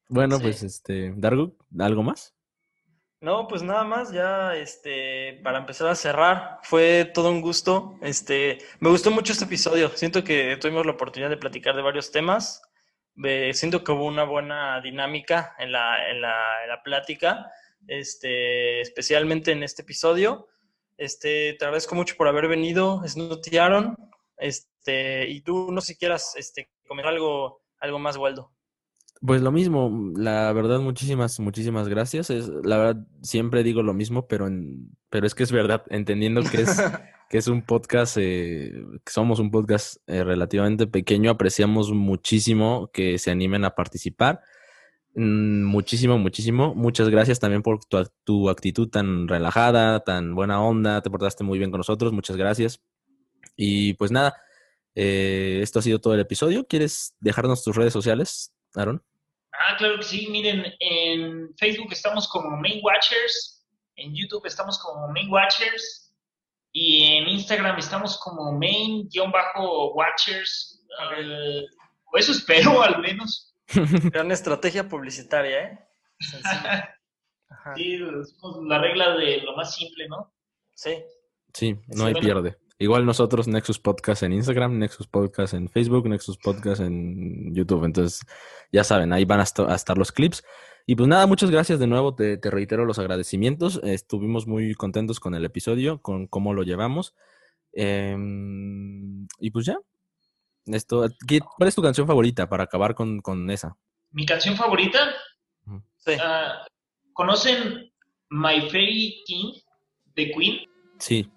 bueno, 0.07 0.39
pues 0.39 0.63
este, 0.63 1.13
Dargo, 1.15 1.57
¿algo 1.79 2.03
más? 2.03 2.33
No, 3.21 3.47
pues 3.47 3.61
nada 3.61 3.83
más, 3.83 4.11
ya 4.11 4.55
este, 4.55 5.39
para 5.43 5.59
empezar 5.59 5.87
a 5.87 5.95
cerrar, 5.95 6.59
fue 6.63 7.05
todo 7.05 7.29
un 7.29 7.41
gusto. 7.41 7.95
Este, 8.01 8.57
me 8.79 8.89
gustó 8.89 9.11
mucho 9.11 9.31
este 9.31 9.45
episodio. 9.45 9.89
Siento 9.89 10.23
que 10.23 10.57
tuvimos 10.57 10.85
la 10.87 10.93
oportunidad 10.93 11.29
de 11.29 11.37
platicar 11.37 11.75
de 11.75 11.83
varios 11.83 12.11
temas. 12.11 12.63
siento 13.53 13.83
que 13.83 13.91
hubo 13.91 14.05
una 14.05 14.23
buena 14.23 14.81
dinámica 14.81 15.55
en 15.59 15.71
la, 15.71 16.09
en 16.09 16.21
la, 16.21 16.63
en 16.63 16.69
la 16.69 16.83
plática 16.83 17.51
este, 17.87 18.81
especialmente 18.81 19.51
en 19.51 19.63
este 19.63 19.81
episodio. 19.81 20.47
Este, 20.97 21.53
te 21.53 21.65
agradezco 21.65 21.95
mucho 21.95 22.15
por 22.17 22.27
haber 22.27 22.47
venido, 22.47 23.01
Snooty. 23.07 23.57
Este, 24.37 25.29
y 25.29 25.41
tú 25.41 25.71
no 25.71 25.81
sé 25.81 25.93
si 25.93 25.99
quieras 25.99 26.35
este, 26.35 26.69
comer 26.87 27.07
algo, 27.07 27.61
algo 27.79 27.99
más, 27.99 28.17
Waldo. 28.17 28.51
Pues 29.23 29.43
lo 29.43 29.51
mismo, 29.51 30.11
la 30.15 30.51
verdad, 30.51 30.79
muchísimas, 30.79 31.39
muchísimas 31.39 31.87
gracias. 31.87 32.31
Es, 32.31 32.47
la 32.63 32.77
verdad, 32.77 33.07
siempre 33.21 33.61
digo 33.61 33.83
lo 33.83 33.93
mismo, 33.93 34.27
pero, 34.27 34.47
en, 34.47 34.97
pero 35.11 35.27
es 35.27 35.35
que 35.35 35.43
es 35.43 35.51
verdad, 35.51 35.83
entendiendo 35.89 36.41
que 36.41 36.61
es, 36.61 36.81
que 37.29 37.37
es 37.37 37.47
un 37.47 37.61
podcast, 37.61 38.17
eh, 38.19 38.83
que 39.05 39.11
somos 39.11 39.39
un 39.39 39.51
podcast 39.51 39.97
eh, 40.07 40.23
relativamente 40.23 40.87
pequeño, 40.87 41.29
apreciamos 41.29 41.91
muchísimo 41.91 42.89
que 42.91 43.19
se 43.19 43.29
animen 43.29 43.63
a 43.63 43.75
participar. 43.75 44.41
Mm, 45.13 45.65
muchísimo, 45.65 46.17
muchísimo. 46.17 46.73
Muchas 46.73 47.09
gracias 47.09 47.39
también 47.39 47.61
por 47.61 47.79
tu, 48.23 48.49
actitud 48.49 48.89
tan 48.89 49.27
relajada, 49.27 50.03
tan 50.03 50.33
buena 50.33 50.63
onda. 50.63 51.01
Te 51.01 51.11
portaste 51.11 51.43
muy 51.43 51.59
bien 51.59 51.69
con 51.69 51.79
nosotros. 51.79 52.11
Muchas 52.11 52.37
gracias. 52.37 52.81
Y 53.55 53.93
pues 53.95 54.11
nada, 54.11 54.35
eh, 54.95 55.59
esto 55.61 55.79
ha 55.79 55.81
sido 55.83 55.99
todo 56.01 56.15
el 56.15 56.21
episodio. 56.21 56.65
¿Quieres 56.67 57.15
dejarnos 57.19 57.63
tus 57.63 57.75
redes 57.75 57.93
sociales, 57.93 58.53
Aaron? 58.75 59.03
Ah, 59.67 59.75
claro 59.77 59.97
que 59.97 60.03
sí. 60.03 60.27
Miren, 60.29 60.73
en 60.79 61.53
Facebook 61.57 61.91
estamos 61.91 62.27
como 62.27 62.57
Main 62.57 62.81
Watchers, 62.83 63.65
en 63.95 64.15
YouTube 64.15 64.45
estamos 64.45 64.79
como 64.79 65.07
Main 65.09 65.31
Watchers 65.31 66.01
y 66.73 67.03
en 67.03 67.27
Instagram 67.27 67.77
estamos 67.77 68.17
como 68.19 68.53
Main-Watchers. 68.53 70.85
o 72.05 72.17
eso 72.17 72.31
espero 72.31 72.81
al 72.81 73.01
menos. 73.01 73.53
Gran 74.11 74.31
estrategia 74.31 74.87
publicitaria, 74.87 75.63
¿eh? 75.63 75.79
Sí, 77.75 77.95
es 77.95 78.37
la 78.63 78.79
regla 78.79 79.17
de 79.17 79.41
lo 79.41 79.55
más 79.55 79.75
simple, 79.75 80.07
¿no? 80.07 80.33
Sí. 80.73 81.03
Sí, 81.53 81.77
no 81.87 82.05
hay 82.05 82.13
pierde. 82.13 82.57
Igual 82.81 83.05
nosotros, 83.05 83.47
Nexus 83.47 83.77
Podcast 83.77 84.23
en 84.23 84.33
Instagram, 84.33 84.79
Nexus 84.79 85.05
Podcast 85.05 85.53
en 85.53 85.69
Facebook, 85.69 86.09
Nexus 86.09 86.39
Podcast 86.39 86.81
en 86.81 87.53
YouTube. 87.53 87.85
Entonces, 87.85 88.25
ya 88.71 88.83
saben, 88.83 89.13
ahí 89.13 89.23
van 89.23 89.39
a, 89.39 89.43
estar 89.43 89.99
los 89.99 90.11
clips. 90.11 90.43
Y 90.87 90.95
pues 90.95 91.07
nada, 91.07 91.27
muchas 91.27 91.51
gracias 91.51 91.77
de 91.77 91.85
nuevo. 91.85 92.15
Te, 92.15 92.39
reitero 92.41 92.83
los 92.85 92.97
agradecimientos. 92.97 93.79
Estuvimos 93.83 94.47
muy 94.47 94.73
contentos 94.73 95.19
con 95.19 95.35
el 95.35 95.45
episodio, 95.45 96.01
con 96.01 96.25
cómo 96.25 96.55
lo 96.55 96.63
llevamos. 96.63 97.13
Em, 97.71 99.27
y 99.39 99.51
pues 99.51 99.67
ya, 99.67 99.77
esto, 100.65 101.07
¿Cuál 101.57 101.67
es 101.67 101.75
tu 101.75 101.83
canción 101.83 102.07
favorita 102.07 102.49
para 102.49 102.63
acabar 102.63 102.95
con, 102.95 103.51
esa? 103.51 103.77
¿Mi 104.09 104.25
canción 104.25 104.55
favorita? 104.55 105.13
Sí. 105.97 106.13
Ah, 106.19 106.65
¿Conocen 107.13 107.91
My 108.31 108.71
Fairy 108.71 109.21
King 109.27 109.53
de 110.15 110.31
Queen? 110.31 110.59
Sí. 110.97 111.29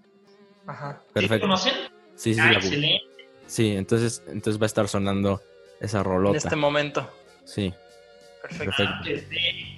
Ajá. 0.67 1.03
Perfecto. 1.13 1.47
¿Conocen? 1.47 1.75
Sí, 2.15 2.35
sí, 2.35 2.41
ah, 2.41 2.53
excelente. 2.53 3.05
Sí, 3.47 3.77
entonces, 3.77 4.23
entonces 4.27 4.61
va 4.61 4.65
a 4.65 4.67
estar 4.67 4.89
sonando 4.89 5.43
esa 5.81 6.03
rolota. 6.03 6.39
En 6.39 6.45
este 6.45 6.57
momento. 6.57 7.11
Sí. 7.45 7.75
Perfecto. 8.43 8.75
perfecto. 9.05 9.29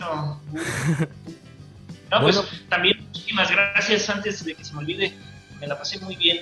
Ah, 0.00 0.40
no, 2.10 2.20
pues 2.20 2.42
también 2.68 3.04
muchísimas 3.06 3.50
gracias 3.50 4.08
antes 4.10 4.44
de 4.44 4.54
que 4.54 4.64
se 4.64 4.72
me 4.74 4.80
olvide. 4.80 5.14
Me 5.60 5.66
la 5.66 5.78
pasé 5.78 5.98
muy 6.00 6.16
bien 6.16 6.40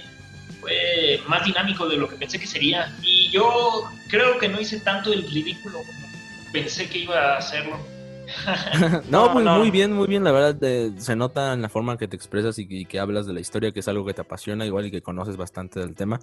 fue 0.65 1.21
más 1.29 1.45
dinámico 1.45 1.87
de 1.87 1.97
lo 1.97 2.09
que 2.09 2.17
pensé 2.17 2.39
que 2.39 2.47
sería. 2.47 2.95
Y 3.03 3.31
yo 3.31 3.85
creo 4.09 4.39
que 4.39 4.49
no 4.49 4.61
hice 4.61 4.81
tanto 4.81 5.13
el 5.13 5.31
ridículo 5.31 5.79
como 5.79 6.09
pensé 6.53 6.89
que 6.89 6.99
iba 6.99 7.35
a 7.35 7.39
hacerlo. 7.39 7.79
no, 9.11 9.33
pues 9.33 9.45
muy 9.45 9.71
bien, 9.71 9.93
muy 9.93 10.07
bien. 10.07 10.25
La 10.25 10.33
verdad, 10.33 10.57
se 10.97 11.17
nota 11.17 11.53
en 11.53 11.63
la 11.63 11.69
forma 11.69 11.97
que 11.97 12.09
te 12.09 12.17
expresas 12.17 12.59
y 12.59 12.87
que, 12.87 12.99
hablas 12.99 13.27
de 13.27 13.33
la 13.33 13.41
historia, 13.41 13.73
que 13.73 13.81
es 13.81 13.89
algo 13.89 14.05
que 14.05 14.15
te 14.15 14.21
apasiona, 14.21 14.67
igual 14.67 14.87
y 14.87 14.91
que 14.91 15.03
conoces 15.03 15.37
bastante 15.37 15.81
del 15.81 15.95
tema. 15.95 16.21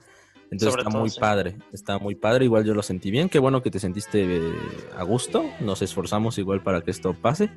Entonces 0.52 0.78
está 0.78 0.90
muy 0.90 1.10
padre, 1.12 1.56
está 1.72 1.98
muy 1.98 2.16
padre. 2.16 2.46
Igual 2.46 2.66
yo 2.66 2.74
lo 2.74 2.84
sentí 2.84 3.10
bien. 3.12 3.30
Qué 3.30 3.40
bueno 3.40 3.62
que 3.62 3.72
te 3.72 3.80
sentiste 3.80 4.24
eh, 4.24 4.54
a 4.98 5.04
gusto. 5.04 5.46
Nos 5.60 5.82
esforzamos 5.82 6.38
igual 6.38 6.62
para 6.62 6.82
que 6.82 6.92
esto 6.92 7.14
pase. 7.14 7.50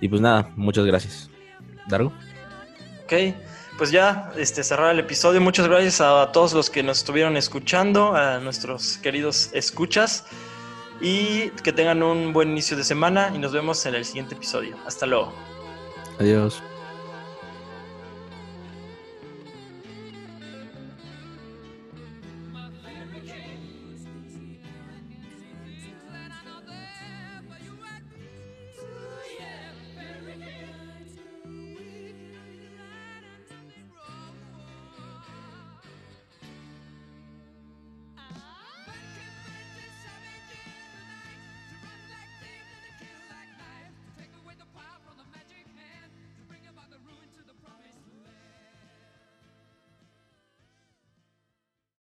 Y 0.00 0.08
pues 0.08 0.20
nada, 0.20 0.52
muchas 0.56 0.84
gracias. 0.86 1.30
Dargo. 1.88 2.12
Ok 3.04 3.34
pues 3.80 3.90
ya 3.90 4.30
este, 4.36 4.62
cerrar 4.62 4.92
el 4.92 4.98
episodio. 4.98 5.40
Muchas 5.40 5.66
gracias 5.66 6.02
a 6.02 6.30
todos 6.32 6.52
los 6.52 6.68
que 6.68 6.82
nos 6.82 6.98
estuvieron 6.98 7.38
escuchando, 7.38 8.14
a 8.14 8.38
nuestros 8.38 8.98
queridos 8.98 9.48
escuchas. 9.54 10.26
Y 11.00 11.50
que 11.62 11.72
tengan 11.72 12.02
un 12.02 12.32
buen 12.32 12.50
inicio 12.50 12.76
de 12.76 12.84
semana 12.84 13.32
y 13.34 13.38
nos 13.38 13.52
vemos 13.52 13.84
en 13.86 13.94
el 13.94 14.04
siguiente 14.04 14.34
episodio. 14.34 14.76
Hasta 14.86 15.06
luego. 15.06 15.32
Adiós. 16.18 16.62